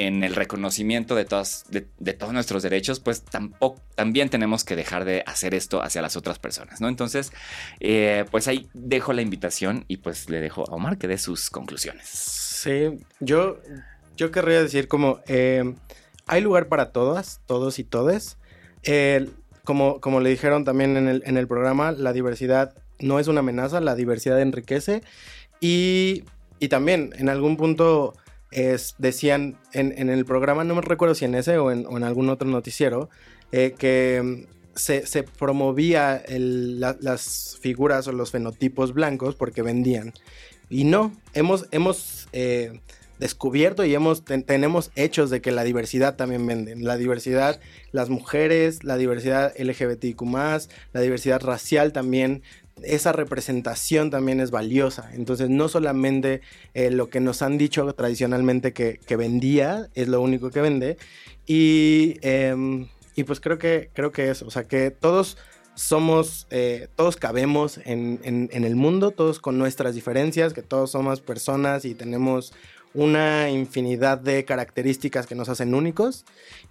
en 0.00 0.24
el 0.24 0.34
reconocimiento 0.34 1.14
de, 1.14 1.26
todas, 1.26 1.64
de, 1.68 1.86
de 1.98 2.14
todos 2.14 2.32
nuestros 2.32 2.62
derechos, 2.62 3.00
pues 3.00 3.20
tampoco, 3.22 3.82
también 3.94 4.30
tenemos 4.30 4.64
que 4.64 4.74
dejar 4.74 5.04
de 5.04 5.22
hacer 5.26 5.54
esto 5.54 5.82
hacia 5.82 6.00
las 6.00 6.16
otras 6.16 6.38
personas, 6.38 6.80
¿no? 6.80 6.88
Entonces, 6.88 7.32
eh, 7.80 8.24
pues 8.30 8.48
ahí 8.48 8.66
dejo 8.72 9.12
la 9.12 9.20
invitación 9.20 9.84
y 9.88 9.98
pues 9.98 10.30
le 10.30 10.40
dejo 10.40 10.64
a 10.70 10.74
Omar 10.74 10.96
que 10.96 11.06
dé 11.06 11.18
sus 11.18 11.50
conclusiones. 11.50 12.08
Sí, 12.08 12.98
yo, 13.20 13.58
yo 14.16 14.30
querría 14.30 14.62
decir 14.62 14.88
como 14.88 15.20
eh, 15.26 15.74
hay 16.26 16.40
lugar 16.40 16.68
para 16.68 16.92
todas, 16.92 17.42
todos 17.44 17.78
y 17.78 17.84
todes. 17.84 18.38
Eh, 18.84 19.28
como, 19.64 20.00
como 20.00 20.20
le 20.20 20.30
dijeron 20.30 20.64
también 20.64 20.96
en 20.96 21.08
el, 21.08 21.22
en 21.26 21.36
el 21.36 21.46
programa, 21.46 21.92
la 21.92 22.14
diversidad 22.14 22.74
no 23.00 23.20
es 23.20 23.28
una 23.28 23.40
amenaza, 23.40 23.80
la 23.82 23.94
diversidad 23.94 24.40
enriquece. 24.40 25.02
Y, 25.60 26.24
y 26.58 26.68
también 26.68 27.12
en 27.18 27.28
algún 27.28 27.58
punto 27.58 28.14
es, 28.50 28.94
decían 28.98 29.58
en, 29.72 29.94
en 29.96 30.10
el 30.10 30.24
programa, 30.24 30.64
no 30.64 30.74
me 30.74 30.80
recuerdo 30.82 31.14
si 31.14 31.24
en 31.24 31.34
ese 31.34 31.58
o 31.58 31.70
en, 31.70 31.86
algún 32.04 32.28
otro 32.30 32.48
noticiero, 32.48 33.08
eh, 33.52 33.74
que 33.78 34.20
mm, 34.22 34.76
se, 34.76 35.06
se 35.06 35.22
promovía 35.22 36.22
las 36.28 37.58
figuras 37.60 38.06
o 38.08 38.12
los 38.12 38.30
fenotipos 38.30 38.92
blancos 38.94 39.34
porque 39.34 39.62
vendían. 39.62 40.12
Y 40.68 40.84
no, 40.84 41.16
hemos, 41.34 41.66
hemos 41.72 42.28
eh, 42.32 42.80
descubierto 43.18 43.84
y 43.84 43.94
hemos, 43.94 44.24
ten- 44.24 44.44
tenemos 44.44 44.90
hechos 44.94 45.28
de 45.30 45.40
que 45.40 45.50
la 45.50 45.64
diversidad 45.64 46.16
también 46.16 46.46
vende. 46.46 46.76
La 46.76 46.96
diversidad, 46.96 47.60
las 47.92 48.08
mujeres, 48.08 48.84
la 48.84 48.96
diversidad 48.96 49.52
LGBTIQ, 49.58 50.22
la 50.92 51.00
diversidad 51.00 51.40
racial 51.42 51.92
también. 51.92 52.42
Esa 52.84 53.12
representación 53.12 54.10
también 54.10 54.40
es 54.40 54.50
valiosa. 54.50 55.10
Entonces, 55.14 55.48
no 55.50 55.68
solamente 55.68 56.40
eh, 56.74 56.90
lo 56.90 57.08
que 57.10 57.20
nos 57.20 57.42
han 57.42 57.58
dicho 57.58 57.92
tradicionalmente 57.94 58.72
que, 58.72 58.98
vendía 59.16 59.88
es 59.94 60.08
lo 60.08 60.20
único 60.20 60.50
que 60.50 60.60
vende. 60.60 60.96
Y, 61.46 62.16
em, 62.22 62.88
y 63.16 63.24
pues 63.24 63.40
creo 63.40 63.58
que, 63.58 63.90
creo 63.92 64.12
que 64.12 64.30
eso. 64.30 64.46
O 64.46 64.50
sea, 64.50 64.64
que 64.64 64.90
todos 64.90 65.36
somos, 65.74 66.46
eh, 66.50 66.88
todos 66.96 67.16
cabemos 67.16 67.78
en, 67.84 68.20
en- 68.22 68.48
en 68.52 68.64
el 68.64 68.76
mundo, 68.76 69.10
todos 69.12 69.40
con 69.40 69.58
nuestras 69.58 69.94
diferencias, 69.94 70.52
que 70.52 70.62
todos 70.62 70.90
somos 70.90 71.20
personas 71.20 71.84
y 71.84 71.94
tenemos 71.94 72.52
una 72.92 73.50
infinidad 73.50 74.18
de 74.18 74.44
características 74.44 75.26
que 75.26 75.36
nos 75.36 75.48
hacen 75.48 75.74
únicos 75.74 76.24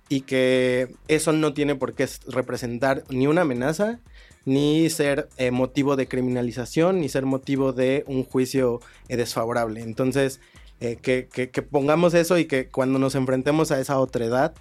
y 0.09 0.21
que 0.21 0.93
eso 1.07 1.31
no 1.31 1.53
tiene 1.53 1.75
por 1.75 1.93
qué 1.93 2.07
representar 2.27 3.03
ni 3.09 3.25
una 3.27 3.41
amenaza, 3.41 3.99
ni 4.45 4.89
ser 4.89 5.29
eh, 5.37 5.51
motivo 5.51 5.95
de 5.95 6.07
criminalización, 6.07 7.01
ni 7.01 7.09
ser 7.09 7.25
motivo 7.25 7.73
de 7.73 8.03
un 8.07 8.23
juicio 8.23 8.79
eh, 9.07 9.17
desfavorable. 9.17 9.81
Entonces, 9.81 10.39
eh, 10.79 10.97
que, 11.01 11.27
que- 11.31 11.49
que 11.49 11.61
pongamos 11.61 12.13
eso 12.13 12.37
y 12.37 12.45
que 12.45 12.67
cuando 12.69 12.99
nos 12.99 13.15
enfrentemos 13.15 13.71
a 13.71 13.79
esa 13.79 13.99
otredad, 13.99 14.53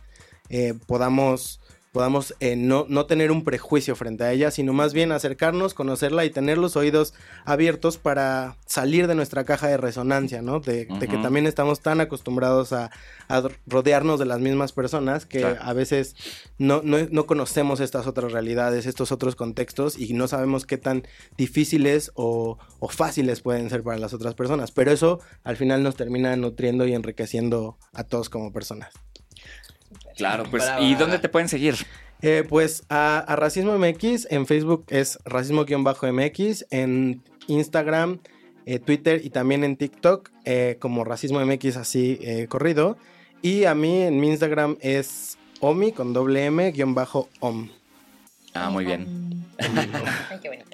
eh, 0.50 0.74
podamos, 0.86 1.60
podamos 1.92 2.34
eh, 2.40 2.54
no, 2.56 2.86
no 2.88 3.06
tener 3.06 3.30
un 3.30 3.44
prejuicio 3.44 3.96
frente 3.96 4.24
a 4.24 4.32
ella, 4.32 4.50
sino 4.50 4.72
más 4.72 4.92
bien 4.92 5.10
acercarnos, 5.12 5.74
conocerla 5.74 6.24
y 6.24 6.30
tener 6.30 6.58
los 6.58 6.76
oídos 6.76 7.14
abiertos 7.44 7.96
para 7.98 8.56
salir 8.66 9.06
de 9.06 9.14
nuestra 9.14 9.44
caja 9.44 9.68
de 9.68 9.76
resonancia, 9.78 10.42
¿no? 10.42 10.60
De, 10.60 10.84
de 10.86 11.08
que 11.08 11.16
también 11.18 11.46
estamos 11.46 11.80
tan 11.80 12.00
acostumbrados 12.00 12.72
a, 12.72 12.90
a 13.28 13.42
rodearnos 13.66 14.18
de 14.18 14.26
las 14.26 14.40
mismas 14.40 14.72
personas 14.72 15.26
que 15.26 15.40
Claro. 15.40 15.56
a 15.60 15.72
veces 15.72 16.14
no, 16.58 16.82
no, 16.84 16.98
no 17.10 17.26
conocemos 17.26 17.80
estas 17.80 18.06
otras 18.06 18.32
realidades, 18.32 18.86
estos 18.86 19.10
otros 19.12 19.34
contextos 19.36 19.98
y 19.98 20.12
no 20.12 20.28
sabemos 20.28 20.66
qué 20.66 20.76
tan 20.78 21.04
difíciles 21.36 22.12
o, 22.14 22.58
o 22.80 22.88
fáciles 22.88 23.40
pueden 23.40 23.70
ser 23.70 23.82
para 23.82 23.98
las 23.98 24.12
otras 24.12 24.34
personas. 24.34 24.72
Pero 24.72 24.90
eso 24.92 25.20
al 25.44 25.56
final 25.56 25.82
nos 25.82 25.96
termina 25.96 26.36
nutriendo 26.36 26.86
y 26.86 26.92
enriqueciendo 26.94 27.78
a 27.94 28.04
todos 28.04 28.28
como 28.28 28.52
personas. 28.52 28.92
Claro, 30.18 30.44
pues. 30.50 30.64
Brava. 30.64 30.82
¿Y 30.82 30.94
dónde 30.96 31.18
te 31.18 31.30
pueden 31.30 31.48
seguir? 31.48 31.76
Eh, 32.20 32.44
pues 32.46 32.82
a, 32.90 33.18
a 33.20 33.36
Racismo 33.36 33.78
MX, 33.78 34.26
en 34.30 34.46
Facebook 34.46 34.84
es 34.88 35.20
racismo-mx, 35.24 36.66
en 36.70 37.22
Instagram, 37.46 38.18
eh, 38.66 38.80
Twitter 38.80 39.20
y 39.24 39.30
también 39.30 39.64
en 39.64 39.76
TikTok 39.76 40.30
eh, 40.44 40.76
como 40.80 41.04
Racismo 41.04 41.44
MX 41.44 41.76
así 41.76 42.18
eh, 42.20 42.48
corrido. 42.48 42.98
Y 43.40 43.64
a 43.64 43.74
mí 43.74 44.02
en 44.02 44.20
mi 44.20 44.28
Instagram 44.28 44.76
es 44.80 45.38
omi 45.60 45.92
con 45.92 46.12
doble 46.12 46.44
m 46.44 46.70
guion 46.72 46.94
bajo 46.94 47.28
om. 47.40 47.70
Ah, 48.54 48.68
muy 48.70 48.84
bien. 48.84 49.46
Ay, 49.58 50.38
qué 50.42 50.48
bonito. 50.48 50.68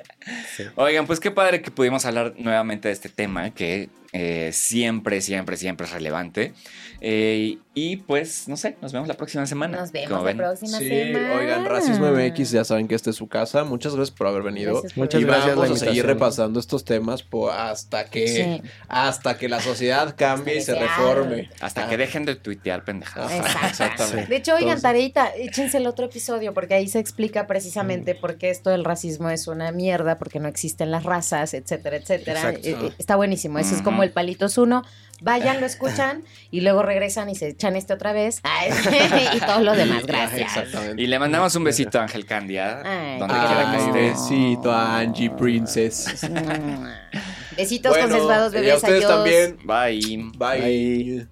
Oigan, 0.77 1.07
pues 1.07 1.21
qué 1.21 1.31
padre 1.31 1.61
que 1.61 1.71
pudimos 1.71 2.07
hablar 2.07 2.35
nuevamente 2.39 2.89
de 2.89 2.95
este 2.95 3.11
tema 3.11 3.51
que 3.51 3.91
eh, 4.17 4.51
siempre, 4.53 5.21
siempre, 5.21 5.57
siempre 5.57 5.87
es 5.87 5.93
relevante. 5.93 6.55
Eh, 7.01 7.59
y 7.75 7.97
pues, 7.97 8.47
no 8.49 8.57
sé, 8.57 8.77
nos 8.81 8.93
vemos 8.93 9.09
la 9.09 9.15
próxima 9.15 9.45
semana. 9.47 9.79
Nos 9.79 9.91
vemos 9.91 10.09
¿Cómo 10.09 10.21
la 10.23 10.27
ven? 10.29 10.37
próxima 10.37 10.79
Sí, 10.79 10.89
semana. 10.89 11.35
oigan, 11.35 11.65
Racismo 11.67 12.07
MX, 12.13 12.53
ya 12.53 12.65
saben 12.65 12.87
que 12.87 12.95
esta 12.95 13.11
es 13.11 13.17
su 13.17 13.27
casa. 13.29 13.65
Muchas 13.65 13.97
gracias 13.97 14.17
por 14.17 14.29
haber 14.29 14.43
venido. 14.45 14.73
Gracias 14.75 14.93
por 14.93 15.03
Muchas 15.03 15.21
y 15.21 15.25
gracias 15.25 15.57
vamos 15.57 15.83
a 15.83 15.85
seguir 15.85 16.07
repasando 16.07 16.61
estos 16.61 16.85
temas 16.85 17.25
hasta 17.53 18.05
que 18.05 18.29
Sí. 18.29 18.63
hasta 18.89 19.37
que 19.37 19.49
la 19.49 19.61
sociedad 19.61 20.15
cambie 20.17 20.59
y 20.59 20.61
se 20.61 20.75
reforme. 20.77 21.51
Hasta 21.61 21.89
que 21.89 21.97
dejen 21.97 22.25
de 22.25 22.37
tuitear 22.37 22.85
pendejadas. 22.85 23.33
Ajá, 23.33 23.69
exactamente. 23.69 24.27
De 24.27 24.37
hecho, 24.37 24.55
oigan, 24.55 24.81
tareita, 24.81 25.31
échense 25.37 25.79
el 25.79 25.89
otro 25.89 26.07
episodio 26.07 26.55
porque 26.55 26.75
ahí 26.75 26.87
se 26.87 27.01
explica 27.01 27.49
precisamente 27.49 28.15
por 28.15 28.39
qué 28.39 28.51
esto 28.51 28.71
del 28.71 28.85
racismo 28.85 29.29
es 29.31 29.49
una 29.49 29.73
mierda, 29.73 30.17
porque 30.19 30.39
no 30.39 30.47
existen 30.47 30.93
las 30.93 31.03
razas, 31.03 31.53
etcétera, 31.53 31.97
etcétera. 31.97 32.39
Exacto. 32.53 32.69
Eh, 32.69 32.77
eh, 32.81 32.93
está 32.99 33.17
buenísimo. 33.17 33.59
Eso 33.59 33.75
es 33.75 33.83
como. 33.83 34.04
El 34.05 34.11
palitos 34.11 34.57
uno. 34.59 34.83
Vayan, 35.21 35.61
lo 35.61 35.67
escuchan 35.67 36.23
y 36.51 36.61
luego 36.61 36.83
regresan 36.83 37.31
y 37.31 37.35
se 37.35 37.49
echan 37.49 37.77
este 37.77 37.93
otra 37.95 38.13
vez. 38.13 38.43
Y 39.35 39.41
todos 39.41 39.63
los 39.63 39.77
demás, 39.77 40.05
gracias. 40.07 40.57
Exactamente. 40.57 41.03
Y 41.03 41.07
le 41.07 41.19
mandamos 41.19 41.55
un 41.57 41.65
besito 41.65 41.99
a 41.99 42.03
Ángel 42.03 42.27
Candia, 42.27 42.83
Ay, 42.85 43.19
donde 43.19 43.35
quiera 43.35 43.71
que 43.71 43.77
esté. 43.79 44.11
besito 44.11 44.73
a 44.73 44.99
Angie 44.99 45.31
Princess. 45.31 46.07
Besitos 47.57 47.93
Bueno, 47.93 48.09
consensuados, 48.09 48.53
y 48.53 48.57
a 48.57 48.61
bebés. 48.61 48.77
ustedes 48.77 49.05
adiós. 49.05 49.15
también. 49.15 49.59
Bye. 49.65 50.33
Bye. 50.37 51.29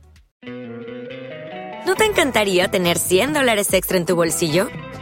¿No 1.85 1.95
te 1.97 2.05
encantaría 2.05 2.69
tener 2.71 2.97
100 2.99 3.33
dólares 3.33 3.73
extra 3.75 3.97
en 3.99 4.07
tu 4.07 4.15
bolsillo? 4.15 4.69